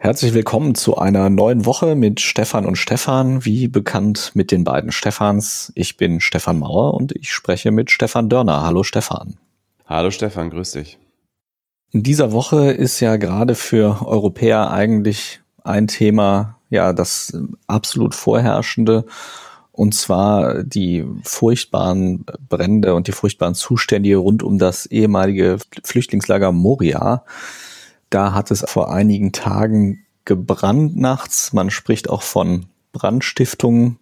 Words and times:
Herzlich 0.00 0.32
willkommen 0.32 0.76
zu 0.76 0.96
einer 0.96 1.28
neuen 1.28 1.66
Woche 1.66 1.96
mit 1.96 2.20
Stefan 2.20 2.66
und 2.66 2.76
Stefan, 2.76 3.44
wie 3.44 3.66
bekannt 3.66 4.30
mit 4.34 4.52
den 4.52 4.62
beiden 4.62 4.92
Stefans. 4.92 5.72
Ich 5.74 5.96
bin 5.96 6.20
Stefan 6.20 6.60
Mauer 6.60 6.94
und 6.94 7.10
ich 7.16 7.32
spreche 7.32 7.72
mit 7.72 7.90
Stefan 7.90 8.28
Dörner. 8.28 8.62
Hallo 8.62 8.84
Stefan. 8.84 9.38
Hallo 9.86 10.12
Stefan, 10.12 10.50
grüß 10.50 10.70
dich. 10.70 10.98
In 11.90 12.04
dieser 12.04 12.30
Woche 12.30 12.70
ist 12.70 13.00
ja 13.00 13.16
gerade 13.16 13.56
für 13.56 14.06
Europäer 14.06 14.70
eigentlich 14.70 15.40
ein 15.64 15.88
Thema, 15.88 16.60
ja, 16.70 16.92
das 16.92 17.36
absolut 17.66 18.14
vorherrschende, 18.14 19.04
und 19.72 19.96
zwar 19.96 20.62
die 20.62 21.04
furchtbaren 21.24 22.24
Brände 22.48 22.94
und 22.94 23.08
die 23.08 23.12
furchtbaren 23.12 23.56
Zustände 23.56 24.14
rund 24.14 24.44
um 24.44 24.58
das 24.58 24.86
ehemalige 24.86 25.58
Flüchtlingslager 25.82 26.52
Moria. 26.52 27.24
Da 28.10 28.32
hat 28.32 28.50
es 28.50 28.64
vor 28.66 28.92
einigen 28.92 29.32
Tagen 29.32 30.04
gebrannt 30.24 30.96
nachts. 30.96 31.52
Man 31.52 31.70
spricht 31.70 32.08
auch 32.08 32.22
von 32.22 32.66
Brandstiftung. 32.92 33.98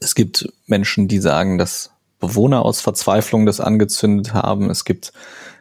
Es 0.00 0.14
gibt 0.14 0.52
Menschen, 0.66 1.08
die 1.08 1.18
sagen, 1.18 1.58
dass 1.58 1.90
Bewohner 2.20 2.64
aus 2.64 2.80
Verzweiflung 2.80 3.46
das 3.46 3.60
angezündet 3.60 4.34
haben. 4.34 4.70
Es 4.70 4.84
gibt 4.84 5.12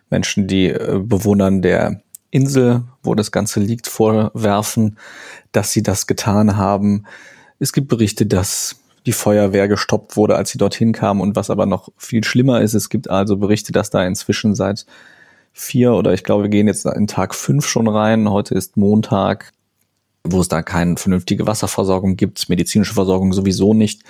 Menschen, 0.10 0.48
die 0.48 0.68
äh, 0.68 1.00
Bewohnern 1.04 1.62
der 1.62 2.02
Insel, 2.30 2.84
wo 3.04 3.16
das 3.16 3.32
Ganze 3.32 3.60
liegt, 3.60 3.88
vorwerfen, 3.88 4.98
dass 5.52 5.72
sie 5.72 5.84
das 5.84 6.08
getan 6.08 6.58
haben. 6.58 7.06
Es 7.60 7.74
gibt 7.74 7.88
Berichte, 7.88 8.26
dass 8.26 8.78
die 9.06 9.14
Feuerwehr 9.14 9.68
gestoppt 9.68 10.18
wurde, 10.18 10.36
als 10.36 10.50
sie 10.50 10.58
dorthin 10.58 10.92
kam. 10.92 11.22
Und 11.22 11.36
was 11.36 11.50
aber 11.50 11.66
noch 11.66 11.90
viel 11.98 12.24
schlimmer 12.24 12.62
ist, 12.62 12.74
es 12.74 12.90
gibt 12.90 13.10
also 13.10 13.38
Berichte, 13.38 13.72
dass 13.72 13.90
da 13.90 14.06
inzwischen 14.06 14.54
seit 14.54 14.86
vier 15.58 15.94
oder 15.94 16.14
ich 16.14 16.24
glaube, 16.24 16.44
wir 16.44 16.50
gehen 16.50 16.68
jetzt 16.68 16.86
in 16.86 17.08
Tag 17.08 17.34
fünf 17.34 17.68
schon 17.68 17.88
rein. 17.88 18.30
Heute 18.30 18.54
ist 18.54 18.78
Montag, 18.78 19.52
wo 20.24 20.40
es 20.40 20.48
da 20.48 20.62
keine 20.62 20.98
vernünftige 20.98 21.48
Wasserversorgung 21.48 22.16
gibt, 22.16 22.48
medizinische 22.48 22.94
Versorgung 22.94 23.34
sowieso 23.34 23.74
nicht. 23.74 24.04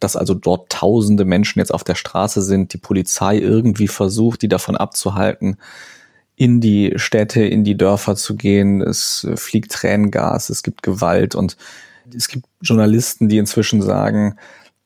Dass 0.00 0.16
also 0.16 0.34
dort 0.34 0.70
tausende 0.70 1.24
Menschen 1.24 1.60
jetzt 1.60 1.72
auf 1.72 1.84
der 1.84 1.94
Straße 1.94 2.42
sind, 2.42 2.72
die 2.72 2.78
Polizei 2.78 3.38
irgendwie 3.38 3.88
versucht, 3.88 4.42
die 4.42 4.48
davon 4.48 4.76
abzuhalten, 4.76 5.56
in 6.34 6.60
die 6.60 6.92
Städte, 6.96 7.42
in 7.42 7.64
die 7.64 7.76
Dörfer 7.76 8.16
zu 8.16 8.36
gehen. 8.36 8.80
Es 8.80 9.26
fliegt 9.36 9.72
Tränengas, 9.72 10.50
es 10.50 10.62
gibt 10.64 10.82
Gewalt 10.82 11.36
und 11.36 11.56
es 12.14 12.28
gibt 12.28 12.46
Journalisten, 12.60 13.28
die 13.28 13.38
inzwischen 13.38 13.82
sagen, 13.82 14.36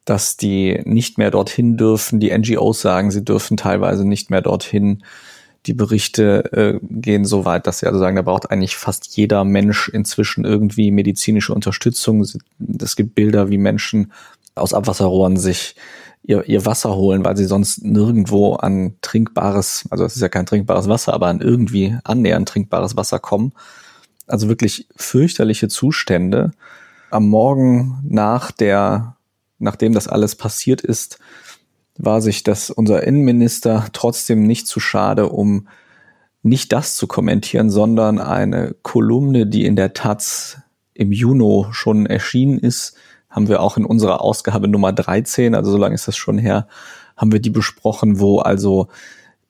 dass 0.05 0.37
die 0.37 0.81
nicht 0.85 1.17
mehr 1.17 1.31
dorthin 1.31 1.77
dürfen. 1.79 2.21
Die 2.21 2.37
NGOs 2.37 2.83
sagen, 2.83 3.11
sie 3.11 3.25
dürfen 3.25 3.57
teilweise 3.57 4.07
nicht 4.07 4.31
mehr 4.31 4.43
dorthin 4.43 5.03
die 5.67 5.75
Berichte 5.75 6.53
äh, 6.53 6.81
gehen 6.83 7.25
so 7.25 7.45
weit, 7.45 7.67
dass 7.67 7.79
sie 7.79 7.87
also 7.87 7.99
sagen, 7.99 8.17
da 8.17 8.23
braucht 8.23 8.51
eigentlich 8.51 8.77
fast 8.77 9.17
jeder 9.17 9.45
Mensch 9.45 9.89
inzwischen 9.89 10.45
irgendwie 10.45 10.91
medizinische 10.91 11.55
Unterstützung. 11.55 12.27
Es 12.81 12.97
gibt 12.97 13.15
Bilder, 13.15 13.49
wie 13.49 13.59
Menschen 13.59 14.13
aus 14.55 14.75
Abwasserrohren 14.75 15.37
sich 15.37 15.77
ihr, 16.25 16.45
ihr 16.49 16.67
Wasser 16.67 16.95
holen, 16.95 17.25
weil 17.25 17.37
sie 17.37 17.45
sonst 17.45 17.85
nirgendwo 17.85 18.55
an 18.55 18.97
trinkbares, 19.03 19.85
also 19.91 20.05
es 20.05 20.17
ist 20.17 20.23
ja 20.23 20.29
kein 20.29 20.47
trinkbares 20.47 20.89
Wasser, 20.89 21.15
aber 21.15 21.29
an 21.29 21.41
irgendwie 21.41 21.97
annähernd 22.05 22.49
trinkbares 22.49 22.97
Wasser 22.97 23.19
kommen. 23.19 23.53
Also 24.27 24.49
wirklich 24.49 24.89
fürchterliche 24.97 25.69
Zustände. 25.69 26.53
Am 27.11 27.29
Morgen 27.29 28.03
nach 28.09 28.51
der, 28.51 29.17
nachdem 29.59 29.93
das 29.93 30.09
alles 30.09 30.35
passiert 30.37 30.81
ist, 30.81 31.19
war 31.99 32.21
sich 32.21 32.43
das 32.43 32.71
unser 32.71 33.03
Innenminister 33.05 33.87
trotzdem 33.93 34.43
nicht 34.45 34.67
zu 34.67 34.81
schade, 34.81 35.29
um 35.29 35.69
nicht 36.43 36.73
das 36.73 36.97
zu 36.97 37.07
kommentieren, 37.07 37.71
sondern 37.71 38.19
eine 38.19 38.75
Kolumne, 38.83 39.47
die 39.47 39.65
in 39.65 39.77
der 39.77 39.93
Taz 39.93 40.59
im 40.95 41.13
Juni 41.13 41.67
schon 41.71 42.07
erschienen 42.07 42.59
ist, 42.59 42.97
haben 43.31 43.49
wir 43.49 43.61
auch 43.61 43.77
in 43.77 43.85
unserer 43.85 44.21
Ausgabe 44.21 44.69
Nummer 44.69 44.93
13, 44.93 45.55
also 45.55 45.71
so 45.71 45.79
lange 45.79 45.95
ist 45.95 46.09
das 46.09 46.17
schon 46.17 46.39
her, 46.39 46.67
haben 47.17 47.33
wir 47.33 47.41
die 47.41 47.51
besprochen, 47.51 48.19
wo 48.19 48.41
also 48.41 48.89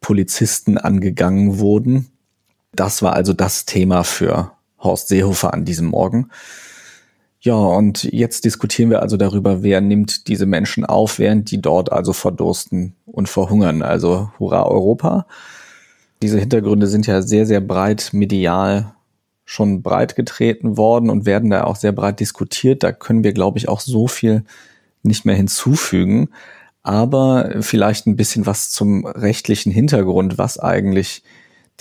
Polizisten 0.00 0.78
angegangen 0.78 1.58
wurden. 1.58 2.10
Das 2.72 3.02
war 3.02 3.14
also 3.14 3.32
das 3.32 3.64
Thema 3.64 4.04
für 4.04 4.52
Horst 4.78 5.08
Seehofer 5.08 5.52
an 5.54 5.64
diesem 5.64 5.88
Morgen. 5.88 6.30
Ja, 7.44 7.54
und 7.54 8.04
jetzt 8.04 8.44
diskutieren 8.44 8.90
wir 8.90 9.02
also 9.02 9.16
darüber, 9.16 9.64
wer 9.64 9.80
nimmt 9.80 10.28
diese 10.28 10.46
Menschen 10.46 10.84
auf, 10.84 11.18
während 11.18 11.50
die 11.50 11.60
dort 11.60 11.90
also 11.90 12.12
verdursten 12.12 12.94
und 13.04 13.28
verhungern. 13.28 13.82
Also 13.82 14.30
hurra 14.38 14.64
Europa. 14.64 15.26
Diese 16.22 16.38
Hintergründe 16.38 16.86
sind 16.86 17.08
ja 17.08 17.20
sehr, 17.20 17.44
sehr 17.44 17.60
breit 17.60 18.10
medial 18.12 18.94
schon 19.44 19.82
breit 19.82 20.14
getreten 20.14 20.76
worden 20.76 21.10
und 21.10 21.26
werden 21.26 21.50
da 21.50 21.64
auch 21.64 21.74
sehr 21.74 21.90
breit 21.90 22.20
diskutiert. 22.20 22.84
Da 22.84 22.92
können 22.92 23.24
wir, 23.24 23.32
glaube 23.32 23.58
ich, 23.58 23.68
auch 23.68 23.80
so 23.80 24.06
viel 24.06 24.44
nicht 25.02 25.24
mehr 25.24 25.34
hinzufügen. 25.34 26.28
Aber 26.84 27.56
vielleicht 27.60 28.06
ein 28.06 28.16
bisschen 28.16 28.46
was 28.46 28.70
zum 28.70 29.04
rechtlichen 29.04 29.72
Hintergrund, 29.72 30.38
was 30.38 30.60
eigentlich 30.60 31.24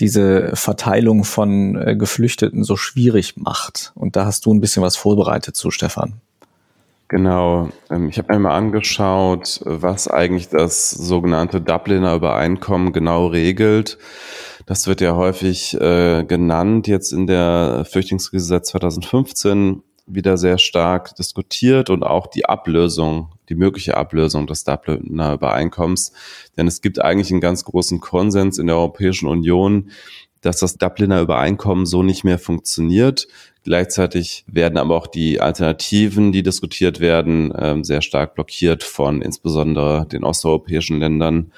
diese 0.01 0.51
Verteilung 0.56 1.23
von 1.23 1.75
äh, 1.75 1.95
Geflüchteten 1.95 2.63
so 2.63 2.75
schwierig 2.75 3.38
macht. 3.38 3.94
Und 3.95 4.16
da 4.16 4.25
hast 4.25 4.45
du 4.45 4.53
ein 4.53 4.59
bisschen 4.59 4.84
was 4.84 4.97
vorbereitet 4.97 5.56
zu, 5.56 5.72
Stefan. 5.72 6.16
Genau. 7.07 7.69
Ähm, 7.89 8.09
ich 8.09 8.17
habe 8.17 8.34
mir 8.34 8.39
mal 8.39 8.57
angeschaut, 8.57 9.62
was 9.63 10.07
eigentlich 10.07 10.50
das 10.50 10.89
sogenannte 10.89 11.62
Dubliner 11.62 12.16
Übereinkommen 12.16 12.94
genau 12.94 13.28
regelt. 13.28 13.97
Das 14.66 14.88
wird 14.88 15.01
ja 15.01 15.16
häufig 15.16 15.79
äh, 15.79 16.23
genannt, 16.23 16.88
jetzt 16.88 17.12
in 17.12 17.28
der 17.28 17.85
Flüchtlingskrise 17.89 18.45
seit 18.45 18.66
2015 18.66 19.83
wieder 20.13 20.38
sehr 20.38 20.57
stark 20.57 21.16
diskutiert 21.16 21.89
und 21.89 22.03
auch 22.03 22.27
die 22.27 22.45
Ablösung, 22.45 23.29
die 23.49 23.55
mögliche 23.55 23.97
Ablösung 23.97 24.47
des 24.47 24.63
Dubliner 24.63 25.33
Übereinkommens. 25.33 26.13
Denn 26.57 26.67
es 26.67 26.81
gibt 26.81 27.01
eigentlich 27.01 27.31
einen 27.31 27.41
ganz 27.41 27.63
großen 27.63 27.99
Konsens 27.99 28.57
in 28.57 28.67
der 28.67 28.77
Europäischen 28.77 29.27
Union, 29.27 29.89
dass 30.41 30.57
das 30.57 30.77
Dubliner 30.77 31.21
Übereinkommen 31.21 31.85
so 31.85 32.03
nicht 32.03 32.23
mehr 32.23 32.39
funktioniert. 32.39 33.27
Gleichzeitig 33.63 34.44
werden 34.47 34.77
aber 34.77 34.95
auch 34.95 35.07
die 35.07 35.39
Alternativen, 35.39 36.31
die 36.31 36.41
diskutiert 36.41 37.00
werden, 37.00 37.53
ähm, 37.57 37.83
sehr 37.83 38.01
stark 38.01 38.33
blockiert 38.33 38.83
von 38.83 39.21
insbesondere 39.21 40.07
den 40.07 40.23
osteuropäischen 40.23 41.00
Ländern 41.00 41.51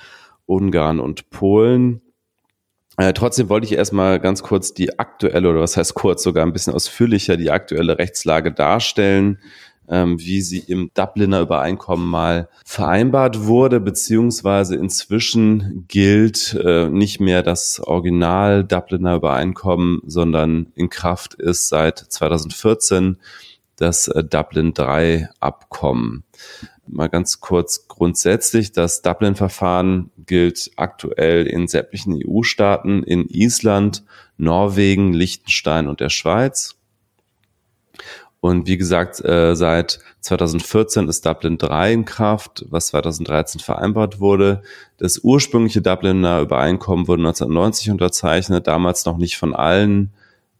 Ungarn 0.46 1.00
und 1.00 1.30
Polen. 1.30 2.02
Äh, 2.98 3.14
trotzdem 3.14 3.50
wollte 3.50 3.66
ich 3.66 3.74
erstmal 3.74 4.20
ganz 4.20 4.44
kurz 4.44 4.74
die 4.74 5.00
aktuelle, 5.00 5.50
oder 5.50 5.62
was 5.62 5.78
heißt 5.78 5.96
kurz, 5.96 6.24
sogar 6.24 6.46
ein 6.46 6.54
bisschen 6.54 6.74
ausführlicher 6.74 7.38
die 7.38 7.50
aktuelle 7.50 7.98
Rechtslage 7.98 8.52
darstellen, 8.52 9.40
ähm, 9.90 10.20
wie 10.20 10.42
sie 10.42 10.60
im 10.60 10.92
Dubliner 10.94 11.42
Übereinkommen 11.42 12.08
mal 12.08 12.50
vereinbart 12.66 13.46
wurde, 13.46 13.80
beziehungsweise 13.80 14.76
inzwischen 14.76 15.86
gilt 15.88 16.54
äh, 16.64 16.88
nicht 16.88 17.20
mehr 17.20 17.42
das 17.42 17.80
Original 17.80 18.64
Dubliner 18.64 19.16
Übereinkommen, 19.16 20.02
sondern 20.06 20.68
in 20.76 20.90
Kraft 20.90 21.34
ist 21.34 21.70
seit 21.70 21.98
2014 21.98 23.18
das 23.76 24.08
äh, 24.08 24.24
Dublin 24.24 24.74
3 24.74 25.30
Abkommen 25.40 26.24
mal 26.88 27.08
ganz 27.08 27.40
kurz 27.40 27.88
grundsätzlich. 27.88 28.72
Das 28.72 29.02
Dublin-Verfahren 29.02 30.12
gilt 30.26 30.72
aktuell 30.76 31.46
in 31.48 31.68
sämtlichen 31.68 32.20
EU-Staaten, 32.26 33.04
in 33.04 33.28
Island, 33.30 34.04
Norwegen, 34.38 35.14
Liechtenstein 35.14 35.88
und 35.88 36.00
der 36.00 36.10
Schweiz. 36.10 36.76
Und 38.44 38.68
wie 38.68 38.76
gesagt, 38.76 39.24
äh, 39.24 39.56
seit 39.56 40.00
2014 40.20 41.08
ist 41.08 41.26
Dublin 41.26 41.58
3 41.58 41.94
in 41.94 42.04
Kraft, 42.04 42.66
was 42.70 42.88
2013 42.88 43.62
vereinbart 43.62 44.20
wurde. 44.20 44.64
Das 44.98 45.20
ursprüngliche 45.20 45.82
Dubliner 45.82 46.42
Übereinkommen 46.42 47.08
wurde 47.08 47.22
1990 47.22 47.92
unterzeichnet, 47.92 48.68
damals 48.68 49.06
noch 49.06 49.16
nicht 49.16 49.38
von 49.38 49.56
allen 49.56 50.12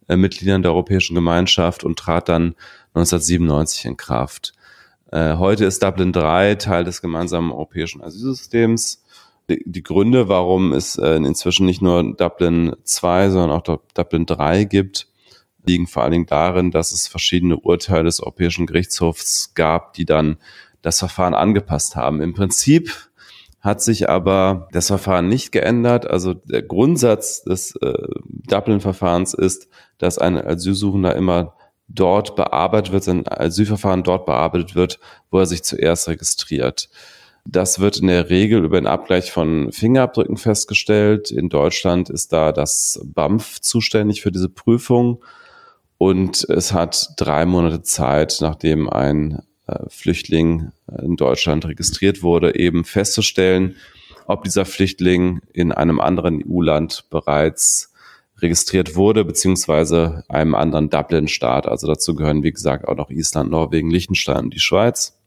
äh, 0.08 0.16
Mitgliedern 0.16 0.62
der 0.62 0.72
Europäischen 0.72 1.14
Gemeinschaft 1.14 1.84
und 1.84 1.98
trat 1.98 2.30
dann 2.30 2.54
1997 2.94 3.84
in 3.84 3.96
Kraft. 3.98 4.54
Äh, 5.14 5.36
heute 5.36 5.64
ist 5.64 5.80
Dublin 5.80 6.10
3 6.10 6.56
Teil 6.56 6.82
des 6.82 7.00
gemeinsamen 7.00 7.52
europäischen 7.52 8.02
Asylsystems. 8.02 9.04
Die, 9.48 9.62
die 9.64 9.84
Gründe, 9.84 10.28
warum 10.28 10.72
es 10.72 10.98
äh, 10.98 11.14
inzwischen 11.14 11.66
nicht 11.66 11.80
nur 11.80 12.16
Dublin 12.16 12.74
2, 12.82 13.30
sondern 13.30 13.52
auch 13.52 13.62
Dublin 13.94 14.26
3 14.26 14.64
gibt, 14.64 15.06
liegen 15.64 15.86
vor 15.86 16.02
allen 16.02 16.10
Dingen 16.10 16.26
darin, 16.26 16.72
dass 16.72 16.90
es 16.90 17.06
verschiedene 17.06 17.56
Urteile 17.56 18.02
des 18.02 18.18
Europäischen 18.18 18.66
Gerichtshofs 18.66 19.54
gab, 19.54 19.92
die 19.92 20.04
dann 20.04 20.36
das 20.82 20.98
Verfahren 20.98 21.34
angepasst 21.34 21.94
haben. 21.94 22.20
Im 22.20 22.34
Prinzip 22.34 22.92
hat 23.60 23.82
sich 23.82 24.08
aber 24.08 24.68
das 24.72 24.88
Verfahren 24.88 25.28
nicht 25.28 25.52
geändert. 25.52 26.10
Also 26.10 26.34
der 26.34 26.62
Grundsatz 26.62 27.44
des 27.44 27.76
äh, 27.76 28.08
Dublin-Verfahrens 28.48 29.32
ist, 29.32 29.68
dass 29.98 30.18
ein 30.18 30.36
Asylsuchender 30.36 31.14
immer 31.14 31.54
dort 31.94 32.36
bearbeitet 32.36 32.92
wird, 32.92 33.04
sein 33.04 33.24
Asylverfahren 33.26 34.02
dort 34.02 34.26
bearbeitet 34.26 34.74
wird, 34.74 34.98
wo 35.30 35.38
er 35.38 35.46
sich 35.46 35.62
zuerst 35.62 36.08
registriert. 36.08 36.88
Das 37.46 37.78
wird 37.78 37.98
in 37.98 38.06
der 38.06 38.30
Regel 38.30 38.64
über 38.64 38.80
den 38.80 38.86
Abgleich 38.86 39.30
von 39.30 39.70
Fingerabdrücken 39.70 40.38
festgestellt. 40.38 41.30
In 41.30 41.50
Deutschland 41.50 42.08
ist 42.08 42.32
da 42.32 42.52
das 42.52 43.00
BAMF 43.04 43.60
zuständig 43.60 44.22
für 44.22 44.32
diese 44.32 44.48
Prüfung. 44.48 45.22
Und 45.98 46.48
es 46.48 46.72
hat 46.72 47.10
drei 47.16 47.44
Monate 47.44 47.82
Zeit, 47.82 48.38
nachdem 48.40 48.88
ein 48.88 49.42
äh, 49.66 49.78
Flüchtling 49.88 50.72
in 51.00 51.16
Deutschland 51.16 51.66
registriert 51.66 52.22
wurde, 52.22 52.56
eben 52.58 52.84
festzustellen, 52.84 53.76
ob 54.26 54.44
dieser 54.44 54.64
Flüchtling 54.64 55.40
in 55.52 55.70
einem 55.70 56.00
anderen 56.00 56.42
EU-Land 56.46 57.04
bereits 57.10 57.93
registriert 58.40 58.96
wurde, 58.96 59.24
beziehungsweise 59.24 60.24
einem 60.28 60.54
anderen 60.54 60.90
Dublin-Staat. 60.90 61.66
Also 61.66 61.86
dazu 61.86 62.14
gehören, 62.14 62.42
wie 62.42 62.52
gesagt, 62.52 62.88
auch 62.88 62.96
noch 62.96 63.10
Island, 63.10 63.50
Norwegen, 63.50 63.90
Liechtenstein 63.90 64.44
und 64.44 64.54
die 64.54 64.60
Schweiz. 64.60 65.18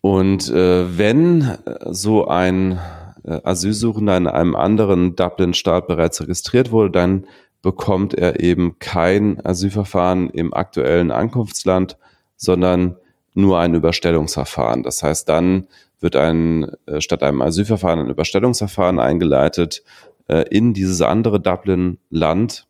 Und 0.00 0.48
äh, 0.50 0.98
wenn 0.98 1.58
so 1.90 2.26
ein 2.26 2.78
äh, 3.24 3.40
Asylsuchender 3.44 4.16
in 4.16 4.26
einem 4.26 4.56
anderen 4.56 5.16
Dublin-Staat 5.16 5.86
bereits 5.86 6.20
registriert 6.20 6.72
wurde, 6.72 6.90
dann 6.90 7.26
bekommt 7.60 8.14
er 8.14 8.40
eben 8.40 8.78
kein 8.78 9.44
Asylverfahren 9.44 10.30
im 10.30 10.52
aktuellen 10.52 11.10
Ankunftsland, 11.10 11.96
sondern 12.36 12.96
nur 13.34 13.60
ein 13.60 13.74
Überstellungsverfahren. 13.74 14.82
Das 14.82 15.02
heißt, 15.02 15.28
dann 15.28 15.68
wird 16.00 16.16
ein, 16.16 16.72
äh, 16.86 17.00
statt 17.00 17.22
einem 17.22 17.40
Asylverfahren 17.40 18.00
ein 18.00 18.10
Überstellungsverfahren 18.10 18.98
eingeleitet 18.98 19.84
äh, 20.28 20.44
in 20.50 20.74
dieses 20.74 21.02
andere 21.02 21.40
Dublin-Land. 21.40 22.66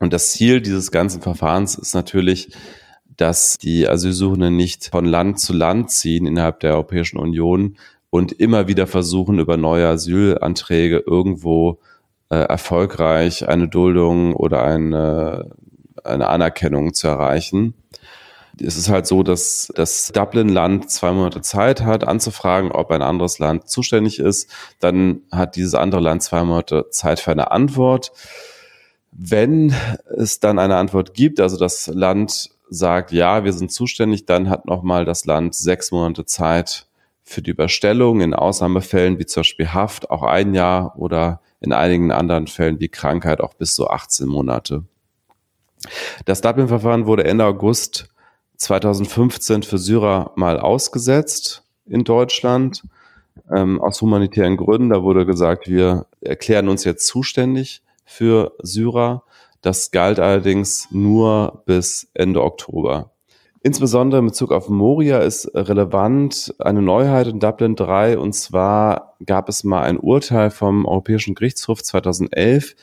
Und 0.00 0.12
das 0.12 0.32
Ziel 0.32 0.60
dieses 0.60 0.90
ganzen 0.90 1.22
Verfahrens 1.22 1.76
ist 1.76 1.94
natürlich, 1.94 2.50
dass 3.16 3.58
die 3.58 3.88
Asylsuchenden 3.88 4.56
nicht 4.56 4.86
von 4.86 5.04
Land 5.04 5.40
zu 5.40 5.52
Land 5.52 5.90
ziehen 5.90 6.26
innerhalb 6.26 6.60
der 6.60 6.74
Europäischen 6.74 7.18
Union 7.18 7.76
und 8.10 8.32
immer 8.32 8.68
wieder 8.68 8.86
versuchen, 8.86 9.38
über 9.38 9.56
neue 9.56 9.88
Asylanträge 9.88 11.02
irgendwo 11.06 11.80
äh, 12.30 12.36
erfolgreich 12.36 13.48
eine 13.48 13.68
Duldung 13.68 14.34
oder 14.34 14.62
eine, 14.62 15.50
eine 16.04 16.28
Anerkennung 16.28 16.94
zu 16.94 17.08
erreichen. 17.08 17.74
Es 18.60 18.76
ist 18.76 18.88
halt 18.88 19.06
so, 19.06 19.22
dass 19.22 19.72
das 19.74 20.10
Dublin-Land 20.12 20.90
zwei 20.90 21.12
Monate 21.12 21.40
Zeit 21.42 21.82
hat, 21.82 22.06
anzufragen, 22.06 22.72
ob 22.72 22.90
ein 22.90 23.02
anderes 23.02 23.38
Land 23.38 23.68
zuständig 23.68 24.18
ist. 24.18 24.50
Dann 24.80 25.22
hat 25.30 25.56
dieses 25.56 25.74
andere 25.74 26.00
Land 26.00 26.22
zwei 26.22 26.44
Monate 26.44 26.86
Zeit 26.90 27.20
für 27.20 27.30
eine 27.30 27.50
Antwort. 27.50 28.12
Wenn 29.12 29.74
es 30.16 30.40
dann 30.40 30.58
eine 30.58 30.76
Antwort 30.76 31.14
gibt, 31.14 31.40
also 31.40 31.56
das 31.56 31.86
Land 31.88 32.50
sagt, 32.70 33.12
ja, 33.12 33.44
wir 33.44 33.52
sind 33.52 33.72
zuständig, 33.72 34.26
dann 34.26 34.50
hat 34.50 34.66
nochmal 34.66 35.04
das 35.04 35.24
Land 35.24 35.54
sechs 35.54 35.90
Monate 35.90 36.26
Zeit 36.26 36.86
für 37.22 37.42
die 37.42 37.50
Überstellung. 37.50 38.20
In 38.20 38.34
Ausnahmefällen 38.34 39.18
wie 39.18 39.26
zum 39.26 39.40
Beispiel 39.40 39.72
Haft 39.72 40.10
auch 40.10 40.22
ein 40.22 40.54
Jahr 40.54 40.98
oder 40.98 41.40
in 41.60 41.72
einigen 41.72 42.12
anderen 42.12 42.46
Fällen 42.46 42.80
wie 42.80 42.88
Krankheit 42.88 43.40
auch 43.40 43.54
bis 43.54 43.74
zu 43.74 43.88
18 43.88 44.26
Monate. 44.26 44.84
Das 46.24 46.40
Dublin-Verfahren 46.40 47.06
wurde 47.06 47.24
Ende 47.24 47.44
August 47.44 48.08
2015 48.58 49.62
für 49.62 49.78
Syrer 49.78 50.32
mal 50.36 50.60
ausgesetzt 50.60 51.64
in 51.86 52.04
Deutschland 52.04 52.82
ähm, 53.50 53.80
aus 53.80 54.00
humanitären 54.02 54.56
Gründen. 54.56 54.90
Da 54.90 55.02
wurde 55.02 55.24
gesagt, 55.24 55.68
wir 55.68 56.06
erklären 56.20 56.68
uns 56.68 56.84
jetzt 56.84 57.06
zuständig 57.06 57.82
für 58.04 58.52
Syrer. 58.62 59.22
Das 59.62 59.90
galt 59.90 60.20
allerdings 60.20 60.88
nur 60.90 61.62
bis 61.66 62.08
Ende 62.14 62.42
Oktober. 62.42 63.10
Insbesondere 63.62 64.20
in 64.20 64.26
Bezug 64.26 64.52
auf 64.52 64.68
Moria 64.68 65.18
ist 65.18 65.50
relevant 65.54 66.54
eine 66.58 66.80
Neuheit 66.80 67.26
in 67.26 67.40
Dublin 67.40 67.74
3 67.74 68.18
und 68.18 68.32
zwar 68.32 69.16
gab 69.26 69.48
es 69.48 69.64
mal 69.64 69.82
ein 69.82 69.98
Urteil 69.98 70.50
vom 70.50 70.86
Europäischen 70.86 71.34
Gerichtshof 71.34 71.82
2011, 71.82 72.76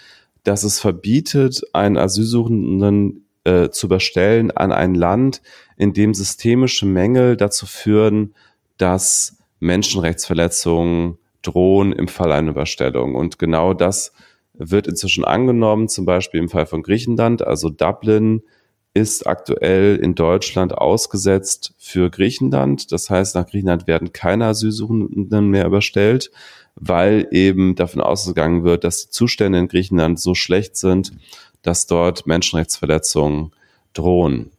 dass 0.44 0.63
es 0.63 0.80
verbietet, 0.80 1.63
einen 1.74 1.98
Asylsuchenden 1.98 3.25
äh, 3.45 3.69
zu 3.69 3.88
überstellen 3.88 4.51
an 4.51 4.71
ein 4.71 4.95
Land, 4.95 5.42
in 5.77 5.94
dem 5.94 6.13
systemische 6.13 6.86
Mängel 6.86 7.38
dazu 7.38 7.65
führen, 7.65 8.33
dass 8.77 9.38
Menschenrechtsverletzungen 9.59 11.18
drohen 11.42 11.94
im 11.94 12.07
Fall 12.07 12.31
einer 12.31 12.51
Überstellung. 12.51 13.15
Und 13.15 13.39
genau 13.39 13.74
das 13.74 14.12
wird 14.53 14.88
inzwischen 14.88 15.25
angenommen, 15.25 15.88
zum 15.88 16.06
Beispiel 16.06 16.39
im 16.39 16.50
Fall 16.50 16.65
von 16.65 16.83
Griechenland. 16.83 17.45
Also 17.45 17.69
Dublin 17.69 18.42
ist 18.94 19.27
aktuell 19.27 19.98
in 19.98 20.15
Deutschland 20.15 20.77
ausgesetzt 20.77 21.74
für 21.77 22.09
Griechenland. 22.09 22.91
Das 22.94 23.09
heißt, 23.09 23.36
nach 23.36 23.45
Griechenland 23.45 23.88
werden 23.88 24.13
keine 24.13 24.45
Asylsuchenden 24.45 25.50
mehr 25.50 25.65
überstellt, 25.65 26.31
weil 26.75 27.27
eben 27.31 27.75
davon 27.75 28.01
ausgegangen 28.01 28.63
wird, 28.63 28.86
dass 28.86 29.06
die 29.06 29.09
Zustände 29.09 29.59
in 29.59 29.68
Griechenland 29.68 30.19
so 30.19 30.33
schlecht 30.33 30.77
sind, 30.77 31.12
dass 31.65 31.88
dort 31.88 32.27
Menschenrechtsverletzungen 32.27 33.51
drohen. 33.94 34.51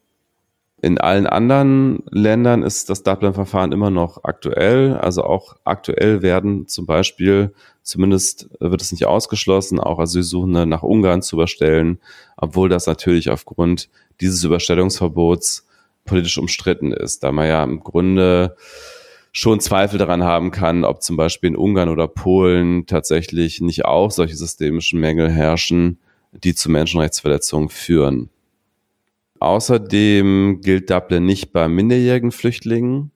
In 0.83 0.99
allen 0.99 1.27
anderen 1.27 2.03
Ländern 2.11 2.63
ist 2.63 2.91
das 2.91 3.03
Dublin-Verfahren 3.03 3.73
immer 3.73 3.91
noch 3.91 4.25
aktuell. 4.25 4.95
Also 4.95 5.25
auch 5.25 5.57
aktuell 5.65 6.21
werden 6.21 6.69
zum 6.69 6.85
Beispiel, 6.85 7.55
zumindest 7.83 8.51
wird 8.61 8.83
es 8.83 8.93
nicht 8.93 9.07
ausgeschlossen, 9.07 9.81
auch 9.81 9.99
Asylsuchende 9.99 10.67
nach 10.67 10.83
Ungarn 10.83 11.23
zu 11.23 11.37
überstellen, 11.37 11.99
obwohl 12.37 12.69
das 12.69 12.87
natürlich 12.87 13.31
aufgrund 13.31 13.89
dieses 14.21 14.45
Überstellungsverbots 14.45 15.67
politisch 16.05 16.39
umstritten 16.39 16.93
ist, 16.93 17.25
da 17.25 17.33
man 17.33 17.49
ja 17.49 17.65
im 17.65 17.81
Grunde 17.81 18.57
schon 19.33 19.61
Zweifel 19.61 19.99
daran 19.99 20.25
haben 20.25 20.51
kann, 20.51 20.85
ob 20.85 21.03
zum 21.03 21.17
Beispiel 21.17 21.49
in 21.49 21.57
Ungarn 21.57 21.89
oder 21.89 22.07
Polen 22.07 22.87
tatsächlich 22.87 23.61
nicht 23.61 23.85
auch 23.85 24.11
solche 24.11 24.37
systemischen 24.37 25.01
Mängel 25.01 25.31
herrschen, 25.31 25.99
die 26.33 26.55
zu 26.55 26.71
Menschenrechtsverletzungen 26.71 27.69
führen. 27.69 28.31
Außerdem 29.39 30.61
gilt 30.63 30.91
Dublin 30.91 31.27
nicht 31.27 31.53
bei 31.53 31.69
minderjährigen 31.69 32.33
Flüchtlingen, 32.33 33.11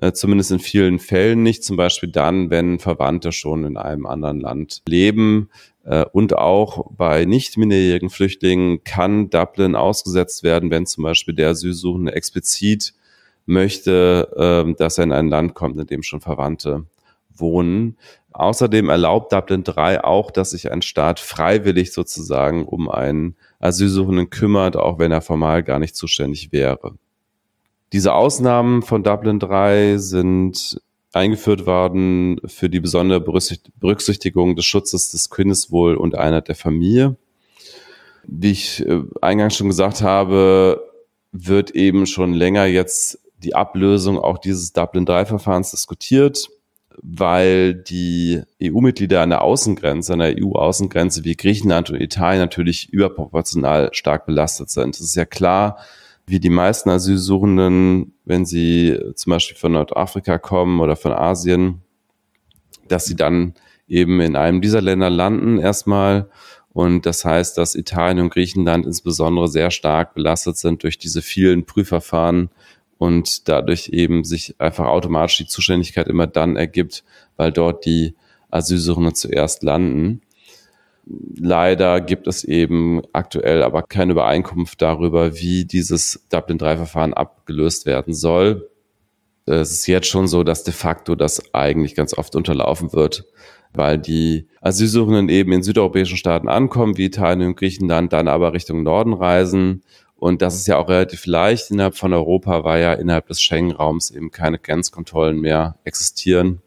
äh, 0.00 0.12
zumindest 0.12 0.52
in 0.52 0.60
vielen 0.60 0.98
Fällen 0.98 1.42
nicht, 1.42 1.64
zum 1.64 1.76
Beispiel 1.76 2.10
dann, 2.10 2.50
wenn 2.50 2.78
Verwandte 2.78 3.32
schon 3.32 3.64
in 3.64 3.76
einem 3.76 4.06
anderen 4.06 4.40
Land 4.40 4.82
leben. 4.88 5.50
Äh, 5.84 6.04
und 6.12 6.36
auch 6.36 6.90
bei 6.96 7.24
nicht 7.24 7.56
minderjährigen 7.56 8.10
Flüchtlingen 8.10 8.84
kann 8.84 9.30
Dublin 9.30 9.74
ausgesetzt 9.74 10.42
werden, 10.42 10.70
wenn 10.70 10.86
zum 10.86 11.02
Beispiel 11.02 11.34
der 11.34 11.50
Asylsuchende 11.50 12.12
explizit 12.12 12.94
möchte, 13.46 14.28
ähm, 14.36 14.76
dass 14.76 14.98
er 14.98 15.04
in 15.04 15.12
ein 15.12 15.28
Land 15.28 15.54
kommt, 15.54 15.80
in 15.80 15.86
dem 15.86 16.02
schon 16.02 16.20
Verwandte 16.20 16.84
wohnen. 17.40 17.96
Außerdem 18.32 18.88
erlaubt 18.88 19.32
Dublin 19.32 19.64
3 19.64 20.04
auch, 20.04 20.30
dass 20.30 20.50
sich 20.50 20.70
ein 20.70 20.82
Staat 20.82 21.18
freiwillig 21.20 21.92
sozusagen 21.92 22.64
um 22.64 22.88
einen 22.88 23.36
Asylsuchenden 23.58 24.30
kümmert, 24.30 24.76
auch 24.76 24.98
wenn 24.98 25.12
er 25.12 25.20
formal 25.20 25.62
gar 25.62 25.78
nicht 25.78 25.96
zuständig 25.96 26.52
wäre. 26.52 26.94
Diese 27.92 28.12
Ausnahmen 28.12 28.82
von 28.82 29.02
Dublin 29.02 29.38
3 29.38 29.96
sind 29.98 30.80
eingeführt 31.12 31.66
worden 31.66 32.40
für 32.46 32.68
die 32.68 32.80
besondere 32.80 33.20
Berücksichtigung 33.20 34.56
des 34.56 34.66
Schutzes 34.66 35.10
des 35.10 35.30
Kindeswohl 35.30 35.96
und 35.96 36.14
einer 36.14 36.42
der 36.42 36.54
Familie. 36.54 37.16
Wie 38.24 38.50
ich 38.50 38.86
äh, 38.86 39.02
eingangs 39.22 39.56
schon 39.56 39.68
gesagt 39.68 40.02
habe, 40.02 40.82
wird 41.32 41.70
eben 41.70 42.06
schon 42.06 42.34
länger 42.34 42.66
jetzt 42.66 43.18
die 43.42 43.54
Ablösung 43.54 44.18
auch 44.18 44.38
dieses 44.38 44.72
Dublin-3-Verfahrens 44.72 45.70
diskutiert, 45.70 46.50
weil 47.02 47.74
die 47.74 48.42
EU-Mitglieder 48.62 49.22
an 49.22 49.30
der 49.30 49.42
Außengrenze, 49.42 50.12
an 50.12 50.18
der 50.20 50.36
EU-Außengrenze 50.38 51.24
wie 51.24 51.36
Griechenland 51.36 51.90
und 51.90 52.00
Italien 52.00 52.40
natürlich 52.40 52.92
überproportional 52.92 53.90
stark 53.92 54.26
belastet 54.26 54.70
sind. 54.70 54.94
Es 54.94 55.00
ist 55.00 55.16
ja 55.16 55.24
klar, 55.24 55.78
wie 56.26 56.40
die 56.40 56.50
meisten 56.50 56.90
Asylsuchenden, 56.90 58.12
wenn 58.24 58.44
sie 58.44 58.98
zum 59.14 59.30
Beispiel 59.30 59.56
von 59.56 59.72
Nordafrika 59.72 60.38
kommen 60.38 60.80
oder 60.80 60.96
von 60.96 61.12
Asien, 61.12 61.82
dass 62.86 63.06
sie 63.06 63.16
dann 63.16 63.54
eben 63.88 64.20
in 64.20 64.36
einem 64.36 64.60
dieser 64.60 64.82
Länder 64.82 65.10
landen 65.10 65.58
erstmal. 65.58 66.28
Und 66.72 67.06
das 67.06 67.24
heißt, 67.24 67.56
dass 67.56 67.74
Italien 67.74 68.20
und 68.20 68.30
Griechenland 68.30 68.86
insbesondere 68.86 69.48
sehr 69.48 69.70
stark 69.70 70.14
belastet 70.14 70.58
sind 70.58 70.82
durch 70.82 70.98
diese 70.98 71.22
vielen 71.22 71.64
Prüfverfahren 71.64 72.50
und 72.98 73.48
dadurch 73.48 73.88
eben 73.88 74.24
sich 74.24 74.56
einfach 74.58 74.86
automatisch 74.86 75.38
die 75.38 75.46
Zuständigkeit 75.46 76.08
immer 76.08 76.26
dann 76.26 76.56
ergibt, 76.56 77.04
weil 77.36 77.52
dort 77.52 77.86
die 77.86 78.14
Asylsuchenden 78.50 79.14
zuerst 79.14 79.62
landen. 79.62 80.20
Leider 81.38 82.00
gibt 82.00 82.26
es 82.26 82.44
eben 82.44 83.00
aktuell 83.12 83.62
aber 83.62 83.82
keine 83.82 84.12
Übereinkunft 84.12 84.82
darüber, 84.82 85.36
wie 85.36 85.64
dieses 85.64 86.26
Dublin-3-Verfahren 86.30 87.14
abgelöst 87.14 87.86
werden 87.86 88.12
soll. 88.12 88.68
Es 89.46 89.70
ist 89.70 89.86
jetzt 89.86 90.08
schon 90.08 90.28
so, 90.28 90.44
dass 90.44 90.64
de 90.64 90.74
facto 90.74 91.14
das 91.14 91.54
eigentlich 91.54 91.94
ganz 91.94 92.12
oft 92.12 92.36
unterlaufen 92.36 92.92
wird, 92.92 93.24
weil 93.72 93.96
die 93.96 94.48
Asylsuchenden 94.60 95.30
eben 95.30 95.52
in 95.52 95.62
südeuropäischen 95.62 96.18
Staaten 96.18 96.48
ankommen, 96.48 96.98
wie 96.98 97.06
Italien 97.06 97.48
und 97.48 97.56
Griechenland, 97.56 98.12
dann 98.12 98.28
aber 98.28 98.52
Richtung 98.52 98.82
Norden 98.82 99.14
reisen. 99.14 99.82
Und 100.18 100.42
das 100.42 100.56
ist 100.56 100.66
ja 100.66 100.78
auch 100.78 100.88
relativ 100.88 101.26
leicht 101.26 101.70
innerhalb 101.70 101.96
von 101.96 102.12
Europa, 102.12 102.64
weil 102.64 102.82
ja 102.82 102.92
innerhalb 102.92 103.28
des 103.28 103.40
Schengen-Raums 103.40 104.10
eben 104.10 104.30
keine 104.32 104.58
Grenzkontrollen 104.58 105.40
mehr 105.40 105.76
existieren. 105.84 106.60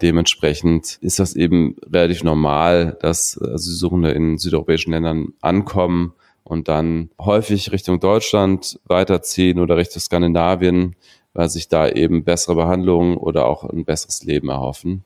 Dementsprechend 0.00 0.98
ist 1.00 1.18
das 1.18 1.34
eben 1.36 1.76
relativ 1.90 2.24
normal, 2.24 2.96
dass 3.00 3.40
Asylsuchende 3.40 4.10
in 4.10 4.38
südeuropäischen 4.38 4.92
Ländern 4.92 5.34
ankommen 5.40 6.14
und 6.44 6.68
dann 6.68 7.10
häufig 7.18 7.72
Richtung 7.72 8.00
Deutschland 8.00 8.78
weiterziehen 8.84 9.58
oder 9.58 9.76
Richtung 9.76 10.00
Skandinavien, 10.00 10.96
weil 11.34 11.50
sich 11.50 11.68
da 11.68 11.88
eben 11.88 12.24
bessere 12.24 12.54
Behandlungen 12.54 13.16
oder 13.16 13.46
auch 13.46 13.64
ein 13.64 13.84
besseres 13.84 14.22
Leben 14.24 14.48
erhoffen. 14.48 15.04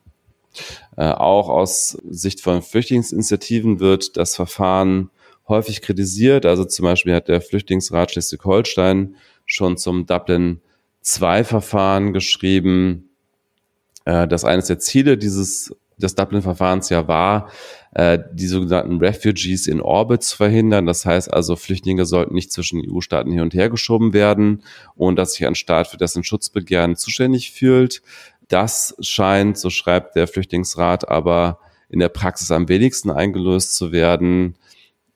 Äh, 0.96 1.10
auch 1.12 1.48
aus 1.48 1.98
Sicht 2.08 2.40
von 2.40 2.62
Flüchtlingsinitiativen 2.62 3.80
wird 3.80 4.16
das 4.16 4.36
Verfahren 4.36 5.10
häufig 5.50 5.82
kritisiert. 5.82 6.46
Also 6.46 6.64
zum 6.64 6.84
Beispiel 6.84 7.14
hat 7.14 7.28
der 7.28 7.42
Flüchtlingsrat 7.42 8.12
Schleswig-Holstein 8.12 9.16
schon 9.44 9.76
zum 9.76 10.06
Dublin 10.06 10.60
II-Verfahren 11.04 12.14
geschrieben, 12.14 13.10
äh, 14.06 14.26
dass 14.26 14.44
eines 14.44 14.66
der 14.66 14.78
Ziele 14.78 15.18
dieses 15.18 15.74
des 16.00 16.14
Dublin-Verfahrens 16.14 16.88
ja 16.88 17.06
war, 17.08 17.50
äh, 17.94 18.18
die 18.32 18.46
sogenannten 18.46 18.98
Refugees 18.98 19.66
in 19.66 19.80
Orbit 19.80 20.22
zu 20.22 20.36
verhindern. 20.36 20.86
Das 20.86 21.04
heißt 21.04 21.32
also, 21.32 21.56
Flüchtlinge 21.56 22.06
sollten 22.06 22.34
nicht 22.34 22.52
zwischen 22.52 22.82
EU-Staaten 22.88 23.30
hin 23.30 23.40
und 23.40 23.54
her 23.54 23.70
geschoben 23.70 24.12
werden, 24.12 24.62
ohne 24.96 25.16
dass 25.16 25.34
sich 25.34 25.46
ein 25.46 25.54
Staat 25.54 25.88
für 25.88 25.96
dessen 25.96 26.24
Schutzbegehren 26.24 26.96
zuständig 26.96 27.52
fühlt. 27.52 28.02
Das 28.48 28.96
scheint, 29.00 29.58
so 29.58 29.70
schreibt 29.70 30.16
der 30.16 30.26
Flüchtlingsrat, 30.26 31.08
aber 31.08 31.58
in 31.88 31.98
der 31.98 32.08
Praxis 32.08 32.50
am 32.50 32.68
wenigsten 32.68 33.10
eingelöst 33.10 33.74
zu 33.74 33.92
werden. 33.92 34.56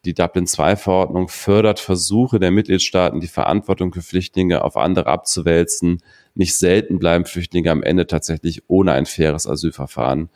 Die 0.04 0.12
Dublin-II-Verordnung 0.12 1.28
fördert 1.28 1.80
Versuche 1.80 2.38
der 2.38 2.50
Mitgliedstaaten, 2.50 3.20
die 3.20 3.26
Verantwortung 3.26 3.92
für 3.92 4.02
Flüchtlinge 4.02 4.62
auf 4.62 4.76
andere 4.76 5.06
abzuwälzen. 5.06 6.02
Nicht 6.34 6.56
selten 6.56 6.98
bleiben 6.98 7.24
Flüchtlinge 7.24 7.70
am 7.70 7.82
Ende 7.82 8.06
tatsächlich 8.06 8.62
ohne 8.68 8.92
ein 8.92 9.06
faires 9.06 9.46
Asylverfahren. 9.46 10.28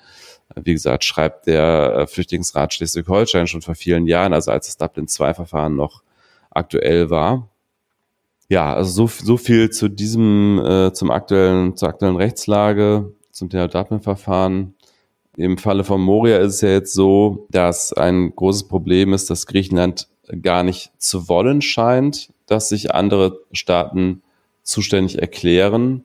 Wie 0.56 0.72
gesagt, 0.72 1.04
schreibt 1.04 1.46
der 1.46 1.94
äh, 1.94 2.06
Flüchtlingsrat 2.06 2.72
Schleswig-Holstein 2.72 3.46
schon 3.46 3.60
vor 3.60 3.74
vielen 3.74 4.06
Jahren, 4.06 4.32
also 4.32 4.50
als 4.50 4.66
das 4.66 4.78
Dublin-II-Verfahren 4.78 5.76
noch 5.76 6.02
aktuell 6.50 7.10
war. 7.10 7.50
Ja, 8.48 8.72
also 8.72 9.06
so, 9.06 9.24
so 9.24 9.36
viel 9.36 9.68
zu 9.68 9.88
diesem, 9.88 10.58
äh, 10.64 10.92
zum 10.94 11.10
aktuellen, 11.10 11.76
zur 11.76 11.90
aktuellen 11.90 12.16
Rechtslage, 12.16 13.12
zum 13.30 13.50
Thema 13.50 13.68
Dublin-Verfahren. 13.68 14.74
Im 15.38 15.56
Falle 15.56 15.84
von 15.84 16.00
Moria 16.00 16.38
ist 16.38 16.54
es 16.56 16.60
ja 16.62 16.70
jetzt 16.70 16.92
so, 16.92 17.46
dass 17.50 17.92
ein 17.92 18.34
großes 18.34 18.66
Problem 18.66 19.12
ist, 19.12 19.30
dass 19.30 19.46
Griechenland 19.46 20.08
gar 20.42 20.64
nicht 20.64 20.90
zu 20.98 21.28
wollen 21.28 21.62
scheint, 21.62 22.30
dass 22.46 22.68
sich 22.68 22.92
andere 22.92 23.38
Staaten 23.52 24.22
zuständig 24.64 25.20
erklären, 25.20 26.02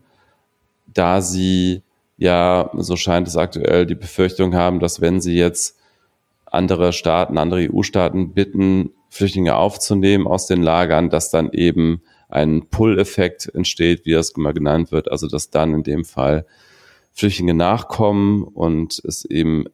da 0.85 1.19
sie 1.21 1.81
ja, 2.15 2.69
so 2.75 2.95
scheint 2.95 3.27
es 3.27 3.35
aktuell, 3.35 3.87
die 3.87 3.95
Befürchtung 3.95 4.53
haben, 4.53 4.79
dass 4.79 5.01
wenn 5.01 5.19
sie 5.19 5.35
jetzt 5.35 5.79
andere 6.45 6.93
Staaten, 6.93 7.39
andere 7.39 7.67
EU-Staaten 7.73 8.35
bitten, 8.35 8.91
Flüchtlinge 9.09 9.55
aufzunehmen 9.55 10.27
aus 10.27 10.45
den 10.45 10.61
Lagern, 10.61 11.09
dass 11.09 11.31
dann 11.31 11.51
eben 11.53 12.03
ein 12.29 12.67
Pull-Effekt 12.69 13.49
entsteht, 13.55 14.05
wie 14.05 14.11
das 14.11 14.29
immer 14.29 14.53
genannt 14.53 14.91
wird, 14.91 15.11
also 15.11 15.27
dass 15.27 15.49
dann 15.49 15.73
in 15.73 15.81
dem 15.81 16.05
Fall 16.05 16.45
Flüchtlinge 17.13 17.53
nachkommen 17.53 18.43
und 18.43 19.01
es 19.05 19.25
eben 19.25 19.65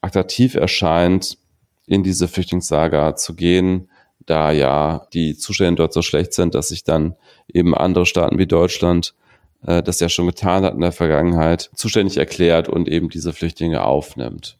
attraktiv 0.00 0.54
erscheint, 0.54 1.38
in 1.86 2.02
diese 2.02 2.28
Flüchtlingslager 2.28 3.16
zu 3.16 3.34
gehen, 3.34 3.88
da 4.26 4.52
ja 4.52 5.06
die 5.14 5.36
Zustände 5.36 5.76
dort 5.76 5.92
so 5.92 6.02
schlecht 6.02 6.34
sind, 6.34 6.54
dass 6.54 6.68
sich 6.68 6.84
dann 6.84 7.16
eben 7.52 7.74
andere 7.74 8.04
Staaten 8.04 8.38
wie 8.38 8.46
Deutschland 8.46 9.14
äh, 9.66 9.82
das 9.82 10.00
ja 10.00 10.08
schon 10.08 10.26
getan 10.26 10.64
hat 10.64 10.74
in 10.74 10.80
der 10.80 10.92
Vergangenheit, 10.92 11.70
zuständig 11.74 12.18
erklärt 12.18 12.68
und 12.68 12.88
eben 12.88 13.08
diese 13.08 13.32
Flüchtlinge 13.32 13.82
aufnimmt. 13.84 14.58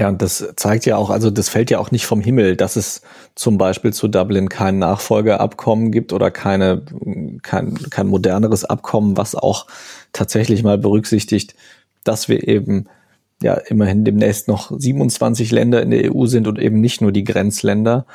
Ja, 0.00 0.08
und 0.08 0.22
das 0.22 0.54
zeigt 0.56 0.86
ja 0.86 0.96
auch, 0.96 1.10
also 1.10 1.30
das 1.30 1.50
fällt 1.50 1.70
ja 1.70 1.78
auch 1.78 1.90
nicht 1.90 2.06
vom 2.06 2.22
Himmel, 2.22 2.56
dass 2.56 2.76
es 2.76 3.02
zum 3.34 3.58
Beispiel 3.58 3.92
zu 3.92 4.08
Dublin 4.08 4.48
kein 4.48 4.78
Nachfolgeabkommen 4.78 5.92
gibt 5.92 6.14
oder 6.14 6.30
keine, 6.30 6.80
kein, 7.42 7.74
kein 7.74 8.06
moderneres 8.06 8.64
Abkommen, 8.64 9.18
was 9.18 9.34
auch 9.34 9.66
tatsächlich 10.14 10.62
mal 10.62 10.78
berücksichtigt, 10.78 11.54
dass 12.02 12.30
wir 12.30 12.48
eben 12.48 12.86
ja 13.42 13.52
immerhin 13.52 14.06
demnächst 14.06 14.48
noch 14.48 14.72
27 14.74 15.50
Länder 15.50 15.82
in 15.82 15.90
der 15.90 16.14
EU 16.14 16.24
sind 16.24 16.48
und 16.48 16.58
eben 16.58 16.80
nicht 16.80 17.02
nur 17.02 17.12
die 17.12 17.24
Grenzländer 17.24 18.06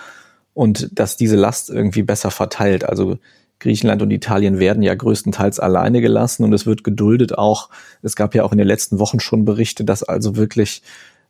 und 0.56 0.90
dass 0.98 1.18
diese 1.18 1.36
Last 1.36 1.70
irgendwie 1.70 2.02
besser 2.02 2.32
verteilt. 2.32 2.84
Also 2.84 3.20
Griechenland 3.60 4.02
und 4.02 4.10
Italien 4.10 4.58
werden 4.58 4.82
ja 4.82 4.96
größtenteils 4.96 5.60
alleine 5.60 6.02
gelassen 6.02 6.46
und 6.46 6.54
es 6.54 6.66
wird 6.66 6.84
geduldet 6.84 7.38
auch. 7.38 7.70
Es 8.02 8.16
gab 8.16 8.34
ja 8.34 8.44
auch 8.44 8.54
in 8.54 8.58
den 8.58 8.66
letzten 8.66 8.98
Wochen 8.98 9.20
schon 9.20 9.46
Berichte, 9.46 9.86
dass 9.86 10.02
also 10.02 10.36
wirklich 10.36 10.82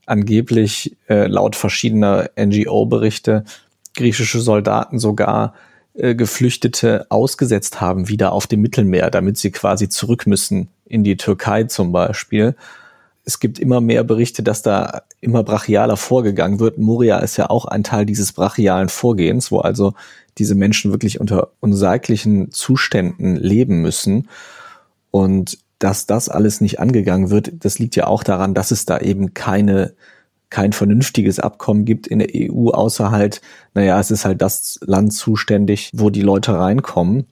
angeblich 0.05 0.95
äh, 1.09 1.27
laut 1.27 1.55
verschiedener 1.55 2.29
NGO-Berichte 2.37 3.45
griechische 3.95 4.39
Soldaten 4.39 4.99
sogar 4.99 5.53
äh, 5.93 6.15
Geflüchtete 6.15 7.07
ausgesetzt 7.09 7.81
haben, 7.81 8.07
wieder 8.07 8.33
auf 8.33 8.47
dem 8.47 8.61
Mittelmeer, 8.61 9.09
damit 9.09 9.37
sie 9.37 9.51
quasi 9.51 9.89
zurück 9.89 10.27
müssen 10.27 10.67
in 10.85 11.03
die 11.03 11.17
Türkei 11.17 11.63
zum 11.63 11.91
Beispiel. 11.91 12.55
Es 13.23 13.39
gibt 13.39 13.57
immer 13.57 13.81
mehr 13.81 14.03
Berichte, 14.03 14.43
dass 14.43 14.61
da 14.61 15.01
immer 15.19 15.43
brachialer 15.43 15.97
vorgegangen 15.97 16.59
wird. 16.59 16.77
Moria 16.77 17.17
ist 17.19 17.37
ja 17.37 17.49
auch 17.49 17.65
ein 17.65 17.83
Teil 17.83 18.05
dieses 18.05 18.33
brachialen 18.33 18.89
Vorgehens, 18.89 19.51
wo 19.51 19.59
also 19.59 19.93
diese 20.37 20.53
Menschen 20.53 20.91
wirklich 20.91 21.19
unter 21.19 21.49
unsaglichen 21.59 22.51
Zuständen 22.51 23.35
leben 23.35 23.81
müssen. 23.81 24.27
Und 25.09 25.57
dass 25.85 26.07
das 26.07 26.29
alles 26.29 26.61
nicht 26.61 26.79
angegangen 26.79 27.29
wird, 27.29 27.63
das 27.63 27.77
liegt 27.77 27.95
ja 27.95 28.07
auch 28.07 28.23
daran, 28.23 28.55
dass 28.55 28.71
es 28.71 28.85
da 28.85 28.97
eben 28.97 29.35
keine 29.35 29.93
kein 30.49 30.73
vernünftiges 30.73 31.39
Abkommen 31.39 31.85
gibt 31.85 32.07
in 32.07 32.17
der 32.17 32.29
EU, 32.33 32.69
außer 32.69 33.11
halt, 33.11 33.41
naja, 33.75 33.99
es 33.99 34.09
ist 34.09 34.25
halt 34.25 34.41
das 34.41 34.79
Land 34.83 35.13
zuständig, 35.13 35.91
wo 35.93 36.09
die 36.09 36.21
Leute 36.21 36.57
reinkommen. 36.57 37.25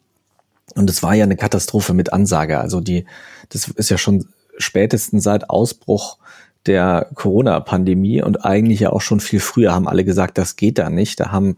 Und 0.76 0.88
es 0.88 1.02
war 1.02 1.16
ja 1.16 1.24
eine 1.24 1.36
Katastrophe 1.36 1.96
mit 1.96 2.14
Ansage. 2.14 2.60
Also 2.60 2.80
die, 2.80 3.06
das 3.50 3.70
ist 3.70 3.90
ja 3.90 3.98
schon 3.98 4.28
spätestens 4.58 5.24
seit 5.24 5.50
Ausbruch 5.50 6.18
der 6.68 7.10
Corona-Pandemie 7.16 8.22
und 8.22 8.46
eigentlich 8.46 8.82
ja 8.82 8.92
auch 8.92 9.02
schon 9.02 9.20
viel 9.20 9.40
früher 9.40 9.74
haben 9.74 9.88
alle 9.88 10.06
gesagt, 10.06 10.38
das 10.38 10.58
geht 10.58 10.78
da 10.78 10.92
nicht. 10.92 11.20
Da 11.20 11.32
haben 11.32 11.58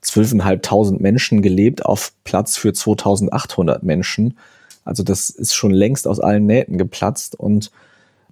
zwölfeinhalbtausend 0.00 1.00
Menschen 1.00 1.42
gelebt 1.42 1.84
auf 1.84 2.12
Platz 2.22 2.56
für 2.56 2.72
2800 2.72 3.82
Menschen. 3.82 4.36
Also 4.86 5.02
das 5.02 5.28
ist 5.28 5.54
schon 5.54 5.72
längst 5.72 6.08
aus 6.08 6.20
allen 6.20 6.46
Nähten 6.46 6.78
geplatzt 6.78 7.38
und 7.38 7.70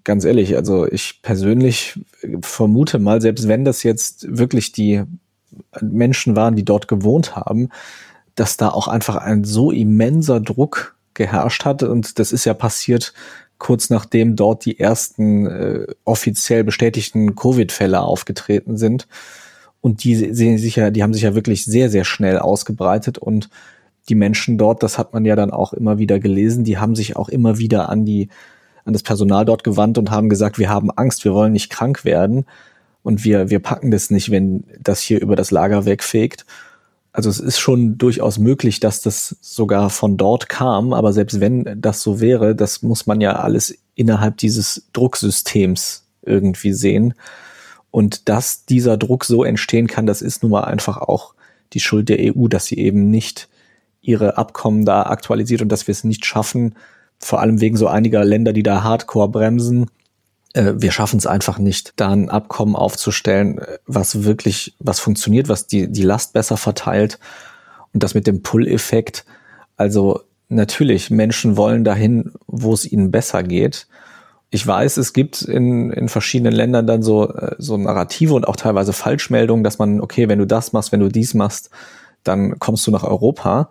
ganz 0.05 0.25
ehrlich, 0.25 0.57
also 0.57 0.87
ich 0.87 1.21
persönlich 1.23 1.99
vermute 2.41 2.99
mal, 2.99 3.21
selbst 3.21 3.49
wenn 3.49 3.65
das 3.65 3.83
jetzt 3.83 4.27
wirklich 4.37 4.73
die 4.73 5.03
Menschen 5.81 6.37
waren, 6.37 6.57
die 6.57 6.65
dort 6.65 6.89
gewohnt 6.89 7.37
haben, 7.37 7.69
dass 8.35 8.57
da 8.57 8.71
auch 8.71 8.89
einfach 8.89 9.17
ein 9.17 9.45
so 9.45 9.71
immenser 9.71 10.41
Druck 10.41 10.97
geherrscht 11.15 11.65
hat 11.65 11.83
und 11.83 12.19
das 12.19 12.33
ist 12.33 12.45
ja 12.45 12.55
passiert 12.55 13.13
kurz 13.59 13.89
nachdem 13.91 14.37
dort 14.37 14.65
die 14.65 14.79
ersten 14.79 15.47
äh, 15.47 15.87
offiziell 16.05 16.65
bestätigten 16.65 17.35
Covid-Fälle 17.35 18.01
aufgetreten 18.01 18.77
sind. 18.77 19.07
Und 19.81 20.05
die 20.05 20.35
sehen 20.35 20.59
sich 20.59 20.77
ja, 20.77 20.91
die 20.91 21.03
haben 21.03 21.15
sich 21.15 21.23
ja 21.23 21.35
wirklich 21.35 21.65
sehr, 21.65 21.91
sehr 21.91 22.05
schnell 22.05 22.39
ausgebreitet 22.39 23.19
und 23.19 23.49
die 24.09 24.15
Menschen 24.15 24.59
dort, 24.59 24.83
das 24.83 24.99
hat 24.99 25.15
man 25.15 25.25
ja 25.25 25.37
dann 25.37 25.51
auch 25.51 25.73
immer 25.73 25.99
wieder 25.99 26.19
gelesen, 26.19 26.65
die 26.65 26.79
haben 26.79 26.95
sich 26.95 27.17
auch 27.17 27.29
immer 27.29 27.59
wieder 27.59 27.89
an 27.89 28.05
die, 28.05 28.29
an 28.85 28.93
das 28.93 29.03
Personal 29.03 29.45
dort 29.45 29.65
gewandt 29.65 29.99
und 29.99 30.11
haben 30.11 30.29
gesagt, 30.29 30.59
wir 30.59 30.69
haben 30.69 30.91
Angst, 30.91 31.25
wir 31.25 31.33
wollen 31.33 31.53
nicht 31.53 31.71
krank 31.71 32.05
werden 32.05 32.45
und 33.03 33.25
wir, 33.25 33.51
wir 33.51 33.61
packen 33.61 33.91
das 33.91 34.11
nicht, 34.11 34.31
wenn 34.31 34.65
das 34.81 35.01
hier 35.01 35.21
über 35.21 35.37
das 35.37 35.51
Lager 35.51 35.85
wegfegt. 35.85 36.45
Also 37.13 37.31
es 37.31 37.39
ist 37.39 37.59
schon 37.59 37.97
durchaus 37.97 38.39
möglich, 38.39 38.81
dass 38.81 39.01
das 39.01 39.37
sogar 39.41 39.89
von 39.89 40.17
dort 40.17 40.49
kam, 40.49 40.93
aber 40.93 41.13
selbst 41.13 41.41
wenn 41.41 41.81
das 41.81 42.01
so 42.01 42.21
wäre, 42.21 42.57
das 42.57 42.83
muss 42.83 43.07
man 43.07 43.21
ja 43.21 43.37
alles 43.37 43.79
innerhalb 43.95 44.37
dieses 44.39 44.89
Drucksystems 44.93 46.05
irgendwie 46.23 46.73
sehen. 46.73 47.15
Und 47.91 48.29
dass 48.29 48.65
dieser 48.65 48.97
Druck 48.97 49.25
so 49.25 49.45
entstehen 49.45 49.87
kann, 49.87 50.07
das 50.07 50.21
ist 50.21 50.43
nun 50.43 50.51
mal 50.51 50.65
einfach 50.65 50.97
auch 50.97 51.35
die 51.73 51.81
Schuld 51.81 52.09
der 52.09 52.19
EU, 52.19 52.49
dass 52.49 52.67
sie 52.67 52.79
eben 52.79 53.11
nicht 53.11 53.49
ihre 54.07 54.37
Abkommen 54.37 54.85
da 54.85 55.05
aktualisiert 55.05 55.63
und 55.63 55.69
dass 55.69 55.87
wir 55.87 55.93
es 55.93 56.05
nicht 56.05 56.25
schaffen, 56.25 56.75
vor 57.19 57.41
allem 57.41 57.61
wegen 57.61 57.77
so 57.77 57.87
einiger 57.87 58.25
Länder, 58.25 58.53
die 58.53 58.63
da 58.63 58.83
hardcore 58.83 59.29
bremsen. 59.29 59.91
Äh, 60.53 60.75
wir 60.77 60.93
schaffen 60.93 61.19
es 61.19 61.27
einfach 61.27 61.59
nicht, 61.59 61.95
da 61.97 62.11
ein 62.11 62.31
Abkommen 62.31 62.77
aufzustellen, 62.77 63.61
was 63.87 64.25
wirklich, 64.25 64.75
was 64.79 65.01
funktioniert, 65.01 65.49
was 65.49 65.67
die, 65.67 65.91
die 65.91 66.03
Last 66.03 66.33
besser 66.33 66.57
verteilt. 66.57 67.19
Und 67.93 68.03
das 68.03 68.15
mit 68.15 68.27
dem 68.27 68.43
Pull-Effekt. 68.43 69.25
Also 69.77 70.21
natürlich, 70.49 71.11
Menschen 71.11 71.57
wollen 71.57 71.85
dahin, 71.85 72.33
wo 72.47 72.75
es 72.75 72.91
ihnen 72.91 73.11
besser 73.11 73.43
geht 73.43 73.87
ich 74.55 74.65
weiß, 74.65 74.99
es 74.99 75.13
gibt 75.13 75.43
in, 75.43 75.91
in 75.91 76.09
verschiedenen 76.09 76.53
Ländern 76.53 76.87
dann 76.87 77.03
so, 77.03 77.29
äh, 77.29 77.57
so 77.59 77.77
Narrative 77.77 78.35
und 78.35 78.47
auch 78.47 78.55
teilweise 78.55 78.93
Falschmeldungen, 78.93 79.65
dass 79.65 79.81
man, 79.81 80.01
okay, 80.01 80.29
wenn 80.29 80.39
du 80.39 80.47
das 80.47 80.73
machst, 80.73 80.93
wenn 80.93 81.01
du 81.01 81.09
dies 81.09 81.35
machst, 81.35 81.71
dann 82.23 82.61
kommst 82.61 82.87
du 82.87 82.93
nach 82.93 83.03
Europa. 83.03 83.69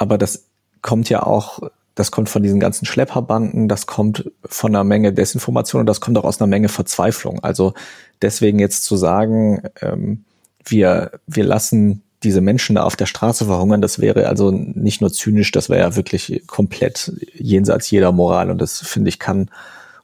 Aber 0.00 0.16
das 0.16 0.46
kommt 0.80 1.10
ja 1.10 1.22
auch, 1.22 1.60
das 1.94 2.10
kommt 2.10 2.30
von 2.30 2.42
diesen 2.42 2.58
ganzen 2.58 2.86
Schlepperbanden, 2.86 3.68
das 3.68 3.86
kommt 3.86 4.30
von 4.46 4.74
einer 4.74 4.82
Menge 4.82 5.12
Desinformation 5.12 5.80
und 5.80 5.86
das 5.86 6.00
kommt 6.00 6.16
auch 6.16 6.24
aus 6.24 6.40
einer 6.40 6.48
Menge 6.48 6.70
Verzweiflung. 6.70 7.40
Also 7.44 7.74
deswegen 8.22 8.58
jetzt 8.58 8.84
zu 8.84 8.96
sagen, 8.96 9.62
ähm, 9.82 10.24
wir, 10.64 11.20
wir 11.26 11.44
lassen 11.44 12.02
diese 12.22 12.40
Menschen 12.40 12.76
da 12.76 12.84
auf 12.84 12.96
der 12.96 13.04
Straße 13.04 13.44
verhungern, 13.44 13.82
das 13.82 13.98
wäre 13.98 14.26
also 14.26 14.50
nicht 14.50 15.02
nur 15.02 15.12
zynisch, 15.12 15.52
das 15.52 15.68
wäre 15.68 15.80
ja 15.80 15.96
wirklich 15.96 16.44
komplett 16.46 17.12
jenseits 17.34 17.90
jeder 17.90 18.10
Moral. 18.10 18.50
Und 18.50 18.58
das 18.58 18.78
finde 18.78 19.10
ich 19.10 19.18
kann 19.18 19.50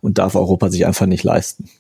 und 0.03 0.19
darf 0.19 0.35
Europa 0.35 0.69
sich 0.69 0.85
einfach 0.85 1.07
nicht 1.07 1.25
leisten. 1.25 1.71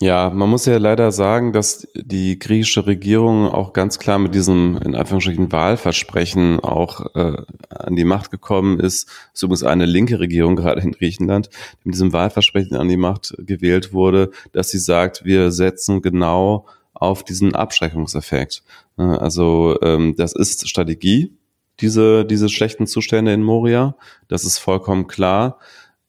Ja, 0.00 0.28
man 0.30 0.50
muss 0.50 0.66
ja 0.66 0.76
leider 0.78 1.12
sagen, 1.12 1.52
dass 1.52 1.86
die 1.94 2.38
griechische 2.38 2.86
Regierung 2.86 3.48
auch 3.48 3.72
ganz 3.72 3.98
klar 3.98 4.18
mit 4.18 4.34
diesem 4.34 4.76
in 4.84 4.94
Anführungsstrichen 4.94 5.52
Wahlversprechen 5.52 6.60
auch 6.60 7.14
äh, 7.14 7.36
an 7.70 7.94
die 7.94 8.04
Macht 8.04 8.30
gekommen 8.30 8.80
ist. 8.80 9.08
Es 9.08 9.34
ist 9.34 9.42
übrigens 9.44 9.62
eine 9.62 9.86
linke 9.86 10.18
Regierung 10.18 10.56
gerade 10.56 10.82
in 10.82 10.92
Griechenland, 10.92 11.48
die 11.52 11.88
mit 11.88 11.94
diesem 11.94 12.12
Wahlversprechen 12.12 12.76
an 12.76 12.88
die 12.88 12.96
Macht 12.96 13.34
gewählt 13.38 13.92
wurde, 13.92 14.30
dass 14.52 14.70
sie 14.70 14.78
sagt, 14.78 15.24
wir 15.24 15.52
setzen 15.52 16.02
genau 16.02 16.66
auf 16.92 17.22
diesen 17.22 17.54
Abschreckungseffekt. 17.54 18.62
Also 18.96 19.78
ähm, 19.82 20.14
das 20.16 20.34
ist 20.34 20.68
Strategie, 20.68 21.36
diese, 21.80 22.24
diese 22.24 22.48
schlechten 22.48 22.86
Zustände 22.86 23.32
in 23.32 23.42
Moria. 23.42 23.96
Das 24.28 24.44
ist 24.44 24.58
vollkommen 24.58 25.06
klar. 25.06 25.58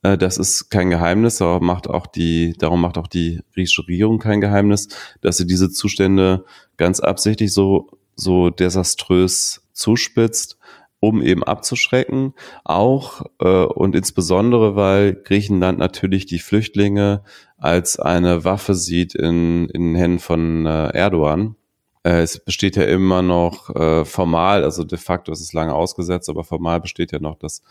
Äh, 0.06 0.18
das 0.18 0.38
ist 0.38 0.70
kein 0.70 0.90
Geheimnis, 0.90 1.42
aber 1.42 1.64
macht 1.64 1.90
auch 1.90 2.08
die, 2.08 2.54
darum 2.58 2.82
macht 2.82 2.98
auch 2.98 3.08
die 3.08 3.42
griechische 3.54 3.88
Regierung 3.88 4.20
kein 4.20 4.42
Geheimnis, 4.42 4.90
dass 5.22 5.38
sie 5.38 5.48
diese 5.48 5.70
Zustände 5.70 6.46
ganz 6.78 7.00
absichtlich 7.00 7.54
so, 7.54 7.90
so 8.16 8.50
desaströs 8.50 9.68
zuspitzt, 9.74 10.58
um 11.00 11.22
eben 11.22 11.44
abzuschrecken. 11.44 12.34
Auch 12.64 13.24
äh, 13.40 13.66
und 13.66 13.96
insbesondere, 13.96 14.76
weil 14.76 15.16
Griechenland 15.16 15.80
natürlich 15.80 16.26
die 16.26 16.40
Flüchtlinge 16.40 17.24
als 17.58 18.00
eine 18.00 18.44
Waffe 18.44 18.76
sieht 18.76 19.16
in, 19.16 19.70
in 19.70 19.94
den 19.94 19.96
Händen 19.96 20.20
von 20.20 20.66
äh, 20.66 20.90
Erdogan. 20.90 21.56
Äh, 22.04 22.22
es 22.22 22.44
besteht 22.44 22.76
ja 22.76 22.84
immer 22.84 23.22
noch 23.22 23.76
äh, 23.76 24.06
formal, 24.06 24.64
also 24.64 24.84
de 24.84 25.00
facto 25.00 25.32
ist 25.32 25.42
es 25.42 25.54
lange 25.54 25.74
ausgesetzt, 25.74 26.30
aber 26.30 26.44
formal 26.44 26.80
besteht 26.80 27.12
ja 27.12 27.20
noch 27.20 27.36
das 27.36 27.64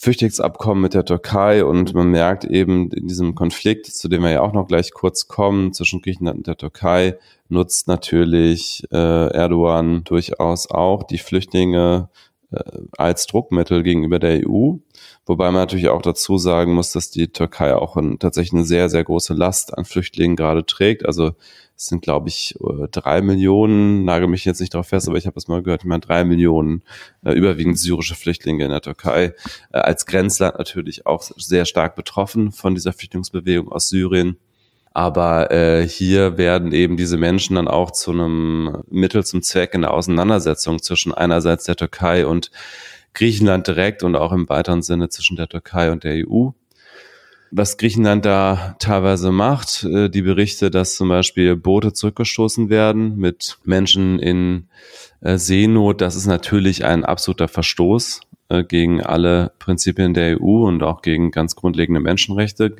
Flüchtlingsabkommen 0.00 0.80
mit 0.80 0.94
der 0.94 1.04
Türkei 1.04 1.62
und 1.62 1.92
man 1.92 2.10
merkt 2.10 2.44
eben 2.44 2.90
in 2.90 3.06
diesem 3.06 3.34
Konflikt, 3.34 3.84
zu 3.84 4.08
dem 4.08 4.22
wir 4.22 4.30
ja 4.30 4.40
auch 4.40 4.54
noch 4.54 4.66
gleich 4.66 4.92
kurz 4.94 5.28
kommen, 5.28 5.74
zwischen 5.74 6.00
Griechenland 6.00 6.38
und 6.38 6.46
der 6.46 6.56
Türkei, 6.56 7.18
nutzt 7.50 7.86
natürlich 7.86 8.82
äh, 8.90 8.96
Erdogan 8.96 10.02
durchaus 10.04 10.70
auch 10.70 11.02
die 11.02 11.18
Flüchtlinge 11.18 12.08
äh, 12.50 12.62
als 12.96 13.26
Druckmittel 13.26 13.82
gegenüber 13.82 14.18
der 14.18 14.48
EU. 14.48 14.76
Wobei 15.30 15.44
man 15.52 15.62
natürlich 15.62 15.90
auch 15.90 16.02
dazu 16.02 16.38
sagen 16.38 16.74
muss, 16.74 16.90
dass 16.90 17.12
die 17.12 17.28
Türkei 17.28 17.76
auch 17.76 17.96
ein, 17.96 18.18
tatsächlich 18.18 18.52
eine 18.52 18.64
sehr, 18.64 18.88
sehr 18.88 19.04
große 19.04 19.32
Last 19.32 19.78
an 19.78 19.84
Flüchtlingen 19.84 20.34
gerade 20.34 20.66
trägt. 20.66 21.06
Also 21.06 21.36
es 21.76 21.86
sind, 21.86 22.02
glaube 22.02 22.28
ich, 22.28 22.56
äh, 22.60 22.88
drei 22.90 23.22
Millionen, 23.22 24.04
nagel 24.04 24.26
mich 24.26 24.44
jetzt 24.44 24.60
nicht 24.60 24.74
darauf 24.74 24.88
fest, 24.88 25.06
aber 25.06 25.18
ich 25.18 25.28
habe 25.28 25.38
es 25.38 25.46
mal 25.46 25.62
gehört, 25.62 25.82
ich 25.82 25.88
meine 25.88 26.00
drei 26.00 26.24
Millionen 26.24 26.82
äh, 27.24 27.30
überwiegend 27.30 27.78
syrische 27.78 28.16
Flüchtlinge 28.16 28.64
in 28.64 28.72
der 28.72 28.80
Türkei. 28.80 29.32
Äh, 29.72 29.78
als 29.78 30.04
Grenzland 30.04 30.58
natürlich 30.58 31.06
auch 31.06 31.22
sehr 31.22 31.64
stark 31.64 31.94
betroffen 31.94 32.50
von 32.50 32.74
dieser 32.74 32.92
Flüchtlingsbewegung 32.92 33.70
aus 33.70 33.88
Syrien. 33.88 34.36
Aber 34.92 35.52
äh, 35.52 35.86
hier 35.86 36.38
werden 36.38 36.72
eben 36.72 36.96
diese 36.96 37.18
Menschen 37.18 37.54
dann 37.54 37.68
auch 37.68 37.92
zu 37.92 38.10
einem 38.10 38.82
Mittel 38.90 39.24
zum 39.24 39.42
Zweck 39.42 39.74
in 39.74 39.82
der 39.82 39.94
Auseinandersetzung 39.94 40.82
zwischen 40.82 41.14
einerseits 41.14 41.66
der 41.66 41.76
Türkei 41.76 42.26
und 42.26 42.50
Griechenland 43.14 43.66
direkt 43.66 44.02
und 44.02 44.16
auch 44.16 44.32
im 44.32 44.48
weiteren 44.48 44.82
Sinne 44.82 45.08
zwischen 45.08 45.36
der 45.36 45.48
Türkei 45.48 45.90
und 45.90 46.04
der 46.04 46.26
EU 46.26 46.50
was 47.50 47.76
Griechenland 47.76 48.24
da 48.24 48.76
teilweise 48.78 49.32
macht. 49.32 49.84
Äh, 49.84 50.08
die 50.08 50.22
Berichte, 50.22 50.70
dass 50.70 50.94
zum 50.94 51.08
Beispiel 51.08 51.56
Boote 51.56 51.92
zurückgestoßen 51.92 52.70
werden 52.70 53.16
mit 53.16 53.58
Menschen 53.64 54.18
in 54.18 54.68
äh, 55.20 55.36
Seenot, 55.36 56.00
das 56.00 56.16
ist 56.16 56.26
natürlich 56.26 56.84
ein 56.84 57.04
absoluter 57.04 57.48
Verstoß 57.48 58.20
äh, 58.48 58.64
gegen 58.64 59.02
alle 59.02 59.52
Prinzipien 59.58 60.14
der 60.14 60.40
EU 60.40 60.66
und 60.66 60.82
auch 60.82 61.02
gegen 61.02 61.30
ganz 61.30 61.56
grundlegende 61.56 62.00
Menschenrechte, 62.00 62.76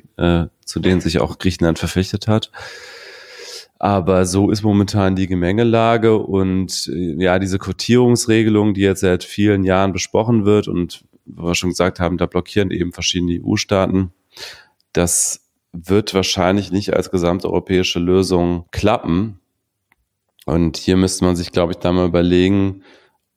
zu 0.65 0.81
denen 0.81 1.01
sich 1.01 1.21
auch 1.21 1.39
Griechenland 1.39 1.79
verpflichtet 1.79 2.29
hat. 2.29 2.51
Aber 3.81 4.27
so 4.27 4.51
ist 4.51 4.63
momentan 4.63 5.17
die 5.17 5.27
Gemengelage 5.27 6.17
und 6.17 6.87
ja, 6.95 7.41
diese 7.41 7.59
Quotierungsregelung, 7.59 8.75
die 8.75 8.83
jetzt 8.83 9.01
seit 9.01 9.25
vielen 9.25 9.65
Jahren 9.65 9.93
besprochen 9.93 10.45
wird 10.45 10.69
und 10.69 11.05
wo 11.25 11.49
wir 11.49 11.55
schon 11.55 11.71
gesagt 11.71 11.99
haben, 11.99 12.19
da 12.19 12.27
blockieren 12.27 12.71
eben 12.71 12.93
verschiedene 12.93 13.41
EU-Staaten 13.43 14.13
das 14.93 15.49
wird 15.73 16.15
wahrscheinlich 16.15 16.73
nicht 16.73 16.95
als 16.95 17.11
gesamteuropäische 17.11 18.01
Lösung 18.01 18.67
klappen. 18.71 19.41
Und 20.47 20.77
hier 20.77 20.97
müsste 20.97 21.25
man 21.25 21.37
sich, 21.37 21.53
glaube 21.53 21.73
ich, 21.73 21.79
da 21.79 21.93
mal 21.93 22.09
überlegen, 22.09 22.83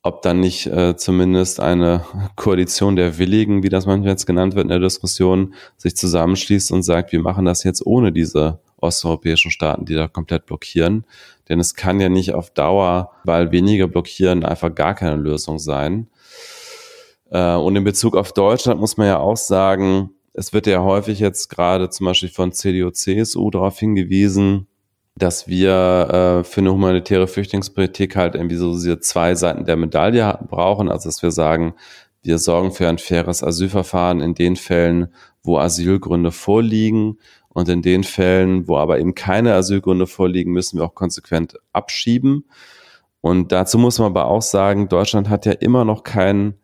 ob 0.02 0.22
dann 0.22 0.40
nicht 0.40 0.66
äh, 0.66 0.98
zumindest 0.98 1.60
eine 1.60 2.06
Koalition 2.36 2.96
der 2.96 3.18
Willigen, 3.18 3.64
wie 3.64 3.70
das 3.70 3.86
manchmal 3.86 4.10
jetzt 4.10 4.26
genannt 4.26 4.56
wird 4.56 4.64
in 4.64 4.70
der 4.70 4.80
Diskussion, 4.80 5.54
sich 5.78 5.96
zusammenschließt 5.96 6.72
und 6.72 6.84
sagt, 6.84 7.12
wir 7.12 7.22
machen 7.22 7.46
das 7.46 7.64
jetzt 7.64 7.86
ohne 7.86 8.12
diese 8.12 8.60
osteuropäischen 8.84 9.52
Staaten, 9.52 9.86
die 9.86 9.96
da 9.96 10.08
komplett 10.08 10.46
blockieren. 10.46 11.06
Denn 11.50 11.60
es 11.60 11.76
kann 11.76 12.00
ja 12.00 12.10
nicht 12.10 12.34
auf 12.34 12.52
Dauer, 12.52 13.12
weil 13.24 13.52
weniger 13.52 13.88
blockieren, 13.88 14.46
einfach 14.46 14.74
gar 14.74 14.94
keine 14.94 15.16
Lösung 15.16 15.58
sein. 15.60 16.08
Äh, 17.32 17.56
und 17.56 17.76
in 17.76 17.84
Bezug 17.84 18.16
auf 18.16 18.34
Deutschland 18.34 18.80
muss 18.80 18.98
man 18.98 19.08
ja 19.08 19.20
auch 19.20 19.38
sagen, 19.38 20.12
es 20.34 20.54
wird 20.54 20.68
ja 20.68 20.82
häufig 20.82 21.20
jetzt 21.20 21.50
gerade 21.50 21.90
zum 21.90 22.06
Beispiel 22.06 22.30
von 22.30 22.52
CDU, 22.52 22.90
CSU 22.92 23.50
darauf 23.52 23.78
hingewiesen, 23.80 24.68
dass 25.16 25.48
wir 25.48 25.72
äh, 25.72 26.44
für 26.44 26.62
eine 26.62 26.72
humanitäre 26.72 27.28
Flüchtlingspolitik 27.28 28.16
halt 28.16 28.36
irgendwie 28.36 28.56
so 28.56 28.74
diese 28.74 29.00
zwei 29.00 29.36
Seiten 29.36 29.66
der 29.66 29.76
Medaille 29.76 30.40
brauchen. 30.50 30.90
Also 30.90 31.10
dass 31.10 31.22
wir 31.22 31.32
sagen, 31.32 31.76
wir 32.24 32.40
sorgen 32.40 32.72
für 32.72 32.88
ein 32.88 32.98
faires 32.98 33.44
Asylverfahren 33.44 34.22
in 34.22 34.34
den 34.34 34.56
Fällen, 34.56 35.14
wo 35.44 35.58
Asylgründe 35.58 36.32
vorliegen. 36.32 37.20
Und 37.54 37.70
in 37.70 37.82
den 37.82 38.04
Fällen, 38.04 38.68
wo 38.68 38.78
aber 38.78 39.00
eben 39.00 39.16
keine 39.16 39.54
Asylgründe 39.54 40.08
vorliegen, 40.08 40.52
müssen 40.52 40.80
wir 40.80 40.86
auch 40.86 40.96
konsequent 40.96 41.60
abschieben. 41.72 42.46
Und 43.22 43.52
dazu 43.52 43.78
muss 43.78 44.00
man 44.00 44.08
aber 44.08 44.26
auch 44.26 44.42
sagen, 44.42 44.90
Deutschland 44.90 45.30
hat 45.30 45.46
ja 45.46 45.54
immer 45.54 45.86
noch 45.86 46.04
keinen 46.04 46.56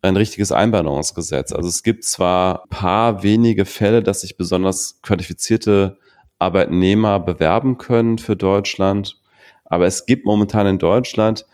ein 0.00 0.16
richtiges 0.16 0.52
Einwanderungsgesetz. 0.52 1.52
Also 1.52 1.68
es 1.68 1.82
gibt 1.82 2.04
zwar 2.04 2.64
paar 2.68 3.22
wenige 3.22 3.64
Fälle, 3.64 4.02
dass 4.02 4.20
sich 4.20 4.36
besonders 4.36 5.00
qualifizierte 5.02 5.98
Arbeitnehmer 6.38 7.18
bewerben 7.18 7.78
können 7.78 8.18
für 8.18 8.36
Deutschland, 8.36 9.20
aber 9.64 9.86
es 9.86 10.06
gibt 10.06 10.24
momentan 10.24 10.66
in 10.66 10.78
Deutschland 10.78 11.46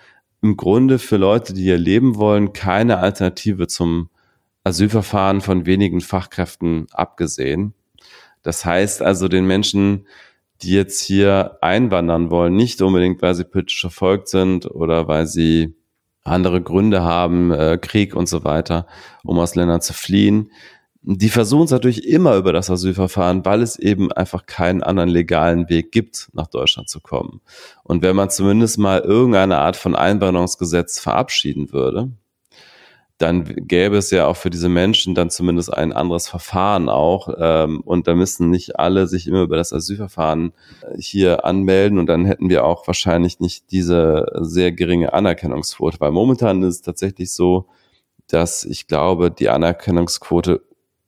im 0.43 0.57
Grunde 0.57 0.99
für 0.99 1.17
Leute, 1.17 1.55
die 1.55 1.63
hier 1.63 1.79
leben 1.79 2.17
wollen, 2.17 2.53
keine 2.53 2.99
Alternative 2.99 3.67
zum 3.67 4.11
Asylverfahren 4.63 5.41
von 5.41 5.65
wenigen 5.65 6.03
Fachkräften 6.03 6.87
abgesehen. 6.93 7.75
Das 8.45 8.65
heißt 8.65 9.03
also 9.03 9.27
den 9.27 9.47
Menschen, 9.47 10.07
die 10.63 10.73
jetzt 10.73 11.01
hier 11.01 11.59
einwandern 11.61 12.31
wollen, 12.31 12.55
nicht 12.55 12.81
unbedingt, 12.81 13.21
weil 13.23 13.35
sie 13.35 13.45
politisch 13.45 13.81
verfolgt 13.81 14.29
sind 14.29 14.71
oder 14.71 15.09
weil 15.09 15.27
sie 15.27 15.75
andere 16.23 16.63
Gründe 16.63 17.03
haben, 17.03 17.51
äh, 17.51 17.79
Krieg 17.81 18.15
und 18.15 18.29
so 18.29 18.45
weiter, 18.45 18.87
um 19.25 19.39
aus 19.39 19.57
Ländern 19.57 19.81
zu 19.81 19.93
fliehen. 19.93 20.51
Die 21.03 21.29
versuchen 21.29 21.65
es 21.65 21.71
natürlich 21.71 22.09
immer 22.09 22.37
über 22.37 22.55
das 22.55 22.71
Asylverfahren, 22.71 23.45
weil 23.45 23.61
es 23.61 23.79
eben 23.79 24.11
einfach 24.11 24.47
keinen 24.47 24.83
anderen 24.83 25.11
legalen 25.11 25.69
Weg 25.69 25.93
gibt, 25.93 26.31
nach 26.33 26.47
Deutschland 26.47 26.89
zu 26.89 27.01
kommen. 27.01 27.43
Und 27.83 28.03
wenn 28.03 28.17
man 28.17 28.31
zumindest 28.31 28.79
mal 28.79 29.01
irgendeine 29.01 29.59
Art 29.59 29.77
von 29.77 29.95
Einwanderungsgesetz 29.95 30.99
verabschieden 30.99 31.73
würde, 31.73 32.11
dann 33.19 33.45
gäbe 33.45 33.97
es 33.97 34.11
ja 34.11 34.27
auch 34.27 34.37
für 34.37 34.51
diese 34.51 34.69
Menschen 34.69 35.15
dann 35.15 35.31
zumindest 35.31 35.73
ein 35.73 35.93
anderes 35.93 36.29
Verfahren 36.29 36.89
auch. 36.89 37.29
Ähm, 37.39 37.81
und 37.81 38.09
da 38.09 38.15
müssten 38.15 38.51
nicht 38.51 38.79
alle 38.79 39.07
sich 39.07 39.29
immer 39.29 39.43
über 39.43 39.57
das 39.57 39.73
Asylverfahren 39.73 40.53
äh, 40.83 41.01
hier 41.01 41.45
anmelden 41.45 41.99
und 41.99 42.07
dann 42.07 42.25
hätten 42.25 42.49
wir 42.49 42.65
auch 42.65 42.87
wahrscheinlich 42.89 43.39
nicht 43.39 43.71
diese 43.71 44.27
sehr 44.41 44.73
geringe 44.73 45.13
Anerkennungsquote. 45.13 46.01
Weil 46.01 46.11
momentan 46.11 46.63
ist 46.65 46.75
es 46.75 46.83
tatsächlich 46.83 47.33
so, 47.33 47.67
dass 48.27 48.65
ich 48.65 48.89
glaube, 48.89 49.31
die 49.31 49.49
Anerkennungsquote 49.49 50.63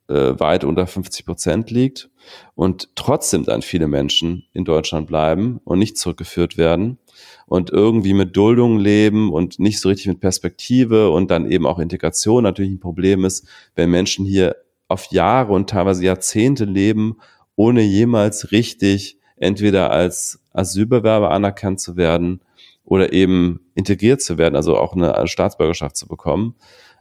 äh, 0.07 0.39
weit 0.39 0.63
unter 0.63 0.87
50 0.87 1.25
Prozent 1.25 1.71
liegt 1.71 2.09
und 2.55 2.89
trotzdem 2.95 3.43
dann 3.43 3.61
viele 3.61 3.87
Menschen 3.87 4.45
in 4.53 4.63
Deutschland 4.63 5.07
bleiben 5.07 5.59
und 5.65 5.79
nicht 5.79 5.97
zurückgeführt 5.97 6.57
werden 6.57 6.99
und 7.47 7.71
irgendwie 7.71 8.13
mit 8.13 8.35
Duldung 8.35 8.77
leben 8.77 9.31
und 9.31 9.57
nicht 9.57 9.79
so 9.79 9.89
richtig 9.89 10.07
mit 10.07 10.19
Perspektive 10.19 11.09
und 11.09 11.31
dann 11.31 11.49
eben 11.49 11.65
auch 11.65 11.79
Integration 11.79 12.43
natürlich 12.43 12.71
ein 12.71 12.79
Problem 12.79 13.23
ist, 13.25 13.47
wenn 13.73 13.89
Menschen 13.89 14.25
hier 14.25 14.57
auf 14.89 15.05
Jahre 15.11 15.53
und 15.53 15.69
teilweise 15.69 16.03
Jahrzehnte 16.03 16.65
leben, 16.65 17.17
ohne 17.55 17.81
jemals 17.81 18.51
richtig 18.51 19.17
entweder 19.37 19.91
als 19.91 20.41
Asylbewerber 20.51 21.31
anerkannt 21.31 21.79
zu 21.79 21.95
werden 21.95 22.41
oder 22.83 23.13
eben 23.13 23.61
integriert 23.75 24.21
zu 24.21 24.37
werden, 24.37 24.55
also 24.55 24.77
auch 24.77 24.93
eine 24.93 25.27
Staatsbürgerschaft 25.27 25.95
zu 25.95 26.07
bekommen. 26.07 26.55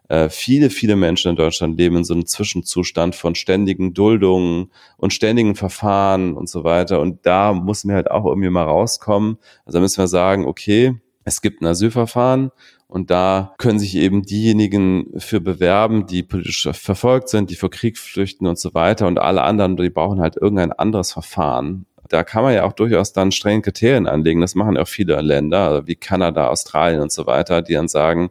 Äh, 0.09 0.29
viele, 0.29 0.71
viele 0.71 0.97
Menschen 0.97 1.31
in 1.31 1.37
Deutschland 1.37 1.77
leben 1.79 1.97
in 1.97 2.05
so 2.05 2.15
einem 2.15 2.27
Zwischenzustand 2.27 3.15
von 3.15 3.35
ständigen 3.35 3.93
Duldungen 3.93 4.71
und 4.97 5.13
ständigen 5.13 5.57
Verfahren 5.57 6.35
und 6.35 6.49
so 6.49 6.65
weiter. 6.65 7.01
Und 7.01 7.27
da 7.27 7.53
müssen 7.53 7.89
wir 7.89 7.97
halt 7.97 8.11
auch 8.11 8.25
irgendwie 8.25 8.51
mal 8.51 8.65
rauskommen. 8.65 9.39
Also 9.65 9.79
da 9.79 9.83
müssen 9.83 9.99
wir 9.99 10.09
sagen, 10.09 10.47
okay, 10.47 10.95
es 11.25 11.43
gibt 11.43 11.61
ein 11.61 11.67
Asylverfahren 11.67 12.53
und 12.87 13.11
da 13.11 13.55
können 13.59 13.81
sich 13.81 13.97
eben 13.97 14.23
diejenigen 14.23 15.13
für 15.19 15.41
bewerben, 15.41 16.07
die 16.07 16.23
politisch 16.23 16.69
verfolgt 16.73 17.29
sind, 17.29 17.51
die 17.51 17.57
vor 17.57 17.71
Krieg 17.71 17.99
flüchten 17.99 18.47
und 18.47 18.61
so 18.61 18.75
weiter 18.75 19.09
und 19.09 19.19
alle 19.19 19.43
anderen, 19.43 19.77
die 19.77 19.91
brauchen 19.91 20.21
halt 20.21 20.37
irgendein 20.37 20.73
anderes 20.73 21.13
Verfahren. 21.13 21.87
Da 22.09 22.23
kann 22.23 22.45
man 22.45 22.55
ja 22.55 22.63
auch 22.63 22.73
durchaus 22.73 23.13
dann 23.13 23.33
strenge 23.33 23.63
Kriterien 23.63 24.07
anlegen. 24.07 24.41
Das 24.41 24.55
machen 24.55 24.79
auch 24.79 24.87
viele 24.87 25.21
Länder, 25.21 25.89
wie 25.89 25.97
Kanada, 25.97 26.47
Australien 26.47 27.01
und 27.01 27.11
so 27.11 27.27
weiter, 27.27 27.63
die 27.63 27.75
dann 27.75 27.89
sagen, 27.89 28.29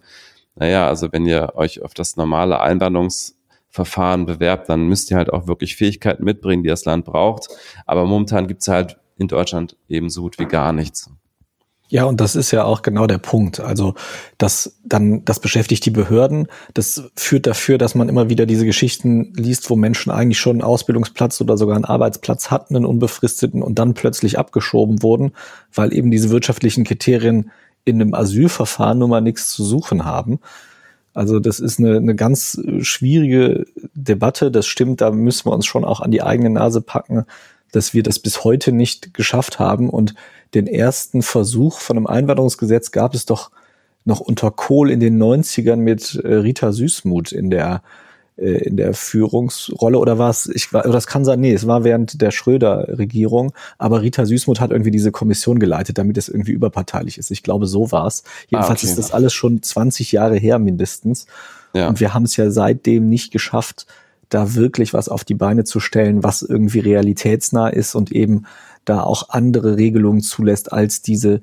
naja, 0.55 0.87
also 0.87 1.11
wenn 1.11 1.25
ihr 1.25 1.53
euch 1.55 1.81
auf 1.81 1.93
das 1.93 2.15
normale 2.15 2.61
Einwanderungsverfahren 2.61 4.25
bewerbt, 4.25 4.69
dann 4.69 4.87
müsst 4.87 5.11
ihr 5.11 5.17
halt 5.17 5.31
auch 5.31 5.47
wirklich 5.47 5.75
Fähigkeiten 5.75 6.23
mitbringen, 6.23 6.63
die 6.63 6.69
das 6.69 6.85
Land 6.85 7.05
braucht. 7.05 7.49
Aber 7.85 8.05
momentan 8.05 8.47
gibt's 8.47 8.67
halt 8.67 8.97
in 9.17 9.27
Deutschland 9.27 9.77
eben 9.87 10.09
so 10.09 10.21
gut 10.21 10.39
wie 10.39 10.45
gar 10.45 10.73
nichts. 10.73 11.09
Ja, 11.87 12.05
und 12.05 12.19
das 12.19 12.35
ist 12.35 12.49
ja 12.49 12.63
auch 12.63 12.81
genau 12.81 13.05
der 13.05 13.19
Punkt. 13.19 13.59
Also 13.59 13.93
das 14.39 14.79
dann, 14.83 15.23
das 15.23 15.39
beschäftigt 15.39 15.85
die 15.85 15.91
Behörden. 15.91 16.47
Das 16.73 17.03
führt 17.15 17.45
dafür, 17.45 17.77
dass 17.77 17.93
man 17.93 18.09
immer 18.09 18.27
wieder 18.27 18.47
diese 18.47 18.65
Geschichten 18.65 19.33
liest, 19.35 19.69
wo 19.69 19.75
Menschen 19.75 20.11
eigentlich 20.11 20.39
schon 20.39 20.55
einen 20.55 20.61
Ausbildungsplatz 20.63 21.39
oder 21.41 21.57
sogar 21.57 21.75
einen 21.75 21.85
Arbeitsplatz 21.85 22.49
hatten, 22.49 22.75
einen 22.75 22.85
unbefristeten 22.85 23.61
und 23.61 23.77
dann 23.77 23.93
plötzlich 23.93 24.39
abgeschoben 24.39 25.03
wurden, 25.03 25.33
weil 25.73 25.93
eben 25.93 26.09
diese 26.09 26.31
wirtschaftlichen 26.31 26.85
Kriterien 26.85 27.51
in 27.85 28.01
einem 28.01 28.13
Asylverfahren 28.13 28.99
nun 28.99 29.11
mal 29.11 29.21
nichts 29.21 29.49
zu 29.49 29.63
suchen 29.63 30.05
haben. 30.05 30.39
Also 31.13 31.39
das 31.39 31.59
ist 31.59 31.79
eine, 31.79 31.95
eine 31.95 32.15
ganz 32.15 32.61
schwierige 32.81 33.65
Debatte. 33.93 34.51
Das 34.51 34.67
stimmt, 34.67 34.99
da 34.99 35.11
müssen 35.11 35.45
wir 35.45 35.53
uns 35.53 35.65
schon 35.65 35.85
auch 35.85 36.01
an 36.01 36.11
die 36.11 36.21
eigene 36.21 36.49
Nase 36.49 36.81
packen, 36.81 37.25
dass 37.71 37.93
wir 37.93 38.03
das 38.03 38.19
bis 38.19 38.43
heute 38.43 38.71
nicht 38.71 39.13
geschafft 39.13 39.59
haben 39.59 39.89
und 39.89 40.13
den 40.53 40.67
ersten 40.67 41.21
Versuch 41.21 41.79
von 41.79 41.97
einem 41.97 42.07
Einwanderungsgesetz 42.07 42.91
gab 42.91 43.13
es 43.13 43.25
doch 43.25 43.51
noch 44.03 44.19
unter 44.19 44.51
Kohl 44.51 44.91
in 44.91 44.99
den 44.99 45.21
90ern 45.21 45.77
mit 45.77 46.15
äh, 46.15 46.35
Rita 46.35 46.71
Süßmuth 46.71 47.31
in 47.31 47.49
der 47.49 47.81
in 48.37 48.75
der 48.75 48.93
Führungsrolle 48.93 49.97
oder 49.97 50.19
was 50.19 50.47
ich 50.47 50.73
war 50.73 50.83
das 50.83 51.07
kann 51.07 51.23
sein 51.23 51.39
nee 51.39 51.53
es 51.53 51.67
war 51.67 51.85
während 51.85 52.21
der 52.21 52.31
Schröder 52.31 52.97
Regierung 52.97 53.53
aber 53.77 54.01
Rita 54.01 54.25
Süßmuth 54.25 54.59
hat 54.59 54.71
irgendwie 54.71 54.91
diese 54.91 55.11
Kommission 55.11 55.57
geleitet 55.57 55.97
damit 55.97 56.17
es 56.17 56.27
irgendwie 56.27 56.51
überparteilich 56.51 57.17
ist 57.17 57.31
ich 57.31 57.43
glaube 57.43 57.65
so 57.65 57.93
war's 57.93 58.23
jedenfalls 58.49 58.81
ah, 58.81 58.83
okay. 58.83 58.87
ist 58.87 58.97
das 58.97 59.11
alles 59.13 59.33
schon 59.33 59.61
20 59.61 60.11
Jahre 60.11 60.35
her 60.35 60.59
mindestens 60.59 61.27
ja. 61.73 61.87
und 61.87 62.01
wir 62.01 62.13
haben 62.13 62.23
es 62.23 62.35
ja 62.35 62.51
seitdem 62.51 63.07
nicht 63.07 63.31
geschafft 63.31 63.87
da 64.27 64.53
wirklich 64.55 64.93
was 64.93 65.07
auf 65.07 65.23
die 65.23 65.35
Beine 65.35 65.63
zu 65.63 65.79
stellen 65.79 66.21
was 66.21 66.41
irgendwie 66.41 66.79
realitätsnah 66.79 67.69
ist 67.69 67.95
und 67.95 68.11
eben 68.11 68.45
da 68.85 69.01
auch 69.01 69.29
andere 69.29 69.77
Regelungen 69.77 70.21
zulässt 70.21 70.71
als 70.71 71.01
diese 71.01 71.41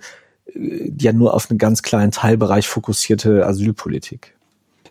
äh, 0.55 0.92
ja 0.98 1.12
nur 1.12 1.35
auf 1.35 1.50
einen 1.50 1.59
ganz 1.59 1.83
kleinen 1.83 2.12
Teilbereich 2.12 2.68
fokussierte 2.68 3.46
Asylpolitik. 3.46 4.35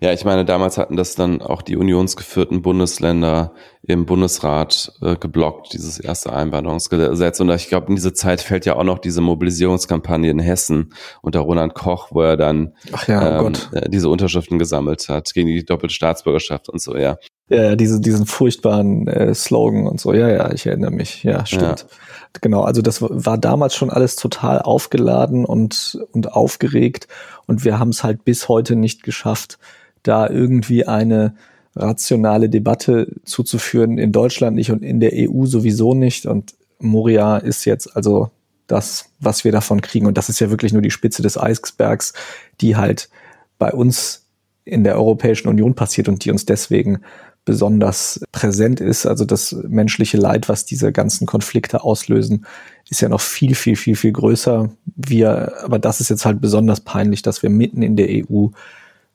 Ja, 0.04 0.12
ich 0.12 0.26
meine, 0.26 0.46
damals 0.46 0.80
hatten 0.80 0.98
das 0.98 1.14
dann 1.14 1.44
auch 1.44 1.62
die 1.62 1.78
unionsgeführten 1.78 2.64
Bundesländer 2.64 3.54
im 3.84 4.08
Bundesrat 4.08 4.94
äh, 5.00 5.16
geblockt, 5.16 5.74
dieses 5.74 6.00
erste 6.00 6.34
Einwanderungsgesetz. 6.34 7.40
Und 7.40 7.52
ich 7.52 7.68
glaube, 7.68 7.90
in 7.90 7.96
diese 7.96 8.12
Zeit 8.12 8.42
fällt 8.42 8.66
ja 8.66 8.78
auch 8.78 8.84
noch 8.84 8.98
diese 8.98 9.22
Mobilisierungskampagne 9.22 10.32
in 10.32 10.40
Hessen 10.40 10.94
unter 11.22 11.42
Roland 11.42 11.76
Koch, 11.76 12.08
wo 12.10 12.22
er 12.22 12.36
dann 12.36 12.74
ja, 13.06 13.44
oh 13.44 13.46
ähm, 13.46 13.54
äh, 13.74 13.90
diese 13.90 14.10
Unterschriften 14.10 14.58
gesammelt 14.58 15.08
hat 15.08 15.36
gegen 15.36 15.50
die 15.50 15.64
doppelte 15.64 15.94
Staatsbürgerschaft 15.94 16.68
und 16.68 16.82
so, 16.82 16.98
ja. 16.98 17.18
Ja, 17.50 17.76
diese, 17.76 18.02
diesen 18.02 18.26
furchtbaren 18.26 19.08
äh, 19.08 19.36
Slogan 19.36 19.86
und 19.86 20.00
so. 20.00 20.14
Ja, 20.14 20.30
ja, 20.30 20.52
ich 20.52 20.66
erinnere 20.66 20.92
mich. 20.92 21.24
Ja, 21.24 21.46
stimmt. 21.46 21.82
Ja. 21.82 22.40
Genau, 22.40 22.64
also 22.64 22.82
das 22.82 23.04
war 23.04 23.38
damals 23.38 23.76
schon 23.76 23.92
alles 23.92 24.16
total 24.16 24.62
aufgeladen 24.62 25.46
und, 25.46 26.00
und 26.12 26.32
aufgeregt. 26.32 27.08
Und 27.46 27.66
wir 27.66 27.78
haben 27.78 27.90
es 27.90 28.04
halt 28.04 28.24
bis 28.24 28.48
heute 28.48 28.76
nicht 28.76 29.04
geschafft, 29.04 29.60
da 30.04 30.30
irgendwie 30.30 30.86
eine 30.86 31.36
rationale 31.76 32.50
Debatte 32.50 33.08
zuzuführen. 33.24 33.98
In 33.98 34.12
Deutschland 34.12 34.56
nicht 34.56 34.72
und 34.72 34.84
in 34.84 35.00
der 35.00 35.12
EU 35.14 35.46
sowieso 35.46 35.94
nicht. 35.94 36.26
Und 36.26 36.56
Moria 36.80 37.38
ist 37.38 37.66
jetzt 37.66 37.96
also 37.96 38.30
das, 38.68 39.10
was 39.20 39.44
wir 39.44 39.52
davon 39.52 39.82
kriegen. 39.82 40.06
Und 40.06 40.18
das 40.18 40.30
ist 40.30 40.40
ja 40.40 40.50
wirklich 40.50 40.74
nur 40.74 40.82
die 40.82 40.92
Spitze 40.92 41.22
des 41.22 41.38
Eisbergs, 41.38 42.14
die 42.62 42.76
halt 42.76 43.10
bei 43.58 43.72
uns 43.72 44.26
in 44.64 44.84
der 44.84 44.96
Europäischen 44.96 45.48
Union 45.48 45.76
passiert 45.76 46.08
und 46.08 46.24
die 46.24 46.32
uns 46.32 46.46
deswegen 46.46 47.02
besonders 47.44 48.22
präsent 48.32 48.80
ist. 48.80 49.06
Also 49.06 49.26
das 49.26 49.56
menschliche 49.68 50.18
Leid, 50.18 50.48
was 50.48 50.66
diese 50.66 50.92
ganzen 50.92 51.26
Konflikte 51.26 51.84
auslösen, 51.84 52.46
ist 52.90 53.02
ja 53.02 53.10
noch 53.10 53.22
viel, 53.22 53.56
viel, 53.56 53.76
viel, 53.76 53.96
viel 53.96 54.12
größer. 54.12 54.70
Wir, 54.96 55.54
aber 55.64 55.80
das 55.80 56.02
ist 56.02 56.10
jetzt 56.10 56.26
halt 56.26 56.40
besonders 56.40 56.82
peinlich, 56.82 57.24
dass 57.24 57.42
wir 57.42 57.50
mitten 57.50 57.82
in 57.82 57.96
der 57.96 58.08
EU 58.10 58.48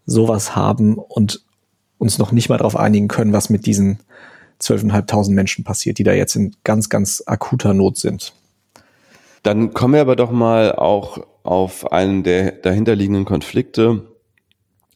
sowas 0.07 0.57
haben 0.57 0.97
und 0.97 1.45
uns 1.99 2.19
noch 2.19 2.33
nicht 2.33 2.49
mal 2.49 2.59
darauf 2.59 2.77
einigen 2.77 3.09
können, 3.09 3.33
was 3.33 3.51
mit 3.51 3.66
diesen 3.66 3.99
zwölfeinhalbtausend 4.59 5.35
Menschen 5.35 5.64
passiert, 5.64 5.99
die 5.99 6.05
da 6.05 6.12
jetzt 6.12 6.37
in 6.37 6.55
ganz, 6.64 6.88
ganz 6.88 7.23
akuter 7.27 7.75
Not 7.75 7.99
sind. 7.99 8.33
Dann 9.42 9.75
kommen 9.75 9.95
wir 9.95 10.01
aber 10.01 10.16
doch 10.16 10.31
mal 10.31 10.73
auch 10.73 11.19
auf 11.42 11.92
einen 11.92 12.23
der 12.23 12.53
dahinterliegenden 12.53 13.25
Konflikte, 13.25 14.03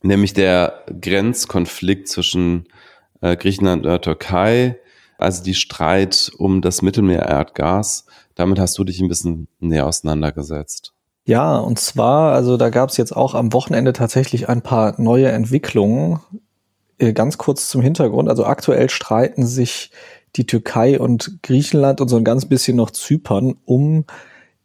nämlich 0.03 0.33
der 0.33 0.85
Grenzkonflikt 1.01 2.09
zwischen 2.09 2.67
äh, 3.21 3.37
Griechenland 3.37 3.85
oder 3.85 4.01
Türkei, 4.01 4.79
also 5.19 5.45
die 5.45 5.55
Streit 5.55 6.33
um 6.39 6.63
das 6.63 6.83
Mittelmeer-Erdgas. 6.83 8.07
Damit 8.35 8.59
hast 8.59 8.77
du 8.79 8.85
dich 8.85 9.01
ein 9.01 9.09
bisschen 9.09 9.49
näher 9.61 9.87
auseinandergesetzt. 9.87 10.95
Ja, 11.31 11.59
und 11.59 11.79
zwar, 11.79 12.33
also 12.33 12.57
da 12.57 12.71
gab 12.71 12.91
es 12.91 12.97
jetzt 12.97 13.17
auch 13.17 13.37
am 13.37 13.53
Wochenende 13.53 13.93
tatsächlich 13.93 14.49
ein 14.49 14.63
paar 14.63 15.01
neue 15.01 15.29
Entwicklungen. 15.29 16.19
Äh, 16.99 17.13
ganz 17.13 17.39
kurz 17.39 17.69
zum 17.69 17.83
Hintergrund. 17.83 18.29
Also 18.29 18.45
aktuell 18.45 18.91
streiten 18.91 19.47
sich 19.47 19.93
die 20.35 20.45
Türkei 20.45 20.99
und 20.99 21.39
Griechenland 21.45 22.01
und 22.01 22.09
so 22.09 22.17
ein 22.17 22.25
ganz 22.25 22.47
bisschen 22.47 22.77
noch 22.77 22.91
Zypern 22.91 23.55
um 23.65 24.07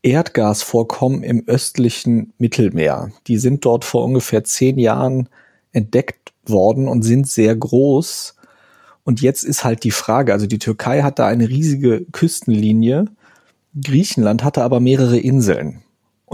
Erdgasvorkommen 0.02 1.22
im 1.22 1.44
östlichen 1.46 2.34
Mittelmeer. 2.40 3.12
Die 3.28 3.38
sind 3.38 3.64
dort 3.64 3.86
vor 3.86 4.04
ungefähr 4.04 4.44
zehn 4.44 4.80
Jahren 4.80 5.30
entdeckt 5.72 6.34
worden 6.48 6.88
und 6.88 7.04
sind 7.04 7.28
sehr 7.28 7.56
groß. 7.56 8.38
Und 9.04 9.22
jetzt 9.22 9.44
ist 9.44 9.64
halt 9.64 9.84
die 9.84 9.92
Frage, 9.92 10.34
also 10.34 10.48
die 10.48 10.58
Türkei 10.58 11.04
hat 11.04 11.20
da 11.20 11.28
eine 11.28 11.48
riesige 11.48 12.08
Küstenlinie, 12.12 13.06
Griechenland 13.80 14.44
hatte 14.44 14.64
aber 14.64 14.80
mehrere 14.80 15.20
Inseln. 15.20 15.85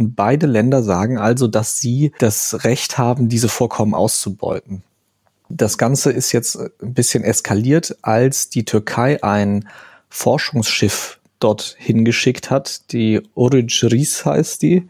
Und 0.01 0.15
beide 0.15 0.47
Länder 0.47 0.81
sagen 0.81 1.19
also, 1.19 1.47
dass 1.47 1.77
sie 1.77 2.11
das 2.17 2.63
Recht 2.63 2.97
haben, 2.97 3.29
diese 3.29 3.49
Vorkommen 3.49 3.93
auszubeuten. 3.93 4.81
Das 5.47 5.77
Ganze 5.77 6.11
ist 6.11 6.31
jetzt 6.31 6.57
ein 6.57 6.95
bisschen 6.95 7.23
eskaliert, 7.23 7.95
als 8.01 8.49
die 8.49 8.65
Türkei 8.65 9.23
ein 9.23 9.69
Forschungsschiff 10.09 11.19
dort 11.37 11.75
hingeschickt 11.77 12.49
hat. 12.49 12.91
Die 12.93 13.21
Orijris 13.35 14.25
heißt 14.25 14.63
die. 14.63 14.87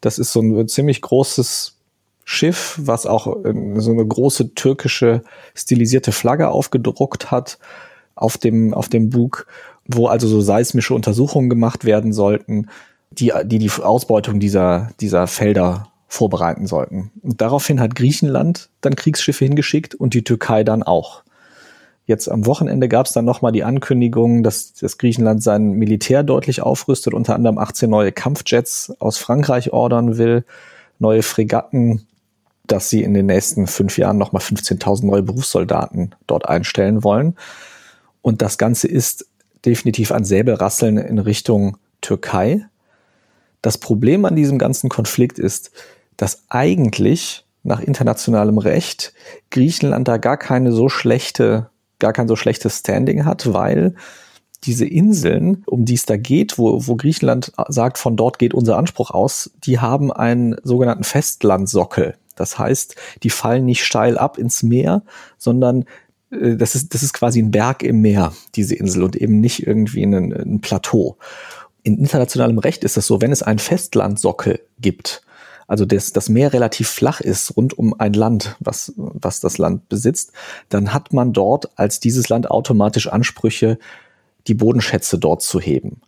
Das 0.00 0.20
ist 0.20 0.30
so 0.30 0.40
ein 0.40 0.68
ziemlich 0.68 1.00
großes 1.00 1.74
Schiff, 2.22 2.78
was 2.80 3.06
auch 3.06 3.24
so 3.24 3.90
eine 3.90 4.06
große 4.06 4.54
türkische 4.54 5.24
stilisierte 5.56 6.12
Flagge 6.12 6.48
aufgedruckt 6.50 7.32
hat 7.32 7.58
auf 8.14 8.38
dem, 8.38 8.72
auf 8.72 8.88
dem 8.88 9.10
Bug, 9.10 9.48
wo 9.84 10.06
also 10.06 10.28
so 10.28 10.40
seismische 10.40 10.94
Untersuchungen 10.94 11.50
gemacht 11.50 11.84
werden 11.84 12.12
sollten, 12.12 12.68
die 13.14 13.32
die, 13.44 13.58
die 13.58 13.70
Ausbeutung 13.70 14.40
dieser, 14.40 14.90
dieser 15.00 15.26
Felder 15.26 15.88
vorbereiten 16.08 16.66
sollten. 16.66 17.10
Und 17.22 17.40
daraufhin 17.40 17.80
hat 17.80 17.94
Griechenland 17.94 18.70
dann 18.80 18.94
Kriegsschiffe 18.94 19.44
hingeschickt 19.44 19.94
und 19.94 20.14
die 20.14 20.24
Türkei 20.24 20.62
dann 20.64 20.82
auch. 20.82 21.22
Jetzt 22.06 22.28
am 22.28 22.44
Wochenende 22.46 22.88
gab 22.88 23.06
es 23.06 23.12
dann 23.12 23.24
nochmal 23.24 23.52
die 23.52 23.64
Ankündigung, 23.64 24.42
dass, 24.42 24.74
dass 24.74 24.98
Griechenland 24.98 25.42
sein 25.42 25.72
Militär 25.72 26.22
deutlich 26.22 26.60
aufrüstet, 26.60 27.14
unter 27.14 27.34
anderem 27.34 27.58
18 27.58 27.88
neue 27.88 28.12
Kampfjets 28.12 28.92
aus 28.98 29.16
Frankreich 29.16 29.72
ordern 29.72 30.18
will, 30.18 30.44
neue 30.98 31.22
Fregatten 31.22 32.06
dass 32.66 32.88
sie 32.88 33.02
in 33.02 33.14
den 33.14 33.26
nächsten 33.26 33.66
fünf 33.66 33.98
Jahren 33.98 34.18
nochmal 34.18 34.42
15.000 34.42 35.06
neue 35.06 35.22
Berufssoldaten 35.22 36.14
dort 36.26 36.48
einstellen 36.48 37.04
wollen. 37.04 37.36
Und 38.22 38.42
das 38.42 38.58
Ganze 38.58 38.88
ist 38.88 39.26
definitiv 39.64 40.12
ein 40.12 40.24
Säbelrasseln 40.24 40.96
in 40.96 41.18
Richtung 41.18 41.76
Türkei. 42.00 42.64
Das 43.64 43.78
Problem 43.78 44.26
an 44.26 44.36
diesem 44.36 44.58
ganzen 44.58 44.90
Konflikt 44.90 45.38
ist, 45.38 45.70
dass 46.18 46.42
eigentlich 46.50 47.46
nach 47.62 47.80
internationalem 47.80 48.58
Recht 48.58 49.14
Griechenland 49.50 50.06
da 50.06 50.18
gar 50.18 50.36
keine 50.36 50.70
so 50.70 50.90
schlechte, 50.90 51.70
gar 51.98 52.12
kein 52.12 52.28
so 52.28 52.36
schlechtes 52.36 52.80
Standing 52.80 53.24
hat, 53.24 53.54
weil 53.54 53.94
diese 54.64 54.84
Inseln, 54.84 55.62
um 55.64 55.86
die 55.86 55.94
es 55.94 56.04
da 56.04 56.18
geht, 56.18 56.58
wo, 56.58 56.86
wo 56.86 56.96
Griechenland 56.96 57.52
sagt, 57.68 57.96
von 57.96 58.18
dort 58.18 58.38
geht 58.38 58.52
unser 58.52 58.76
Anspruch 58.76 59.12
aus, 59.12 59.50
die 59.64 59.78
haben 59.78 60.12
einen 60.12 60.56
sogenannten 60.62 61.04
Festlandsockel. 61.04 62.18
Das 62.36 62.58
heißt, 62.58 62.96
die 63.22 63.30
fallen 63.30 63.64
nicht 63.64 63.82
steil 63.82 64.18
ab 64.18 64.36
ins 64.36 64.62
Meer, 64.62 65.04
sondern 65.38 65.86
äh, 66.30 66.56
das 66.56 66.74
ist, 66.74 66.92
das 66.92 67.02
ist 67.02 67.14
quasi 67.14 67.40
ein 67.40 67.50
Berg 67.50 67.82
im 67.82 68.02
Meer, 68.02 68.34
diese 68.56 68.74
Insel, 68.74 69.04
und 69.04 69.16
eben 69.16 69.40
nicht 69.40 69.66
irgendwie 69.66 70.02
ein, 70.02 70.34
ein 70.34 70.60
Plateau. 70.60 71.16
In 71.84 71.98
internationalem 71.98 72.58
Recht 72.58 72.82
ist 72.82 72.96
das 72.96 73.06
so, 73.06 73.20
wenn 73.20 73.30
es 73.30 73.42
einen 73.42 73.60
Festlandsockel 73.60 74.60
gibt, 74.80 75.22
also 75.66 75.84
das, 75.84 76.12
das 76.12 76.28
Meer 76.28 76.52
relativ 76.52 76.88
flach 76.88 77.20
ist 77.20 77.56
rund 77.56 77.76
um 77.78 77.98
ein 77.98 78.12
Land, 78.12 78.56
was, 78.60 78.92
was 78.96 79.40
das 79.40 79.58
Land 79.58 79.88
besitzt, 79.88 80.32
dann 80.68 80.92
hat 80.92 81.12
man 81.12 81.32
dort 81.32 81.78
als 81.78 82.00
dieses 82.00 82.28
Land 82.28 82.50
automatisch 82.50 83.08
Ansprüche, 83.08 83.78
die 84.46 84.54
Bodenschätze 84.54 85.18
dort 85.18 85.42
zu 85.42 85.60
heben. 85.60 86.02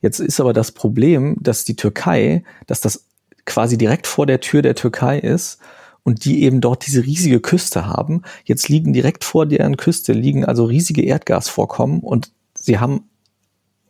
Jetzt 0.00 0.18
ist 0.18 0.40
aber 0.40 0.52
das 0.52 0.72
Problem, 0.72 1.36
dass 1.40 1.64
die 1.64 1.76
Türkei, 1.76 2.42
dass 2.66 2.80
das 2.80 3.04
quasi 3.44 3.78
direkt 3.78 4.06
vor 4.06 4.26
der 4.26 4.40
Tür 4.40 4.62
der 4.62 4.74
Türkei 4.74 5.18
ist 5.18 5.58
und 6.02 6.24
die 6.24 6.42
eben 6.42 6.60
dort 6.60 6.86
diese 6.86 7.04
riesige 7.04 7.40
Küste 7.40 7.86
haben. 7.86 8.22
Jetzt 8.44 8.68
liegen 8.68 8.92
direkt 8.92 9.24
vor 9.24 9.46
deren 9.46 9.76
Küste 9.76 10.12
liegen 10.12 10.44
also 10.44 10.64
riesige 10.64 11.02
Erdgasvorkommen 11.02 12.00
und 12.00 12.32
sie 12.54 12.78
haben 12.78 13.09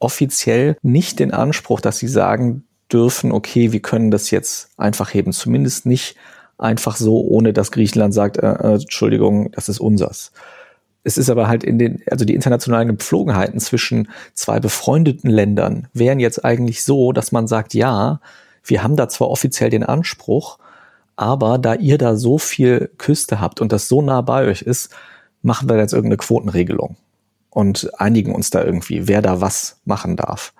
offiziell 0.00 0.76
nicht 0.82 1.20
den 1.20 1.32
Anspruch, 1.32 1.80
dass 1.80 1.98
sie 1.98 2.08
sagen 2.08 2.64
dürfen, 2.92 3.30
okay, 3.30 3.72
wir 3.72 3.80
können 3.80 4.10
das 4.10 4.30
jetzt 4.30 4.70
einfach 4.76 5.14
heben. 5.14 5.32
Zumindest 5.32 5.86
nicht 5.86 6.16
einfach 6.58 6.96
so, 6.96 7.20
ohne 7.20 7.52
dass 7.52 7.70
Griechenland 7.70 8.12
sagt, 8.12 8.38
äh, 8.38 8.52
äh, 8.52 8.74
Entschuldigung, 8.74 9.52
das 9.52 9.68
ist 9.68 9.78
unsers. 9.80 10.32
Es 11.02 11.16
ist 11.16 11.30
aber 11.30 11.48
halt 11.48 11.64
in 11.64 11.78
den, 11.78 12.02
also 12.10 12.24
die 12.24 12.34
internationalen 12.34 12.88
Gepflogenheiten 12.88 13.60
zwischen 13.60 14.08
zwei 14.34 14.60
befreundeten 14.60 15.30
Ländern 15.30 15.88
wären 15.94 16.20
jetzt 16.20 16.44
eigentlich 16.44 16.82
so, 16.82 17.12
dass 17.12 17.32
man 17.32 17.46
sagt, 17.46 17.72
ja, 17.72 18.20
wir 18.64 18.82
haben 18.82 18.96
da 18.96 19.08
zwar 19.08 19.30
offiziell 19.30 19.70
den 19.70 19.82
Anspruch, 19.82 20.58
aber 21.16 21.56
da 21.56 21.74
ihr 21.74 21.96
da 21.96 22.16
so 22.16 22.36
viel 22.36 22.90
Küste 22.98 23.40
habt 23.40 23.60
und 23.60 23.72
das 23.72 23.88
so 23.88 24.02
nah 24.02 24.20
bei 24.20 24.46
euch 24.46 24.60
ist, 24.60 24.90
machen 25.42 25.70
wir 25.70 25.78
jetzt 25.78 25.94
irgendeine 25.94 26.18
Quotenregelung 26.18 26.96
und 27.50 27.90
einigen 28.00 28.34
uns 28.34 28.50
da 28.50 28.64
irgendwie, 28.64 29.08
wer 29.08 29.22
da 29.22 29.40
was 29.40 29.80
machen 29.84 30.16
darf. 30.16 30.52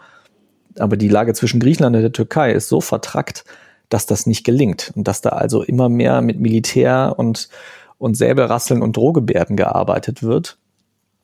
Aber 0.79 0.97
die 0.97 1.09
Lage 1.09 1.35
zwischen 1.35 1.61
Griechenland 1.61 1.97
und 1.97 2.03
der 2.03 2.13
Türkei 2.13 2.53
ist 2.53 2.69
so 2.69 2.81
vertrackt, 2.81 3.45
dass 3.89 4.07
das 4.07 4.27
nicht 4.27 4.45
gelingt 4.45 4.93
und 4.95 5.09
dass 5.09 5.21
da 5.21 5.31
also 5.31 5.63
immer 5.63 5.89
mehr 5.89 6.21
mit 6.21 6.39
Militär 6.41 7.15
und, 7.17 7.49
und 7.99 8.17
Säbelrasseln 8.17 8.83
und 8.83 8.97
Drohgebärden 8.97 9.57
gearbeitet 9.57 10.23
wird. 10.23 10.59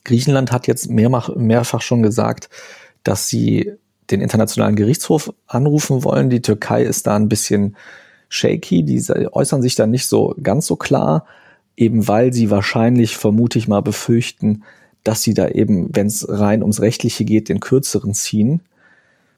Griechenland 0.05 0.53
hat 0.53 0.67
jetzt 0.67 0.91
mehrfach, 0.91 1.35
mehrfach 1.35 1.83
schon 1.83 2.03
gesagt, 2.03 2.49
dass 3.03 3.29
sie 3.29 3.73
den 4.11 4.21
Internationalen 4.21 4.77
Gerichtshof 4.77 5.33
anrufen 5.47 6.05
wollen. 6.05 6.31
Die 6.31 6.43
Türkei 6.43 6.83
ist 6.83 7.07
da 7.07 7.17
ein 7.17 7.29
bisschen 7.29 7.77
shaky, 8.29 8.85
die 8.85 9.03
äußern 9.33 9.63
sich 9.63 9.75
da 9.75 9.87
nicht 9.87 10.07
so 10.07 10.35
ganz 10.43 10.67
so 10.67 10.77
klar, 10.77 11.27
eben 11.77 12.09
weil 12.09 12.33
sie 12.33 12.51
wahrscheinlich, 12.51 13.17
vermute 13.17 13.59
ich 13.59 13.69
mal, 13.69 13.83
befürchten, 13.83 14.65
dass 15.07 15.23
sie 15.23 15.35
da 15.35 15.49
eben, 15.49 15.95
wenn 15.95 16.09
es 16.09 16.27
rein 16.29 16.63
ums 16.63 16.81
Rechtliche 16.81 17.25
geht, 17.25 17.49
den 17.49 17.61
kürzeren 17.61 18.13
ziehen. 18.13 18.63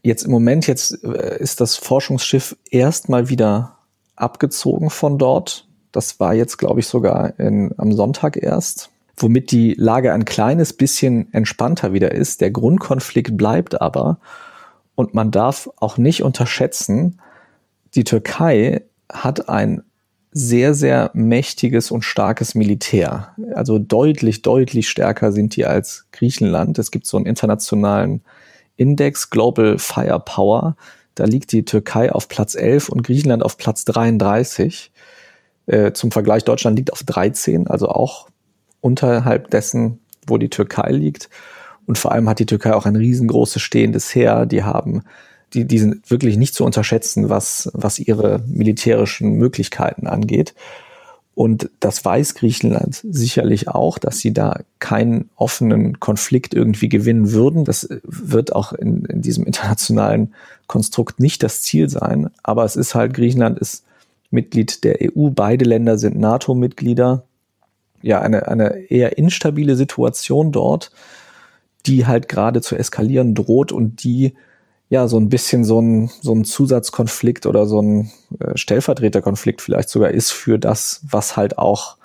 Jetzt 0.03 0.25
im 0.25 0.31
Moment, 0.31 0.67
jetzt 0.67 1.05
äh, 1.05 1.39
ist 1.39 1.61
das 1.61 1.77
Forschungsschiff 1.77 2.57
erstmal 2.71 3.29
wieder 3.29 3.77
abgezogen 4.17 4.89
von 4.89 5.19
dort. 5.19 5.67
Das 5.93 6.21
war 6.21 6.33
jetzt, 6.33 6.57
glaube 6.57 6.81
ich, 6.81 6.87
sogar 6.87 7.39
in, 7.39 7.75
am 7.77 7.93
Sonntag 7.93 8.43
erst, 8.43 8.91
womit 9.17 9.51
die 9.51 9.75
Lage 9.75 10.13
ein 10.13 10.25
kleines 10.25 10.73
bisschen 10.73 11.33
entspannter 11.35 11.93
wieder 11.93 12.13
ist. 12.13 12.41
Der 12.41 12.51
Grundkonflikt 12.51 13.37
bleibt 13.37 13.81
aber. 13.81 14.21
Und 14.95 15.13
man 15.13 15.31
darf 15.31 15.69
auch 15.77 15.99
nicht 15.99 16.23
unterschätzen, 16.23 17.21
die 17.95 18.05
Türkei 18.05 18.83
hat 19.13 19.49
ein 19.49 19.83
sehr, 20.39 20.75
sehr 20.75 21.11
mächtiges 21.15 21.91
und 21.91 22.03
starkes 22.03 22.55
Militär. 22.55 23.35
Also 23.55 23.79
deutlich, 23.79 24.43
deutlich 24.43 24.89
stärker 24.89 25.33
sind 25.33 25.57
die 25.57 25.67
als 25.67 26.07
Griechenland. 26.13 26.79
Es 26.79 26.91
gibt 26.91 27.07
so 27.07 27.17
einen 27.17 27.27
internationalen 27.27 28.23
Index 28.77 29.31
Global 29.31 29.79
Firepower. 29.79 30.77
Da 31.17 31.25
liegt 31.25 31.51
die 31.51 31.65
Türkei 31.65 32.13
auf 32.13 32.29
Platz 32.29 32.55
11 32.55 32.89
und 32.89 33.03
Griechenland 33.03 33.43
auf 33.43 33.59
Platz 33.59 33.85
33. 33.85 34.93
Äh, 35.67 35.93
zum 35.93 36.13
Vergleich, 36.13 36.45
Deutschland 36.45 36.79
liegt 36.79 36.93
auf 36.93 37.03
13, 37.03 37.67
also 37.67 37.89
auch 37.89 38.29
unterhalb 38.81 39.51
dessen, 39.51 39.99
wo 40.27 40.39
die 40.39 40.51
Türkei 40.51 40.93
liegt. 40.93 41.29
Und 41.87 41.99
vor 41.99 42.13
allem 42.13 42.29
hat 42.29 42.39
die 42.39 42.47
Türkei 42.47 42.75
auch 42.75 42.87
ein 42.87 42.97
riesengroßes 42.97 43.61
stehendes 43.61 44.15
Heer. 44.15 44.47
Die 44.47 44.63
haben, 44.63 45.03
die, 45.55 45.65
die 45.67 45.79
sind 45.79 46.11
wirklich 46.11 46.37
nicht 46.37 46.55
zu 46.55 46.65
unterschätzen, 46.65 47.29
was, 47.29 47.71
was 47.73 47.99
ihre 47.99 48.43
militärischen 48.47 49.33
Möglichkeiten 49.35 50.07
angeht. 50.07 50.55
Und 51.35 51.71
das 51.79 52.05
weiß 52.05 52.35
Griechenland 52.35 53.01
sicherlich 53.09 53.69
auch, 53.69 53.99
dass 53.99 54.19
sie 54.19 54.33
da 54.33 54.61
keinen 54.81 55.31
offenen 55.37 56.01
Konflikt 56.01 56.53
irgendwie 56.53 56.89
gewinnen 56.89 57.31
würden. 57.31 57.65
Das 57.65 57.89
wird 58.03 58.55
auch 58.55 58.73
in, 58.73 59.05
in 59.05 59.23
diesem 59.23 59.45
internationalen 59.45 60.35
Konstrukt 60.67 61.21
nicht 61.21 61.43
das 61.45 61.63
Ziel 61.63 61.89
sein. 61.89 62.31
Aber 62.43 62.65
es 62.65 62.75
ist 62.75 62.97
halt, 62.97 63.15
Griechenland 63.15 63.59
ist 63.59 63.85
Mitglied 64.31 64.83
der 64.83 64.99
EU. 65.01 65.31
Beide 65.31 65.65
Länder 65.65 65.97
sind 65.97 66.19
NATO-Mitglieder. 66.19 67.25
Ja, 68.03 68.21
eine, 68.21 68.49
eine 68.49 68.77
eher 68.91 69.17
instabile 69.17 69.77
Situation 69.77 70.51
dort 70.51 70.91
die 71.89 72.07
halt 72.07 72.29
gerade 72.29 72.61
zu 72.61 72.77
eskalieren 72.77 73.35
droht 73.35 73.73
und 73.73 74.05
die 74.05 74.35
ja 74.89 75.07
so 75.09 75.19
ein 75.19 75.29
bisschen 75.29 75.65
so 75.65 75.81
ein, 75.81 76.11
so 76.23 76.35
ein 76.35 76.45
Zusatzkonflikt 76.45 77.47
oder 77.47 77.67
so 77.67 77.81
ein 77.81 78.11
äh, 78.41 78.57
Stellvertreterkonflikt 78.57 79.61
vielleicht 79.61 79.89
sogar 79.89 80.11
ist 80.11 80.31
für 80.31 80.59
das, 80.59 81.03
was 81.09 81.37
halt 81.37 81.59
auch 81.59 81.97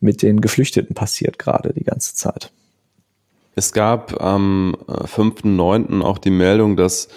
mit 0.00 0.22
den 0.22 0.40
Geflüchteten 0.40 0.94
passiert 0.94 1.38
gerade 1.38 1.72
die 1.72 1.84
ganze 1.84 2.14
Zeit. 2.14 2.50
Es 3.54 3.72
gab 3.72 4.20
am 4.20 4.76
5.9. 4.88 6.00
Äh, 6.00 6.04
auch 6.04 6.18
die 6.18 6.30
Meldung, 6.30 6.76
dass 6.76 7.08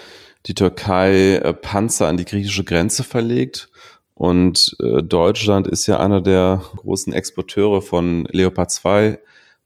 die 0.46 0.54
Türkei 0.54 1.34
äh, 1.34 1.52
Panzer 1.52 2.06
an 2.06 2.16
die 2.16 2.24
griechische 2.24 2.64
Grenze 2.64 3.02
verlegt. 3.02 3.70
Und 4.14 4.76
Deutschland 4.80 5.68
ist 5.68 5.86
ja 5.86 6.00
einer 6.00 6.20
der 6.20 6.64
großen 6.74 7.12
Exporteure 7.12 7.80
von 7.80 8.24
Leopard 8.32 8.68
2 8.68 9.20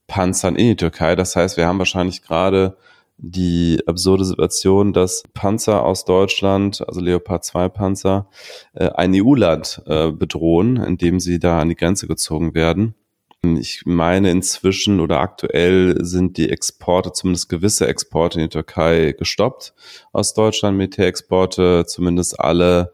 Panzern 0.07 0.57
in 0.57 0.67
die 0.67 0.77
Türkei. 0.77 1.17
Das 1.17 1.37
heißt, 1.37 1.57
wir 1.57 1.67
haben 1.67 1.79
wahrscheinlich 1.79 2.21
gerade 2.21 2.77
die 3.23 3.81
absurde 3.87 4.25
Situation, 4.25 4.93
dass 4.93 5.23
Panzer 5.33 5.85
aus 5.85 6.05
Deutschland, 6.05 6.87
also 6.87 7.01
Leopard 7.01 7.45
2 7.45 7.69
Panzer, 7.69 8.29
äh, 8.75 8.89
ein 8.91 9.13
EU-Land 9.15 9.83
äh, 9.87 10.11
bedrohen, 10.11 10.77
indem 10.77 11.21
sie 11.21 11.39
da 11.39 11.61
an 11.61 11.69
die 11.69 11.77
Grenze 11.77 12.09
gezogen 12.09 12.55
werden. 12.55 12.97
Ich 13.45 13.83
meine, 13.87 14.31
inzwischen 14.31 15.01
oder 15.01 15.21
aktuell 15.21 16.05
sind 16.05 16.37
die 16.37 16.51
Exporte, 16.51 17.13
zumindest 17.13 17.49
gewisse 17.49 17.87
Exporte 17.87 18.41
in 18.41 18.47
die 18.47 18.51
Türkei 18.51 19.15
gestoppt 19.17 19.73
aus 20.13 20.35
Deutschland, 20.35 20.77
Militärexporte, 20.77 21.85
zumindest 21.87 22.39
alle 22.39 22.93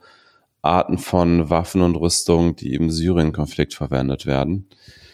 Arten 0.60 0.98
von 0.98 1.48
Waffen 1.48 1.80
und 1.82 1.96
Rüstung, 1.96 2.54
die 2.56 2.74
im 2.74 2.90
Syrien-Konflikt 2.90 3.74
verwendet 3.74 4.26
werden. 4.26 4.68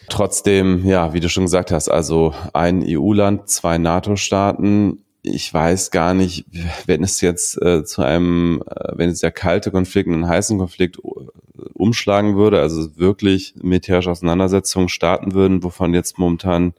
Trotzdem, 0.09 0.85
ja, 0.85 1.13
wie 1.13 1.19
du 1.19 1.29
schon 1.29 1.45
gesagt 1.45 1.71
hast, 1.71 1.89
also 1.89 2.33
ein 2.53 2.83
EU-Land, 2.85 3.49
zwei 3.49 3.77
NATO-Staaten. 3.77 5.04
Ich 5.27 5.51
weiß 5.51 5.89
gar 5.89 6.13
nicht, 6.13 6.45
wenn 6.85 7.03
es 7.03 7.19
jetzt 7.19 7.59
äh, 7.59 7.83
zu 7.83 8.03
einem, 8.03 8.61
äh, 8.69 8.91
wenn 8.95 9.09
es 9.09 9.21
der 9.21 9.31
kalte 9.31 9.71
Konflikt 9.71 10.07
und 10.07 10.13
einen 10.13 10.27
heißen 10.27 10.59
Konflikt 10.59 10.99
äh, 10.99 11.61
umschlagen 11.73 12.35
würde, 12.35 12.61
also 12.61 12.95
wirklich 12.95 13.55
militärische 13.57 14.11
Auseinandersetzungen 14.11 14.87
starten 14.87 15.33
würden, 15.33 15.63
wovon 15.63 15.95
jetzt 15.95 16.19
momentan 16.19 16.75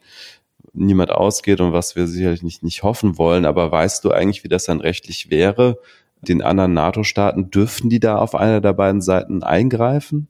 niemand 0.73 1.11
ausgeht 1.11 1.61
und 1.61 1.73
was 1.73 1.97
wir 1.97 2.07
sicherlich 2.07 2.45
nicht, 2.45 2.63
nicht 2.63 2.85
hoffen 2.85 3.19
wollen. 3.19 3.47
Aber 3.47 3.73
weißt 3.73 4.05
du 4.05 4.13
eigentlich, 4.13 4.45
wie 4.45 4.49
das 4.49 4.65
dann 4.65 4.81
rechtlich 4.81 5.29
wäre? 5.29 5.79
Den 6.21 6.41
anderen 6.41 6.73
NATO-Staaten, 6.73 7.51
dürfen 7.51 7.91
die 7.91 8.01
da 8.01 8.19
auf 8.19 8.37
einer 8.37 8.61
der 8.61 8.75
beiden 8.75 9.03
Seiten 9.03 9.43
eingreifen? 9.43 10.29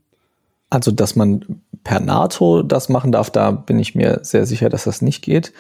Also, 0.70 0.90
dass 0.90 1.16
man 1.16 1.61
per 1.85 2.00
NATO 2.00 2.62
das 2.62 2.88
machen 2.88 3.12
darf, 3.12 3.31
da 3.31 3.50
bin 3.50 3.79
ich 3.79 3.94
mir 3.94 4.20
sehr 4.22 4.46
sicher, 4.46 4.70
dass 4.70 4.85
das 4.85 5.02
nicht 5.02 5.22
geht. 5.22 5.52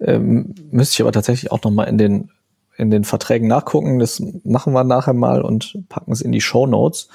Ähm, 0.00 0.54
müsste 0.70 0.94
ich 0.94 1.00
aber 1.00 1.12
tatsächlich 1.12 1.50
auch 1.50 1.62
nochmal 1.62 1.88
in 1.88 1.98
den, 1.98 2.30
in 2.76 2.90
den 2.90 3.04
Verträgen 3.04 3.48
nachgucken. 3.48 3.98
Das 3.98 4.22
machen 4.44 4.72
wir 4.72 4.84
nachher 4.84 5.14
mal 5.14 5.42
und 5.42 5.78
packen 5.88 6.12
es 6.12 6.20
in 6.20 6.32
die 6.32 6.40
Show 6.40 6.66
Notes. 6.66 7.08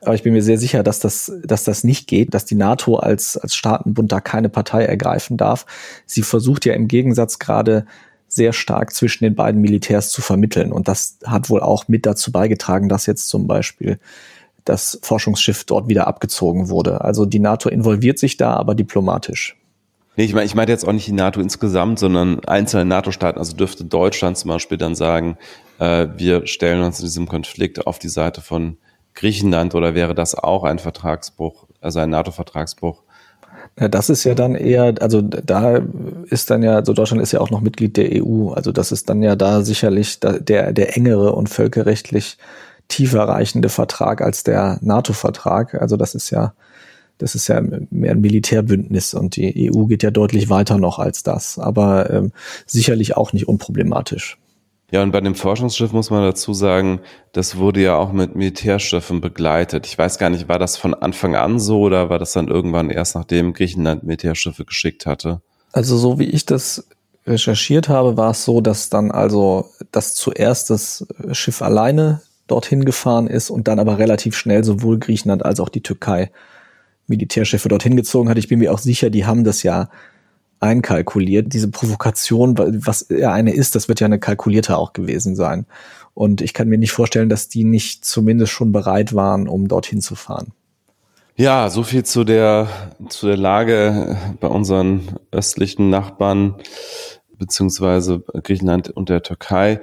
Aber 0.00 0.14
ich 0.14 0.22
bin 0.22 0.34
mir 0.34 0.42
sehr 0.42 0.58
sicher, 0.58 0.82
dass 0.82 1.00
das, 1.00 1.32
dass 1.44 1.64
das 1.64 1.82
nicht 1.82 2.06
geht, 2.06 2.34
dass 2.34 2.44
die 2.44 2.54
NATO 2.54 2.96
als, 2.96 3.36
als 3.36 3.54
Staatenbund 3.54 4.12
da 4.12 4.20
keine 4.20 4.48
Partei 4.48 4.84
ergreifen 4.84 5.36
darf. 5.36 5.66
Sie 6.04 6.22
versucht 6.22 6.66
ja 6.66 6.74
im 6.74 6.88
Gegensatz 6.88 7.38
gerade 7.38 7.86
sehr 8.28 8.52
stark 8.52 8.92
zwischen 8.92 9.24
den 9.24 9.34
beiden 9.34 9.60
Militärs 9.60 10.10
zu 10.10 10.20
vermitteln. 10.20 10.72
Und 10.72 10.88
das 10.88 11.18
hat 11.24 11.48
wohl 11.50 11.60
auch 11.60 11.88
mit 11.88 12.04
dazu 12.04 12.32
beigetragen, 12.32 12.88
dass 12.88 13.06
jetzt 13.06 13.28
zum 13.28 13.46
Beispiel 13.46 13.98
das 14.64 14.98
Forschungsschiff 15.02 15.64
dort 15.64 15.88
wieder 15.88 16.06
abgezogen 16.06 16.68
wurde. 16.68 17.02
Also 17.02 17.26
die 17.26 17.38
NATO 17.38 17.68
involviert 17.68 18.18
sich 18.18 18.36
da, 18.36 18.54
aber 18.54 18.74
diplomatisch. 18.74 19.56
Nee, 20.16 20.24
ich 20.24 20.34
meine, 20.34 20.46
ich 20.46 20.54
meine 20.54 20.70
jetzt 20.70 20.86
auch 20.86 20.92
nicht 20.92 21.08
die 21.08 21.12
NATO 21.12 21.40
insgesamt, 21.40 21.98
sondern 21.98 22.44
einzelne 22.44 22.84
NATO-Staaten. 22.84 23.38
Also 23.38 23.56
dürfte 23.56 23.84
Deutschland 23.84 24.38
zum 24.38 24.48
Beispiel 24.48 24.78
dann 24.78 24.94
sagen, 24.94 25.36
äh, 25.78 26.06
wir 26.16 26.46
stellen 26.46 26.82
uns 26.82 27.00
in 27.00 27.06
diesem 27.06 27.26
Konflikt 27.26 27.86
auf 27.86 27.98
die 27.98 28.08
Seite 28.08 28.40
von 28.40 28.76
Griechenland 29.14 29.74
oder 29.74 29.94
wäre 29.94 30.14
das 30.14 30.34
auch 30.34 30.64
ein 30.64 30.78
Vertragsbruch, 30.78 31.66
also 31.80 32.00
ein 32.00 32.10
NATO-Vertragsbruch? 32.10 33.02
Ja, 33.78 33.88
das 33.88 34.08
ist 34.08 34.22
ja 34.24 34.34
dann 34.34 34.54
eher, 34.54 34.94
also 35.00 35.20
da 35.20 35.80
ist 36.26 36.50
dann 36.50 36.62
ja, 36.62 36.76
also 36.76 36.92
Deutschland 36.92 37.22
ist 37.22 37.32
ja 37.32 37.40
auch 37.40 37.50
noch 37.50 37.60
Mitglied 37.60 37.96
der 37.96 38.10
EU, 38.22 38.52
also 38.52 38.70
das 38.70 38.92
ist 38.92 39.08
dann 39.08 39.22
ja 39.22 39.34
da 39.34 39.62
sicherlich 39.62 40.20
der, 40.20 40.72
der 40.72 40.96
engere 40.96 41.32
und 41.32 41.48
völkerrechtlich 41.48 42.38
tiefer 42.86 43.22
reichende 43.22 43.68
Vertrag 43.68 44.20
als 44.20 44.44
der 44.44 44.78
NATO-Vertrag. 44.80 45.74
Also 45.80 45.96
das 45.96 46.14
ist 46.14 46.30
ja, 46.30 46.54
das 47.18 47.34
ist 47.34 47.48
ja 47.48 47.60
mehr 47.60 48.12
ein 48.12 48.20
Militärbündnis 48.20 49.14
und 49.14 49.36
die 49.36 49.70
EU 49.72 49.84
geht 49.84 50.02
ja 50.02 50.10
deutlich 50.10 50.50
weiter 50.50 50.78
noch 50.78 50.98
als 50.98 51.22
das, 51.22 51.58
aber 51.58 52.10
ähm, 52.10 52.32
sicherlich 52.66 53.16
auch 53.16 53.32
nicht 53.32 53.48
unproblematisch. 53.48 54.38
Ja, 54.90 55.02
und 55.02 55.10
bei 55.10 55.20
dem 55.20 55.34
Forschungsschiff 55.34 55.92
muss 55.92 56.10
man 56.10 56.22
dazu 56.22 56.52
sagen, 56.52 57.00
das 57.32 57.56
wurde 57.56 57.82
ja 57.82 57.96
auch 57.96 58.12
mit 58.12 58.36
Militärschiffen 58.36 59.20
begleitet. 59.20 59.86
Ich 59.86 59.98
weiß 59.98 60.18
gar 60.18 60.30
nicht, 60.30 60.48
war 60.48 60.58
das 60.58 60.76
von 60.76 60.94
Anfang 60.94 61.34
an 61.34 61.58
so 61.58 61.80
oder 61.80 62.10
war 62.10 62.18
das 62.18 62.32
dann 62.32 62.48
irgendwann 62.48 62.90
erst 62.90 63.16
nachdem 63.16 63.54
Griechenland 63.54 64.04
Militärschiffe 64.04 64.64
geschickt 64.64 65.06
hatte? 65.06 65.40
Also 65.72 65.96
so 65.96 66.18
wie 66.18 66.26
ich 66.26 66.46
das 66.46 66.86
recherchiert 67.26 67.88
habe, 67.88 68.16
war 68.16 68.32
es 68.32 68.44
so, 68.44 68.60
dass 68.60 68.90
dann 68.90 69.10
also 69.10 69.68
das 69.90 70.14
zuerst 70.14 70.70
das 70.70 71.06
Schiff 71.32 71.62
alleine 71.62 72.20
dorthin 72.46 72.84
gefahren 72.84 73.26
ist 73.26 73.50
und 73.50 73.66
dann 73.68 73.78
aber 73.78 73.98
relativ 73.98 74.36
schnell 74.36 74.62
sowohl 74.62 74.98
Griechenland 74.98 75.44
als 75.44 75.60
auch 75.60 75.70
die 75.70 75.82
Türkei 75.82 76.30
Militärschiffe 77.06 77.68
dorthin 77.68 77.96
gezogen 77.96 78.28
hat. 78.28 78.38
Ich 78.38 78.48
bin 78.48 78.58
mir 78.58 78.72
auch 78.72 78.78
sicher, 78.78 79.10
die 79.10 79.26
haben 79.26 79.44
das 79.44 79.62
ja 79.62 79.88
einkalkuliert. 80.60 81.52
Diese 81.52 81.68
Provokation, 81.68 82.56
was 82.58 83.06
ja 83.10 83.32
eine 83.32 83.52
ist, 83.52 83.74
das 83.74 83.88
wird 83.88 84.00
ja 84.00 84.06
eine 84.06 84.18
kalkulierte 84.18 84.76
auch 84.76 84.92
gewesen 84.92 85.36
sein. 85.36 85.66
Und 86.14 86.40
ich 86.40 86.54
kann 86.54 86.68
mir 86.68 86.78
nicht 86.78 86.92
vorstellen, 86.92 87.28
dass 87.28 87.48
die 87.48 87.64
nicht 87.64 88.04
zumindest 88.04 88.52
schon 88.52 88.72
bereit 88.72 89.14
waren, 89.14 89.48
um 89.48 89.68
dorthin 89.68 90.00
zu 90.00 90.14
fahren. 90.14 90.52
Ja, 91.36 91.68
so 91.68 91.82
viel 91.82 92.04
zu 92.04 92.22
der, 92.22 92.68
zu 93.08 93.26
der 93.26 93.36
Lage 93.36 94.16
bei 94.38 94.46
unseren 94.46 95.18
östlichen 95.32 95.90
Nachbarn, 95.90 96.54
beziehungsweise 97.36 98.22
Griechenland 98.44 98.90
und 98.90 99.08
der 99.08 99.22
Türkei. 99.22 99.80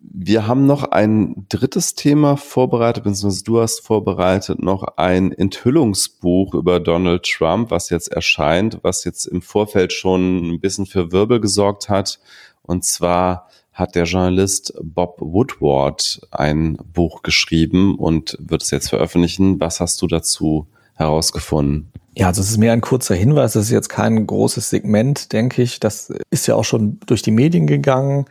Wir 0.00 0.46
haben 0.46 0.66
noch 0.66 0.84
ein 0.84 1.46
drittes 1.48 1.94
Thema 1.94 2.36
vorbereitet, 2.36 3.04
beziehungsweise 3.04 3.44
du 3.44 3.60
hast 3.60 3.80
vorbereitet 3.80 4.60
noch 4.60 4.82
ein 4.96 5.32
Enthüllungsbuch 5.32 6.54
über 6.54 6.80
Donald 6.80 7.22
Trump, 7.22 7.70
was 7.70 7.90
jetzt 7.90 8.08
erscheint, 8.08 8.78
was 8.82 9.04
jetzt 9.04 9.26
im 9.26 9.40
Vorfeld 9.40 9.92
schon 9.92 10.54
ein 10.54 10.60
bisschen 10.60 10.86
für 10.86 11.12
Wirbel 11.12 11.40
gesorgt 11.40 11.88
hat. 11.88 12.18
Und 12.62 12.84
zwar 12.84 13.48
hat 13.72 13.94
der 13.94 14.04
Journalist 14.04 14.74
Bob 14.82 15.18
Woodward 15.20 16.20
ein 16.32 16.76
Buch 16.92 17.22
geschrieben 17.22 17.94
und 17.94 18.36
wird 18.40 18.64
es 18.64 18.72
jetzt 18.72 18.88
veröffentlichen. 18.88 19.60
Was 19.60 19.80
hast 19.80 20.02
du 20.02 20.08
dazu 20.08 20.66
herausgefunden? 20.94 21.92
Ja, 22.16 22.26
also 22.26 22.42
es 22.42 22.50
ist 22.50 22.58
mehr 22.58 22.72
ein 22.72 22.80
kurzer 22.80 23.14
Hinweis. 23.14 23.52
Das 23.52 23.66
ist 23.66 23.70
jetzt 23.70 23.88
kein 23.88 24.26
großes 24.26 24.68
Segment, 24.68 25.32
denke 25.32 25.62
ich. 25.62 25.78
Das 25.78 26.12
ist 26.30 26.48
ja 26.48 26.56
auch 26.56 26.64
schon 26.64 26.98
durch 27.06 27.22
die 27.22 27.30
Medien 27.30 27.68
gegangen. 27.68 28.26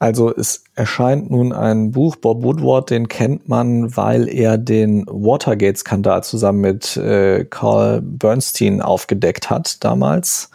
Also 0.00 0.32
es 0.32 0.62
erscheint 0.74 1.30
nun 1.30 1.52
ein 1.52 1.90
Buch, 1.90 2.16
Bob 2.16 2.44
Woodward, 2.44 2.90
den 2.90 3.08
kennt 3.08 3.48
man, 3.48 3.96
weil 3.96 4.28
er 4.28 4.56
den 4.56 5.04
Watergate-Skandal 5.08 6.22
zusammen 6.22 6.60
mit 6.60 6.96
äh, 6.96 7.44
Carl 7.44 8.00
Bernstein 8.00 8.80
aufgedeckt 8.80 9.50
hat 9.50 9.82
damals. 9.82 10.50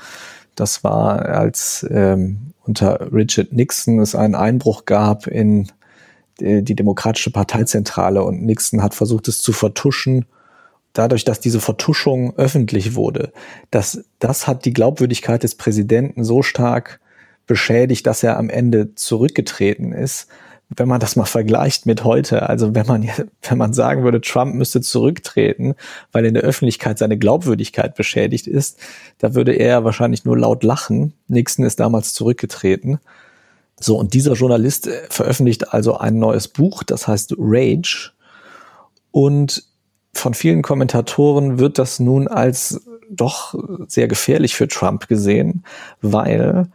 Das 0.55 0.83
war, 0.85 1.25
als 1.25 1.85
ähm, 1.89 2.53
unter 2.63 3.11
Richard 3.11 3.51
Nixon 3.51 3.99
es 3.99 4.15
einen 4.15 4.35
Einbruch 4.35 4.85
gab 4.85 5.27
in 5.27 5.67
die, 6.39 6.63
die 6.63 6.75
Demokratische 6.75 7.31
Parteizentrale 7.31 8.23
und 8.23 8.43
Nixon 8.43 8.81
hat 8.81 8.93
versucht, 8.93 9.27
es 9.27 9.41
zu 9.41 9.51
vertuschen. 9.51 10.25
Dadurch, 10.93 11.25
dass 11.25 11.39
diese 11.39 11.59
Vertuschung 11.59 12.37
öffentlich 12.37 12.95
wurde, 12.95 13.33
dass 13.71 14.03
das 14.19 14.47
hat 14.47 14.63
die 14.63 14.73
Glaubwürdigkeit 14.73 15.41
des 15.43 15.55
Präsidenten 15.55 16.23
so 16.23 16.43
stark 16.43 16.99
beschädigt, 17.47 18.07
dass 18.07 18.23
er 18.23 18.37
am 18.37 18.49
Ende 18.49 18.95
zurückgetreten 18.95 19.91
ist. 19.91 20.27
Wenn 20.75 20.87
man 20.87 20.99
das 20.99 21.15
mal 21.15 21.25
vergleicht 21.25 21.85
mit 21.85 22.03
heute, 22.03 22.49
also 22.49 22.73
wenn 22.73 22.87
man, 22.87 23.07
wenn 23.41 23.57
man 23.57 23.73
sagen 23.73 24.03
würde, 24.03 24.21
Trump 24.21 24.55
müsste 24.55 24.81
zurücktreten, 24.81 25.75
weil 26.11 26.25
in 26.25 26.33
der 26.33 26.43
Öffentlichkeit 26.43 26.97
seine 26.97 27.17
Glaubwürdigkeit 27.17 27.95
beschädigt 27.95 28.47
ist, 28.47 28.79
da 29.19 29.35
würde 29.35 29.53
er 29.53 29.83
wahrscheinlich 29.83 30.25
nur 30.25 30.37
laut 30.37 30.63
lachen. 30.63 31.13
Nixon 31.27 31.65
ist 31.65 31.79
damals 31.79 32.13
zurückgetreten. 32.13 32.99
So, 33.79 33.97
und 33.97 34.13
dieser 34.13 34.33
Journalist 34.33 34.87
äh, 34.87 35.01
veröffentlicht 35.09 35.73
also 35.73 35.97
ein 35.97 36.17
neues 36.17 36.47
Buch, 36.47 36.83
das 36.83 37.07
heißt 37.07 37.35
Rage. 37.37 38.11
Und 39.11 39.63
von 40.13 40.33
vielen 40.33 40.61
Kommentatoren 40.61 41.59
wird 41.59 41.79
das 41.79 41.99
nun 41.99 42.27
als 42.27 42.81
doch 43.09 43.55
sehr 43.87 44.07
gefährlich 44.07 44.55
für 44.55 44.67
Trump 44.67 45.07
gesehen, 45.07 45.63
weil 46.01 46.67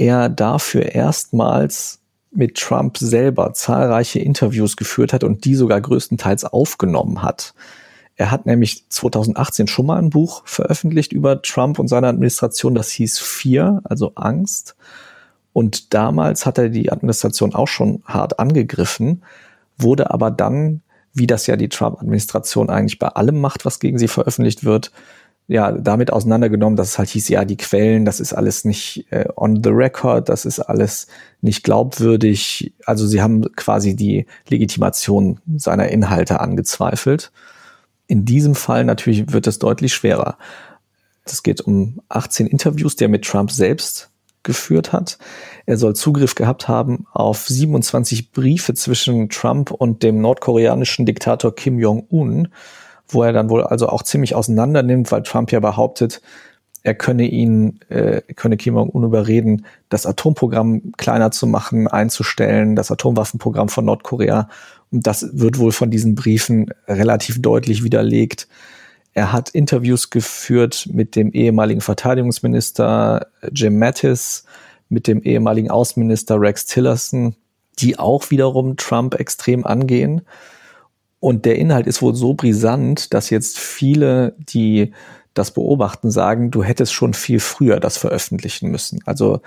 er 0.00 0.30
dafür 0.30 0.94
erstmals 0.94 2.00
mit 2.30 2.56
Trump 2.56 2.96
selber 2.96 3.52
zahlreiche 3.52 4.18
Interviews 4.18 4.78
geführt 4.78 5.12
hat 5.12 5.24
und 5.24 5.44
die 5.44 5.54
sogar 5.54 5.78
größtenteils 5.78 6.46
aufgenommen 6.46 7.22
hat. 7.22 7.52
Er 8.16 8.30
hat 8.30 8.46
nämlich 8.46 8.88
2018 8.88 9.66
schon 9.66 9.84
mal 9.84 9.98
ein 9.98 10.08
Buch 10.08 10.40
veröffentlicht 10.46 11.12
über 11.12 11.42
Trump 11.42 11.78
und 11.78 11.88
seine 11.88 12.08
Administration, 12.08 12.74
das 12.74 12.90
hieß 12.90 13.18
Fear, 13.18 13.82
also 13.84 14.12
Angst. 14.14 14.74
Und 15.52 15.92
damals 15.92 16.46
hat 16.46 16.56
er 16.56 16.70
die 16.70 16.90
Administration 16.90 17.54
auch 17.54 17.68
schon 17.68 18.02
hart 18.06 18.38
angegriffen, 18.38 19.22
wurde 19.76 20.10
aber 20.10 20.30
dann, 20.30 20.80
wie 21.12 21.26
das 21.26 21.46
ja 21.46 21.56
die 21.56 21.68
Trump-Administration 21.68 22.70
eigentlich 22.70 22.98
bei 22.98 23.08
allem 23.08 23.38
macht, 23.38 23.66
was 23.66 23.80
gegen 23.80 23.98
sie 23.98 24.08
veröffentlicht 24.08 24.64
wird, 24.64 24.92
ja, 25.50 25.72
damit 25.72 26.12
auseinandergenommen, 26.12 26.76
dass 26.76 26.90
es 26.90 26.98
halt 26.98 27.08
hieß, 27.08 27.28
ja, 27.28 27.44
die 27.44 27.56
Quellen, 27.56 28.04
das 28.04 28.20
ist 28.20 28.32
alles 28.32 28.64
nicht 28.64 29.06
äh, 29.10 29.24
on 29.34 29.64
the 29.64 29.70
record, 29.70 30.28
das 30.28 30.44
ist 30.44 30.60
alles 30.60 31.08
nicht 31.40 31.64
glaubwürdig. 31.64 32.72
Also 32.86 33.04
sie 33.04 33.20
haben 33.20 33.42
quasi 33.56 33.96
die 33.96 34.26
Legitimation 34.48 35.40
seiner 35.56 35.88
Inhalte 35.88 36.38
angezweifelt. 36.38 37.32
In 38.06 38.24
diesem 38.24 38.54
Fall 38.54 38.84
natürlich 38.84 39.32
wird 39.32 39.48
es 39.48 39.58
deutlich 39.58 39.92
schwerer. 39.92 40.38
Es 41.24 41.42
geht 41.42 41.60
um 41.60 41.98
18 42.10 42.46
Interviews, 42.46 42.94
die 42.94 43.06
er 43.06 43.08
mit 43.08 43.24
Trump 43.24 43.50
selbst 43.50 44.08
geführt 44.44 44.92
hat. 44.92 45.18
Er 45.66 45.78
soll 45.78 45.96
Zugriff 45.96 46.36
gehabt 46.36 46.68
haben 46.68 47.06
auf 47.12 47.48
27 47.48 48.30
Briefe 48.30 48.74
zwischen 48.74 49.28
Trump 49.28 49.72
und 49.72 50.04
dem 50.04 50.20
nordkoreanischen 50.20 51.06
Diktator 51.06 51.52
Kim 51.52 51.80
Jong-un 51.80 52.48
wo 53.12 53.22
er 53.22 53.32
dann 53.32 53.50
wohl 53.50 53.64
also 53.64 53.88
auch 53.88 54.02
ziemlich 54.02 54.34
auseinander 54.34 54.82
nimmt, 54.82 55.10
weil 55.12 55.22
Trump 55.22 55.52
ja 55.52 55.60
behauptet, 55.60 56.20
er 56.82 56.94
könne 56.94 57.24
ihn, 57.24 57.80
äh, 57.90 58.22
könne 58.34 58.56
Kim 58.56 58.74
Jong-un 58.74 59.04
überreden, 59.04 59.66
das 59.90 60.06
Atomprogramm 60.06 60.92
kleiner 60.96 61.30
zu 61.30 61.46
machen, 61.46 61.88
einzustellen, 61.88 62.74
das 62.74 62.90
Atomwaffenprogramm 62.90 63.68
von 63.68 63.84
Nordkorea. 63.84 64.48
Und 64.90 65.06
das 65.06 65.28
wird 65.32 65.58
wohl 65.58 65.72
von 65.72 65.90
diesen 65.90 66.14
Briefen 66.14 66.70
relativ 66.88 67.42
deutlich 67.42 67.84
widerlegt. 67.84 68.48
Er 69.12 69.32
hat 69.32 69.50
Interviews 69.50 70.10
geführt 70.10 70.88
mit 70.92 71.16
dem 71.16 71.32
ehemaligen 71.32 71.80
Verteidigungsminister 71.80 73.26
Jim 73.52 73.78
Mattis, 73.78 74.44
mit 74.88 75.06
dem 75.06 75.22
ehemaligen 75.22 75.70
Außenminister 75.70 76.40
Rex 76.40 76.64
Tillerson, 76.66 77.36
die 77.78 77.98
auch 77.98 78.30
wiederum 78.30 78.76
Trump 78.76 79.14
extrem 79.14 79.66
angehen. 79.66 80.22
Und 81.20 81.44
der 81.44 81.56
Inhalt 81.56 81.86
ist 81.86 82.02
wohl 82.02 82.14
so 82.14 82.34
brisant, 82.34 83.12
dass 83.12 83.30
jetzt 83.30 83.58
viele, 83.58 84.34
die 84.38 84.92
das 85.34 85.52
beobachten, 85.52 86.10
sagen, 86.10 86.50
du 86.50 86.64
hättest 86.64 86.92
schon 86.92 87.14
viel 87.14 87.40
früher 87.40 87.78
das 87.78 87.98
veröffentlichen 87.98 88.70
müssen. 88.70 89.00
Also 89.04 89.40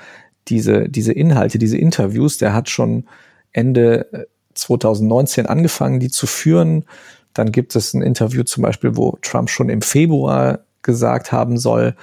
diese, 0.48 0.88
diese 0.88 1.14
Inhalte, 1.14 1.58
diese 1.58 1.78
Interviews, 1.78 2.38
der 2.38 2.54
hat 2.54 2.70
schon 2.70 3.06
Ende 3.52 4.28
2019 4.54 5.46
äh, 5.46 5.48
angefangen, 5.48 6.00
die 6.00 6.10
zu 6.10 6.28
führen. 6.28 6.86
Dann 7.34 7.52
gibt 7.52 7.76
es 7.76 7.94
ein 7.94 8.02
Interview 8.02 8.44
zum 8.44 8.64
Beispiel, 8.64 8.96
wo 8.96 9.18
Trump 9.22 9.50
schon 9.50 9.70
im 9.70 9.82
Februar 9.82 10.60
gesagt 10.84 11.32
haben 11.32 11.58
soll, 11.58 11.96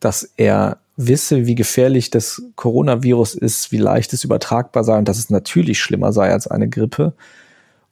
dass 0.00 0.32
er 0.36 0.78
wisse, 0.96 1.46
wie 1.46 1.54
gefährlich 1.54 2.10
das 2.10 2.42
Coronavirus 2.56 3.34
ist, 3.34 3.72
wie 3.72 3.78
leicht 3.78 4.12
es 4.12 4.24
übertragbar 4.24 4.84
sei 4.84 4.98
und 4.98 5.08
dass 5.08 5.18
es 5.18 5.30
natürlich 5.30 5.80
schlimmer 5.80 6.12
sei 6.12 6.32
als 6.32 6.46
eine 6.46 6.68
Grippe. 6.68 7.14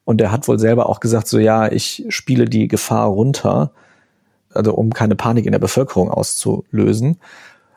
Und 0.07 0.21
er 0.21 0.31
hat 0.31 0.47
wohl 0.47 0.61
selber 0.61 0.89
auch 0.89 1.01
gesagt, 1.01 1.27
so 1.27 1.41
ja, 1.41 1.71
ich 1.71 2.07
spiele 2.11 2.45
die 2.45 2.69
Gefahr 2.69 3.09
runter, 3.09 3.73
also 4.55 4.73
um 4.73 4.95
keine 4.95 5.17
Panik 5.17 5.47
in 5.47 5.53
der 5.53 5.59
Bevölkerung 5.59 6.13
auszulösen. 6.13 7.19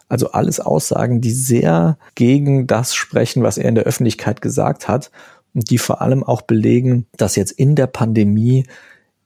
Also 0.10 0.32
alles 0.32 0.60
Aussagen, 0.60 1.22
die 1.22 1.32
sehr 1.32 1.98
gegen 2.14 2.68
das 2.68 2.94
sprechen, 2.94 3.42
was 3.42 3.58
er 3.58 3.68
in 3.68 3.74
der 3.74 3.86
Öffentlichkeit 3.86 4.44
gesagt 4.44 4.88
hat 4.88 5.10
und 5.56 5.72
die 5.72 5.80
vor 5.80 6.04
allem 6.04 6.24
auch 6.24 6.44
belegen, 6.44 7.08
dass 7.18 7.36
jetzt 7.36 7.52
in 7.52 7.76
der 7.76 7.88
Pandemie 7.88 8.68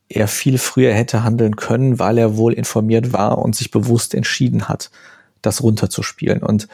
er 0.08 0.30
viel 0.30 0.58
früher 0.58 0.93
hätte 0.93 1.26
handeln 1.26 1.58
können, 1.58 1.99
weil 1.99 2.18
er 2.18 2.38
wohl 2.38 2.54
informiert 2.54 3.12
war 3.12 3.39
und 3.39 3.54
sich 3.54 3.70
bewusst 3.70 4.16
entschieden 4.16 4.70
hat, 4.70 4.91
das 5.41 5.62
runterzuspielen. 5.62 6.41
Und 6.41 6.70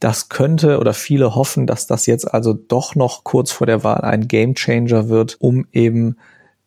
das 0.00 0.30
könnte 0.30 0.78
oder 0.78 0.94
viele 0.94 1.34
hoffen, 1.34 1.66
dass 1.66 1.86
das 1.86 2.06
jetzt 2.06 2.24
also 2.24 2.54
doch 2.54 2.94
noch 2.94 3.22
kurz 3.22 3.52
vor 3.52 3.66
der 3.66 3.84
Wahl 3.84 4.00
ein 4.00 4.28
Gamechanger 4.28 5.08
wird, 5.08 5.36
um 5.40 5.66
eben 5.72 6.16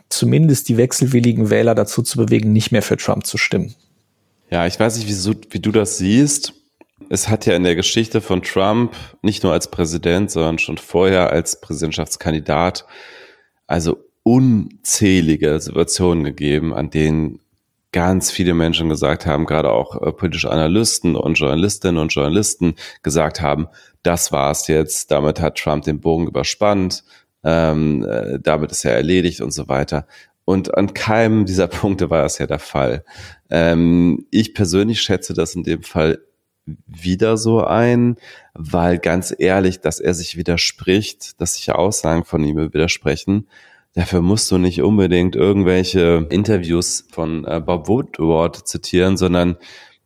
zumindest 0.09 0.69
die 0.69 0.77
wechselwilligen 0.77 1.49
Wähler 1.49 1.73
dazu 1.73 2.03
zu 2.03 2.17
bewegen, 2.17 2.53
nicht 2.53 2.71
mehr 2.71 2.84
für 2.84 2.97
Trump 2.97 3.25
zu 3.25 3.38
stimmen. 3.38 3.73
Ja, 4.51 4.67
ich 4.67 4.79
weiß 4.79 4.97
nicht, 4.97 5.07
wie, 5.07 5.38
wie 5.49 5.59
du 5.59 5.71
das 5.71 5.97
siehst. 5.97 6.53
Es 7.09 7.27
hat 7.27 7.47
ja 7.47 7.55
in 7.55 7.63
der 7.63 7.75
Geschichte 7.75 8.21
von 8.21 8.43
Trump, 8.43 8.93
nicht 9.23 9.43
nur 9.43 9.51
als 9.51 9.69
Präsident, 9.69 10.29
sondern 10.29 10.59
schon 10.59 10.77
vorher 10.77 11.31
als 11.31 11.59
Präsidentschaftskandidat, 11.59 12.86
also 13.65 13.97
unzählige 14.21 15.59
Situationen 15.59 16.23
gegeben, 16.23 16.73
an 16.73 16.91
denen 16.91 17.39
ganz 17.93 18.31
viele 18.31 18.53
Menschen 18.53 18.89
gesagt 18.89 19.25
haben, 19.25 19.45
gerade 19.45 19.71
auch 19.71 20.01
äh, 20.01 20.11
politische 20.11 20.51
Analysten 20.51 21.15
und 21.15 21.35
Journalistinnen 21.35 21.97
und 21.97 22.13
Journalisten 22.13 22.75
gesagt 23.03 23.39
haben, 23.39 23.67
das 24.01 24.33
war's 24.33 24.67
jetzt, 24.67 25.11
damit 25.11 25.39
hat 25.39 25.57
Trump 25.57 25.85
den 25.85 26.01
Bogen 26.01 26.27
überspannt, 26.27 27.05
ähm, 27.45 28.05
äh, 28.05 28.39
damit 28.41 28.71
ist 28.71 28.83
er 28.83 28.95
erledigt 28.95 29.39
und 29.39 29.51
so 29.51 29.69
weiter. 29.69 30.07
Und 30.43 30.75
an 30.75 30.93
keinem 30.93 31.45
dieser 31.45 31.67
Punkte 31.69 32.09
war 32.09 32.23
das 32.23 32.37
ja 32.39 32.47
der 32.47 32.59
Fall. 32.59 33.05
Ähm, 33.49 34.25
ich 34.31 34.53
persönlich 34.53 35.01
schätze 35.01 35.33
das 35.33 35.55
in 35.55 35.63
dem 35.63 35.83
Fall 35.83 36.19
wieder 36.65 37.37
so 37.37 37.63
ein, 37.63 38.17
weil 38.53 38.97
ganz 38.97 39.33
ehrlich, 39.37 39.81
dass 39.81 39.99
er 39.99 40.13
sich 40.13 40.37
widerspricht, 40.37 41.39
dass 41.41 41.55
sich 41.55 41.71
Aussagen 41.71 42.23
von 42.23 42.43
ihm 42.43 42.73
widersprechen, 42.73 43.47
dafür 43.95 44.21
musst 44.21 44.51
du 44.51 44.57
nicht 44.57 44.81
unbedingt 44.81 45.35
irgendwelche 45.35 46.27
Interviews 46.29 47.07
von 47.11 47.45
äh, 47.45 47.61
Bob 47.63 47.87
Woodward 47.87 48.67
zitieren, 48.67 49.17
sondern 49.17 49.57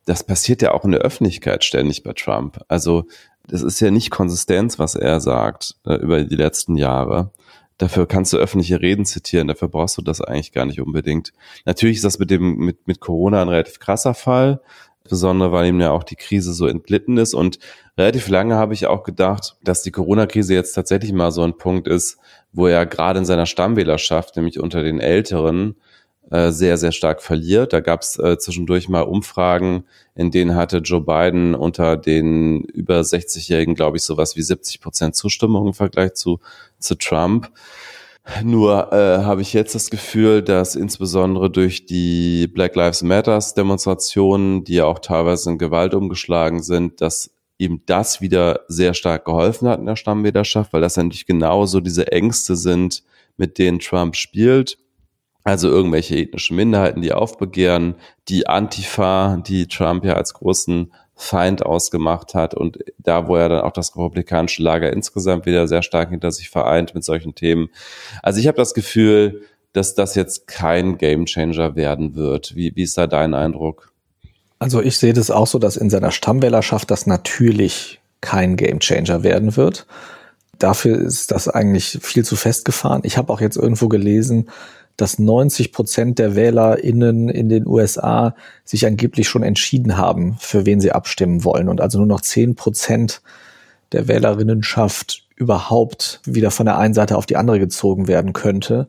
das 0.06 0.24
passiert 0.24 0.62
ja 0.62 0.72
auch 0.74 0.86
in 0.86 0.92
der 0.92 1.02
Öffentlichkeit 1.02 1.64
ständig 1.64 2.04
bei 2.04 2.14
Trump. 2.14 2.60
Also 2.68 3.06
das 3.48 3.62
ist 3.62 3.80
ja 3.80 3.92
nicht 3.92 4.10
Konsistenz, 4.10 4.80
was 4.80 4.96
er 4.96 5.20
sagt 5.20 5.76
äh, 5.86 5.96
über 5.96 6.24
die 6.24 6.36
letzten 6.36 6.78
Jahre. 6.78 7.32
Dafür 7.78 8.08
kannst 8.08 8.34
du 8.34 8.38
öffentliche 8.38 8.82
Reden 8.82 9.06
zitieren, 9.06 9.48
dafür 9.48 9.68
brauchst 9.68 9.98
du 9.98 10.02
das 10.02 10.20
eigentlich 10.20 10.52
gar 10.52 10.66
nicht 10.66 10.82
unbedingt. 10.82 11.32
Natürlich 11.66 11.98
ist 11.98 12.06
das 12.06 12.20
mit 12.20 12.32
dem 12.32 12.58
mit, 12.58 12.88
mit 12.88 13.00
Corona 13.00 13.42
ein 13.42 13.50
relativ 13.50 13.80
krasser 13.80 14.16
Fall, 14.16 14.62
insbesondere 15.08 15.54
weil 15.54 15.68
ihm 15.68 15.80
ja 15.80 15.92
auch 15.92 16.04
die 16.04 16.18
Krise 16.18 16.54
so 16.54 16.68
entglitten 16.68 17.18
ist. 17.18 17.34
Und 17.34 17.60
relativ 17.98 18.28
lange 18.28 18.56
habe 18.56 18.74
ich 18.74 18.88
auch 18.88 19.04
gedacht, 19.04 19.56
dass 19.64 19.82
die 19.82 19.92
Corona-Krise 19.92 20.54
jetzt 20.54 20.74
tatsächlich 20.74 21.14
mal 21.14 21.32
so 21.32 21.44
ein 21.44 21.58
Punkt 21.58 21.88
ist, 21.88 22.18
wo 22.52 22.68
er 22.68 22.86
gerade 22.86 23.20
in 23.20 23.26
seiner 23.26 23.46
Stammwählerschaft, 23.46 24.36
nämlich 24.36 24.60
unter 24.60 24.84
den 24.84 25.00
Älteren, 25.00 25.78
äh, 26.30 26.52
sehr, 26.52 26.78
sehr 26.78 26.92
stark 26.92 27.22
verliert. 27.22 27.72
Da 27.72 27.80
gab 27.80 28.02
es 28.02 28.20
äh, 28.20 28.38
zwischendurch 28.38 28.90
mal 28.90 29.04
Umfragen, 29.04 29.86
in 30.14 30.30
denen 30.30 30.56
hatte 30.56 30.80
Joe 30.80 31.00
Biden 31.00 31.56
unter 31.56 31.96
den 31.96 32.64
über 32.64 33.00
60-Jährigen, 33.00 33.76
glaube 33.76 33.96
ich, 33.96 34.04
sowas 34.04 34.36
wie 34.36 34.42
70 34.42 34.82
Prozent 34.82 35.16
Zustimmung 35.16 35.68
im 35.68 35.74
Vergleich 35.74 36.16
zu, 36.16 36.42
zu 36.80 36.96
Trump. 36.96 37.50
Nur 38.44 38.92
äh, 38.92 39.24
habe 39.24 39.42
ich 39.42 39.54
jetzt 39.54 39.74
das 39.74 39.90
Gefühl, 39.90 40.42
dass 40.42 40.76
insbesondere 40.76 41.50
durch 41.50 41.86
die 41.86 42.48
Black 42.48 42.76
Lives 42.76 43.02
Matters 43.02 43.54
Demonstrationen, 43.54 44.64
die 44.64 44.76
ja 44.76 44.86
auch 44.86 45.00
teilweise 45.00 45.52
in 45.52 45.58
Gewalt 45.58 45.94
umgeschlagen 45.94 46.62
sind, 46.62 47.00
dass 47.02 47.32
ihm 47.58 47.82
das 47.86 48.22
wieder 48.22 48.62
sehr 48.68 48.94
stark 48.94 49.26
geholfen 49.26 49.68
hat 49.68 49.80
in 49.80 49.86
der 49.86 49.96
Stammwählerschaft, 49.96 50.74
weil 50.74 50.82
das 50.82 50.98
natürlich 50.98 51.26
genauso 51.26 51.80
diese 51.80 52.12
Ängste 52.12 52.56
sind, 52.56 53.04
mit 53.38 53.58
denen 53.58 53.80
Trump 53.80 54.16
spielt. 54.16 54.78
Also 55.44 55.70
irgendwelche 55.70 56.18
ethnischen 56.18 56.58
Minderheiten, 56.58 57.02
die 57.02 57.14
aufbegehren, 57.14 57.96
die 58.28 58.48
Antifa, 58.48 59.38
die 59.38 59.68
Trump 59.68 60.04
ja 60.04 60.16
als 60.16 60.34
großen 60.34 60.92
Feind 61.18 61.66
ausgemacht 61.66 62.36
hat 62.36 62.54
und 62.54 62.78
da, 63.00 63.28
wo 63.28 63.36
er 63.36 63.50
dann 63.50 63.62
auch 63.62 63.74
das 63.74 63.96
republikanische 63.96 64.62
Lager 64.62 64.94
insgesamt 64.94 65.48
wieder 65.48 65.68
sehr 65.68 65.82
stark 65.82 66.12
hinter 66.12 66.32
sich 66.32 66.50
vereint 66.50 66.94
mit 66.94 67.04
solchen 67.04 67.34
Themen. 67.34 67.70
Also 68.22 68.40
ich 68.40 68.48
habe 68.48 68.58
das 68.58 68.76
Gefühl, 68.76 69.42
dass 69.74 69.96
das 69.96 70.14
jetzt 70.14 70.48
kein 70.48 70.98
Gamechanger 71.00 71.76
werden 71.76 72.16
wird. 72.16 72.56
Wie, 72.56 72.76
wie 72.76 72.84
ist 72.84 72.98
da 72.98 73.08
dein 73.08 73.34
Eindruck? 73.34 73.92
Also 74.60 74.82
ich 74.82 74.98
sehe 74.98 75.14
das 75.14 75.32
auch 75.32 75.48
so, 75.48 75.58
dass 75.60 75.76
in 75.76 75.90
seiner 75.90 76.12
Stammwählerschaft 76.12 76.90
das 76.92 77.08
natürlich 77.08 78.00
kein 78.22 78.56
Gamechanger 78.56 79.24
werden 79.24 79.58
wird. 79.58 79.88
Dafür 80.60 81.00
ist 81.00 81.32
das 81.32 81.48
eigentlich 81.48 82.00
viel 82.02 82.26
zu 82.26 82.36
festgefahren. 82.36 83.02
Ich 83.04 83.18
habe 83.18 83.34
auch 83.34 83.42
jetzt 83.42 83.58
irgendwo 83.58 83.88
gelesen, 83.88 84.50
dass 84.98 85.20
90 85.20 85.72
Prozent 85.72 86.20
der 86.20 86.36
WählerInnen 86.36 87.30
in 87.30 87.50
den 87.50 87.68
USA 87.68 88.36
sich 88.66 88.86
angeblich 88.86 89.30
schon 89.30 89.44
entschieden 89.44 89.98
haben, 89.98 90.36
für 90.40 90.66
wen 90.66 90.82
sie 90.82 90.92
abstimmen 90.92 91.44
wollen 91.44 91.70
und 91.70 91.80
also 91.80 92.00
nur 92.00 92.08
noch 92.08 92.22
10 92.22 92.56
Prozent 92.56 93.22
der 93.92 94.08
Wählerinnenschaft 94.08 95.24
überhaupt 95.36 96.20
wieder 96.26 96.50
von 96.50 96.66
der 96.66 96.80
einen 96.80 96.96
Seite 96.96 97.16
auf 97.16 97.28
die 97.28 97.38
andere 97.38 97.60
gezogen 97.60 98.08
werden 98.08 98.34
könnte. 98.34 98.88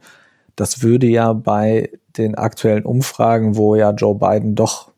Das 0.57 0.83
würde 0.83 1.07
ja 1.07 1.35
bei 1.35 1.91
den 2.17 2.35
aktuellen 2.35 2.85
Umfragen, 2.85 3.57
wo 3.57 3.77
ja 3.77 3.91
Joe 3.91 4.15
Biden 4.15 4.55
doch 4.55 4.91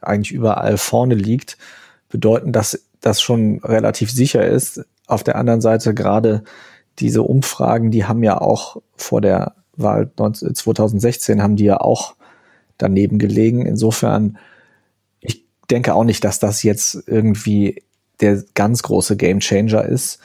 eigentlich 0.00 0.32
überall 0.32 0.78
vorne 0.78 1.16
liegt, 1.16 1.58
bedeuten, 2.08 2.52
dass 2.52 2.86
das 3.00 3.20
schon 3.20 3.58
relativ 3.64 4.10
sicher 4.12 4.46
ist. 4.46 4.84
Auf 5.08 5.24
der 5.24 5.36
anderen 5.36 5.60
Seite 5.60 5.92
gerade 5.92 6.44
diese 7.00 7.22
Umfragen, 7.22 7.90
die 7.90 8.04
haben 8.04 8.22
ja 8.22 8.40
auch 8.40 8.80
vor 8.96 9.20
der 9.20 9.54
Wahl 9.76 10.10
2016 10.16 11.42
haben 11.42 11.56
die 11.56 11.64
ja 11.64 11.80
auch 11.80 12.14
daneben 12.78 13.18
gelegen. 13.18 13.64
Insofern, 13.64 14.38
ich 15.20 15.44
denke 15.70 15.94
auch 15.94 16.04
nicht, 16.04 16.24
dass 16.24 16.38
das 16.38 16.62
jetzt 16.62 17.02
irgendwie 17.06 17.82
der 18.20 18.42
ganz 18.54 18.82
große 18.82 19.16
Gamechanger 19.16 19.84
ist. 19.84 20.20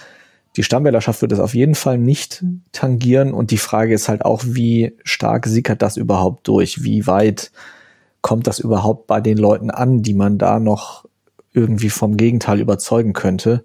Die 0.56 0.64
Stammwählerschaft 0.64 1.22
wird 1.22 1.32
es 1.32 1.40
auf 1.40 1.54
jeden 1.54 1.76
Fall 1.76 1.98
nicht 1.98 2.44
tangieren 2.72 3.34
und 3.34 3.52
die 3.52 3.60
Frage 3.60 3.94
ist 3.94 4.10
halt 4.10 4.26
auch, 4.26 4.42
wie 4.44 4.98
stark 5.04 5.46
sickert 5.46 5.82
das 5.82 5.98
überhaupt 5.98 6.48
durch? 6.48 6.84
Wie 6.84 7.06
weit 7.06 7.52
kommt 8.22 8.48
das 8.48 8.60
überhaupt 8.60 9.08
bei 9.08 9.22
den 9.22 9.38
Leuten 9.38 9.70
an, 9.70 10.02
die 10.02 10.16
man 10.16 10.38
da 10.38 10.60
noch 10.60 11.06
irgendwie 11.54 11.90
vom 11.90 12.18
Gegenteil 12.18 12.60
überzeugen 12.60 13.14
könnte? 13.14 13.64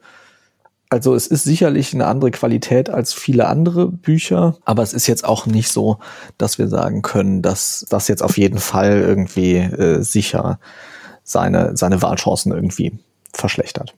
Also 0.93 1.15
es 1.15 1.27
ist 1.27 1.45
sicherlich 1.45 1.95
eine 1.95 2.05
andere 2.05 2.31
Qualität 2.31 2.91
als 2.91 3.15
viele 3.15 3.49
andere 3.49 3.89
Bücher, 3.89 4.59
aber 4.67 4.83
es 4.83 4.93
ist 4.93 5.07
jetzt 5.07 5.25
auch 5.25 5.47
nicht 5.47 5.71
so, 5.71 5.97
dass 6.37 6.59
wir 6.59 6.69
sagen 6.69 7.01
können, 7.01 7.41
dass 7.41 7.87
das 7.89 8.09
jetzt 8.09 8.23
auf 8.23 8.37
jeden 8.37 8.59
Fall 8.59 9.01
irgendwie 9.01 9.57
äh, 9.57 10.03
sicher 10.03 10.61
seine, 11.25 11.79
seine 11.79 12.03
Wahlchancen 12.03 12.53
irgendwie 12.53 12.93
verschlechtert. 13.33 13.95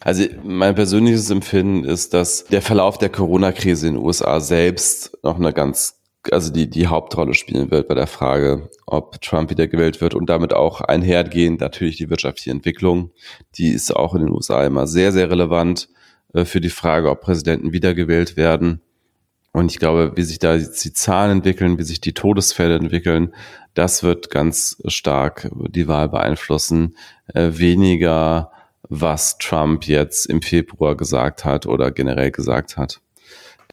Also 0.00 0.24
mein 0.42 0.74
persönliches 0.74 1.30
Empfinden 1.30 1.84
ist, 1.84 2.14
dass 2.14 2.46
der 2.46 2.62
Verlauf 2.62 2.98
der 2.98 3.10
Corona-Krise 3.10 3.86
in 3.86 3.94
den 3.94 4.02
USA 4.02 4.40
selbst 4.40 5.16
noch 5.22 5.36
eine 5.36 5.52
ganz, 5.52 6.00
also 6.32 6.52
die, 6.52 6.68
die 6.68 6.88
Hauptrolle 6.88 7.34
spielen 7.34 7.70
wird 7.70 7.86
bei 7.86 7.94
der 7.94 8.08
Frage, 8.08 8.70
ob 8.86 9.20
Trump 9.20 9.50
wieder 9.50 9.68
gewählt 9.68 10.00
wird 10.00 10.16
und 10.16 10.28
damit 10.28 10.52
auch 10.52 10.80
einhergehend 10.80 11.60
natürlich 11.60 11.96
die 11.96 12.10
wirtschaftliche 12.10 12.50
Entwicklung. 12.50 13.12
Die 13.56 13.68
ist 13.68 13.94
auch 13.94 14.16
in 14.16 14.22
den 14.22 14.32
USA 14.32 14.66
immer 14.66 14.88
sehr, 14.88 15.12
sehr 15.12 15.30
relevant. 15.30 15.88
Äh, 16.34 16.44
für 16.44 16.60
die 16.60 16.70
Frage, 16.70 17.08
ob 17.10 17.22
Präsidenten 17.22 17.72
wiedergewählt 17.72 18.36
werden. 18.36 18.82
Und 19.52 19.70
ich 19.70 19.78
glaube, 19.78 20.12
wie 20.16 20.22
sich 20.22 20.40
da 20.40 20.56
die 20.56 20.92
Zahlen 20.92 21.38
entwickeln, 21.38 21.78
wie 21.78 21.84
sich 21.84 22.00
die 22.00 22.12
Todesfälle 22.12 22.74
entwickeln, 22.74 23.32
das 23.74 24.02
wird 24.02 24.30
ganz 24.30 24.76
stark 24.86 25.48
die 25.68 25.86
Wahl 25.86 26.08
beeinflussen. 26.08 26.96
Äh, 27.32 27.52
weniger, 27.52 28.50
was 28.88 29.38
Trump 29.38 29.86
jetzt 29.86 30.26
im 30.26 30.42
Februar 30.42 30.96
gesagt 30.96 31.44
hat 31.44 31.66
oder 31.66 31.92
generell 31.92 32.32
gesagt 32.32 32.76
hat. 32.76 33.00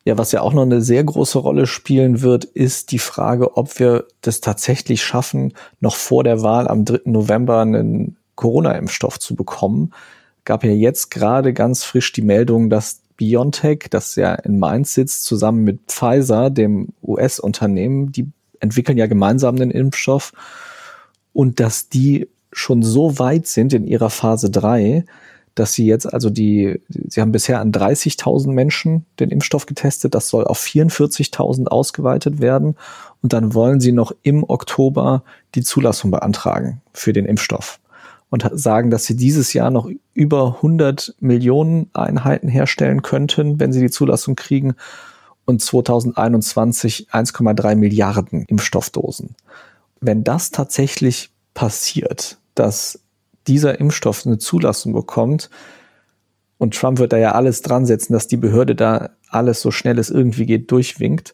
Ja, 0.03 0.17
was 0.17 0.31
ja 0.31 0.41
auch 0.41 0.53
noch 0.53 0.63
eine 0.63 0.81
sehr 0.81 1.03
große 1.03 1.37
Rolle 1.37 1.67
spielen 1.67 2.21
wird, 2.21 2.45
ist 2.45 2.91
die 2.91 2.99
Frage, 2.99 3.55
ob 3.55 3.79
wir 3.79 4.07
das 4.21 4.41
tatsächlich 4.41 5.03
schaffen, 5.03 5.53
noch 5.79 5.95
vor 5.95 6.23
der 6.23 6.41
Wahl 6.41 6.67
am 6.67 6.85
3. 6.85 7.01
November 7.05 7.59
einen 7.59 8.17
Corona-Impfstoff 8.35 9.19
zu 9.19 9.35
bekommen 9.35 9.93
gab 10.45 10.63
ja 10.63 10.71
jetzt 10.71 11.11
gerade 11.11 11.53
ganz 11.53 11.83
frisch 11.83 12.11
die 12.13 12.21
Meldung, 12.21 12.69
dass 12.69 13.01
BioNTech, 13.17 13.87
das 13.89 14.15
ja 14.15 14.33
in 14.33 14.57
Mainz 14.57 14.93
sitzt, 14.93 15.25
zusammen 15.25 15.63
mit 15.63 15.79
Pfizer, 15.87 16.49
dem 16.49 16.89
US-Unternehmen, 17.03 18.11
die 18.11 18.27
entwickeln 18.59 18.97
ja 18.97 19.07
gemeinsam 19.07 19.57
den 19.57 19.71
Impfstoff. 19.71 20.33
Und 21.33 21.59
dass 21.59 21.89
die 21.89 22.27
schon 22.51 22.83
so 22.83 23.19
weit 23.19 23.47
sind 23.47 23.73
in 23.73 23.85
ihrer 23.85 24.09
Phase 24.09 24.49
3, 24.49 25.05
dass 25.55 25.73
sie 25.73 25.85
jetzt 25.85 26.11
also 26.11 26.29
die, 26.29 26.81
sie 26.89 27.21
haben 27.21 27.31
bisher 27.31 27.59
an 27.59 27.71
30.000 27.71 28.51
Menschen 28.51 29.05
den 29.19 29.29
Impfstoff 29.29 29.65
getestet, 29.65 30.15
das 30.15 30.29
soll 30.29 30.45
auf 30.45 30.59
44.000 30.59 31.67
ausgeweitet 31.67 32.39
werden. 32.39 32.75
Und 33.21 33.33
dann 33.33 33.53
wollen 33.53 33.79
sie 33.79 33.91
noch 33.91 34.13
im 34.23 34.43
Oktober 34.43 35.23
die 35.55 35.61
Zulassung 35.61 36.09
beantragen 36.09 36.81
für 36.93 37.13
den 37.13 37.25
Impfstoff 37.25 37.79
und 38.31 38.49
sagen, 38.53 38.89
dass 38.89 39.05
sie 39.05 39.15
dieses 39.15 39.53
Jahr 39.53 39.69
noch 39.69 39.89
über 40.13 40.55
100 40.55 41.15
Millionen 41.19 41.89
Einheiten 41.93 42.47
herstellen 42.47 43.01
könnten, 43.01 43.59
wenn 43.59 43.73
sie 43.73 43.81
die 43.81 43.91
Zulassung 43.91 44.35
kriegen 44.35 44.73
und 45.45 45.61
2021 45.61 47.09
1,3 47.11 47.75
Milliarden 47.75 48.45
Impfstoffdosen. 48.45 49.35
Wenn 49.99 50.23
das 50.23 50.49
tatsächlich 50.49 51.29
passiert, 51.53 52.37
dass 52.55 53.01
dieser 53.47 53.79
Impfstoff 53.79 54.25
eine 54.25 54.37
Zulassung 54.37 54.93
bekommt, 54.93 55.49
und 56.57 56.75
Trump 56.75 56.99
wird 56.99 57.11
da 57.11 57.17
ja 57.17 57.31
alles 57.31 57.63
dran 57.63 57.87
setzen, 57.87 58.13
dass 58.13 58.27
die 58.27 58.37
Behörde 58.37 58.75
da 58.75 59.09
alles 59.29 59.61
so 59.61 59.71
schnell 59.71 59.97
es 59.97 60.11
irgendwie 60.11 60.45
geht 60.45 60.69
durchwinkt, 60.69 61.33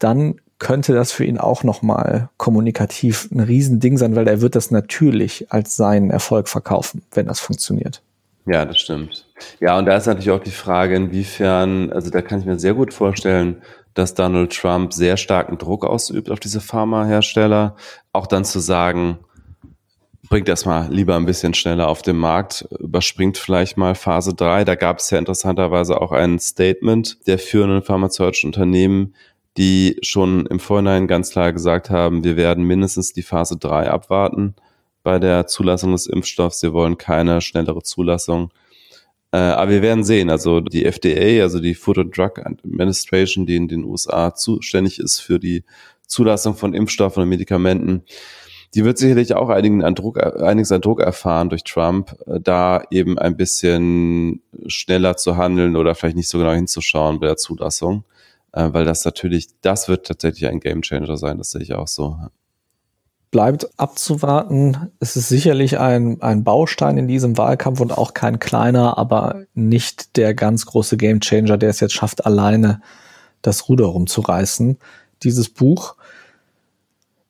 dann 0.00 0.40
könnte 0.58 0.94
das 0.94 1.12
für 1.12 1.24
ihn 1.24 1.38
auch 1.38 1.64
nochmal 1.64 2.30
kommunikativ 2.36 3.28
ein 3.30 3.40
Riesending 3.40 3.98
sein, 3.98 4.16
weil 4.16 4.26
er 4.26 4.40
wird 4.40 4.54
das 4.56 4.70
natürlich 4.70 5.52
als 5.52 5.76
seinen 5.76 6.10
Erfolg 6.10 6.48
verkaufen, 6.48 7.02
wenn 7.12 7.26
das 7.26 7.40
funktioniert. 7.40 8.02
Ja, 8.46 8.64
das 8.64 8.78
stimmt. 8.78 9.26
Ja, 9.60 9.76
und 9.76 9.86
da 9.86 9.96
ist 9.96 10.06
natürlich 10.06 10.30
auch 10.30 10.42
die 10.42 10.50
Frage, 10.50 10.94
inwiefern, 10.94 11.92
also 11.92 12.10
da 12.10 12.22
kann 12.22 12.40
ich 12.40 12.46
mir 12.46 12.58
sehr 12.58 12.74
gut 12.74 12.94
vorstellen, 12.94 13.62
dass 13.94 14.14
Donald 14.14 14.56
Trump 14.56 14.92
sehr 14.92 15.16
starken 15.16 15.58
Druck 15.58 15.84
ausübt 15.84 16.30
auf 16.30 16.38
diese 16.38 16.60
Pharmahersteller, 16.60 17.76
auch 18.12 18.26
dann 18.26 18.44
zu 18.44 18.60
sagen, 18.60 19.18
bringt 20.28 20.48
erstmal 20.48 20.92
lieber 20.92 21.16
ein 21.16 21.26
bisschen 21.26 21.54
schneller 21.54 21.88
auf 21.88 22.02
den 22.02 22.16
Markt, 22.16 22.66
überspringt 22.78 23.38
vielleicht 23.38 23.76
mal 23.76 23.94
Phase 23.94 24.34
3. 24.34 24.64
Da 24.64 24.74
gab 24.74 24.98
es 24.98 25.10
ja 25.10 25.18
interessanterweise 25.18 26.00
auch 26.00 26.12
ein 26.12 26.38
Statement 26.38 27.26
der 27.26 27.38
führenden 27.38 27.82
pharmazeutischen 27.82 28.48
Unternehmen, 28.48 29.14
die 29.56 29.98
schon 30.02 30.46
im 30.46 30.60
Vorhinein 30.60 31.06
ganz 31.06 31.30
klar 31.30 31.52
gesagt 31.52 31.90
haben, 31.90 32.24
wir 32.24 32.36
werden 32.36 32.64
mindestens 32.64 33.12
die 33.12 33.22
Phase 33.22 33.56
3 33.56 33.90
abwarten 33.90 34.54
bei 35.02 35.18
der 35.18 35.46
Zulassung 35.46 35.92
des 35.92 36.06
Impfstoffs. 36.06 36.60
Sie 36.60 36.72
wollen 36.72 36.98
keine 36.98 37.40
schnellere 37.40 37.82
Zulassung. 37.82 38.50
Äh, 39.32 39.38
aber 39.38 39.70
wir 39.70 39.82
werden 39.82 40.04
sehen, 40.04 40.30
also 40.30 40.60
die 40.60 40.84
FDA, 40.84 41.42
also 41.42 41.60
die 41.60 41.74
Food 41.74 41.98
and 41.98 42.16
Drug 42.16 42.38
Administration, 42.44 43.46
die 43.46 43.56
in 43.56 43.68
den 43.68 43.84
USA 43.84 44.34
zuständig 44.34 44.98
ist 44.98 45.20
für 45.20 45.38
die 45.38 45.64
Zulassung 46.06 46.54
von 46.54 46.74
Impfstoffen 46.74 47.22
und 47.22 47.28
Medikamenten, 47.28 48.02
die 48.74 48.84
wird 48.84 48.98
sicherlich 48.98 49.34
auch 49.34 49.48
einigen 49.48 49.82
an 49.82 49.94
Druck, 49.94 50.22
einiges 50.22 50.72
an 50.72 50.80
Druck 50.80 51.00
erfahren 51.00 51.48
durch 51.48 51.64
Trump, 51.64 52.14
äh, 52.26 52.40
da 52.40 52.82
eben 52.90 53.18
ein 53.18 53.36
bisschen 53.36 54.42
schneller 54.66 55.16
zu 55.16 55.36
handeln 55.36 55.76
oder 55.76 55.94
vielleicht 55.94 56.16
nicht 56.16 56.28
so 56.28 56.38
genau 56.38 56.52
hinzuschauen 56.52 57.20
bei 57.20 57.26
der 57.26 57.36
Zulassung, 57.36 58.04
äh, 58.56 58.72
weil 58.72 58.84
das 58.84 59.04
natürlich, 59.04 59.48
das 59.60 59.88
wird 59.88 60.06
tatsächlich 60.06 60.48
ein 60.48 60.60
Gamechanger 60.60 61.16
sein, 61.16 61.38
das 61.38 61.52
sehe 61.52 61.62
ich 61.62 61.74
auch 61.74 61.88
so. 61.88 62.18
Bleibt 63.30 63.68
abzuwarten. 63.78 64.92
Es 64.98 65.16
ist 65.16 65.28
sicherlich 65.28 65.78
ein, 65.78 66.22
ein 66.22 66.42
Baustein 66.42 66.96
in 66.96 67.06
diesem 67.06 67.36
Wahlkampf 67.36 67.80
und 67.80 67.96
auch 67.96 68.14
kein 68.14 68.38
kleiner, 68.38 68.98
aber 68.98 69.42
nicht 69.54 70.16
der 70.16 70.34
ganz 70.34 70.66
große 70.66 70.96
Gamechanger, 70.96 71.58
der 71.58 71.70
es 71.70 71.80
jetzt 71.80 71.94
schafft, 71.94 72.24
alleine 72.26 72.80
das 73.42 73.68
Ruder 73.68 73.86
rumzureißen. 73.86 74.78
Dieses 75.22 75.48
Buch 75.48 75.96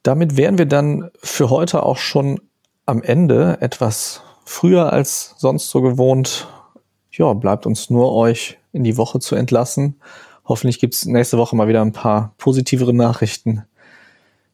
damit 0.07 0.37
wären 0.37 0.57
wir 0.57 0.67
dann 0.67 1.11
für 1.21 1.51
heute 1.51 1.83
auch 1.83 1.97
schon 1.97 2.41
am 2.85 3.03
Ende 3.03 3.59
etwas 3.61 4.23
früher 4.45 4.93
als 4.93 5.35
sonst 5.37 5.69
so 5.69 5.83
gewohnt. 5.83 6.47
Ja, 7.11 7.33
bleibt 7.33 7.67
uns 7.67 7.91
nur 7.91 8.15
euch 8.15 8.59
in 8.73 8.85
die 8.85 8.97
Woche 8.97 9.19
zu 9.19 9.35
entlassen. 9.35 9.97
Hoffentlich 10.47 10.79
gibt's 10.79 11.07
nächste 11.07 11.39
Woche 11.39 11.57
mal 11.57 11.69
wieder 11.69 11.83
ein 11.83 11.93
paar 11.93 12.35
positivere 12.39 12.95
Nachrichten. 12.95 13.65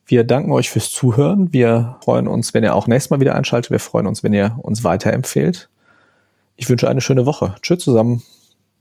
Wir 0.06 0.24
danken 0.24 0.52
euch 0.52 0.70
fürs 0.70 0.90
Zuhören. 0.90 1.52
Wir 1.52 1.96
freuen 2.02 2.28
uns, 2.28 2.54
wenn 2.54 2.64
ihr 2.64 2.74
auch 2.74 2.86
nächstes 2.86 3.10
Mal 3.10 3.20
wieder 3.20 3.34
einschaltet. 3.34 3.70
Wir 3.70 3.78
freuen 3.78 4.06
uns, 4.06 4.22
wenn 4.22 4.32
ihr 4.32 4.58
uns 4.62 4.84
weiterempfehlt. 4.84 5.68
Ich 6.56 6.68
wünsche 6.68 6.88
eine 6.88 7.00
schöne 7.00 7.26
Woche. 7.26 7.54
Tschüss 7.62 7.84
zusammen. 7.84 8.22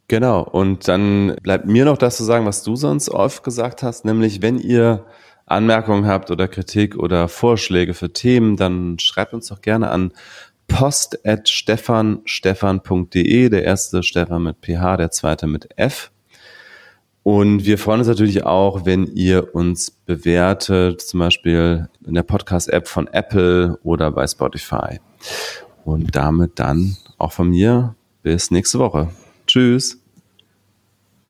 Genau. 0.07 0.41
Und 0.41 0.87
dann 0.87 1.35
bleibt 1.41 1.65
mir 1.65 1.85
noch 1.85 1.97
das 1.97 2.17
zu 2.17 2.23
sagen, 2.23 2.45
was 2.45 2.63
du 2.63 2.75
sonst 2.75 3.09
oft 3.09 3.43
gesagt 3.43 3.83
hast, 3.83 4.03
nämlich 4.03 4.41
wenn 4.41 4.59
ihr 4.59 5.05
Anmerkungen 5.45 6.05
habt 6.05 6.31
oder 6.31 6.47
Kritik 6.47 6.97
oder 6.97 7.27
Vorschläge 7.27 7.93
für 7.93 8.13
Themen, 8.13 8.55
dann 8.55 8.99
schreibt 8.99 9.33
uns 9.33 9.47
doch 9.47 9.61
gerne 9.61 9.89
an 9.89 10.13
post 10.67 11.25
at 11.25 11.49
stefanstefan.de, 11.49 13.49
der 13.49 13.63
erste 13.63 14.03
Stefan 14.03 14.43
mit 14.43 14.57
PH, 14.61 14.97
der 14.97 15.11
zweite 15.11 15.47
mit 15.47 15.77
F. 15.77 16.10
Und 17.23 17.65
wir 17.65 17.77
freuen 17.77 17.99
uns 17.99 18.07
natürlich 18.07 18.43
auch, 18.45 18.85
wenn 18.85 19.05
ihr 19.05 19.53
uns 19.53 19.91
bewertet, 19.91 21.01
zum 21.01 21.19
Beispiel 21.19 21.87
in 22.05 22.15
der 22.15 22.23
Podcast-App 22.23 22.87
von 22.87 23.07
Apple 23.07 23.77
oder 23.83 24.11
bei 24.11 24.25
Spotify. 24.25 24.99
Und 25.85 26.15
damit 26.15 26.59
dann 26.59 26.97
auch 27.17 27.31
von 27.31 27.49
mir 27.49 27.95
bis 28.23 28.49
nächste 28.49 28.79
Woche. 28.79 29.09
Tschüss. 29.45 30.00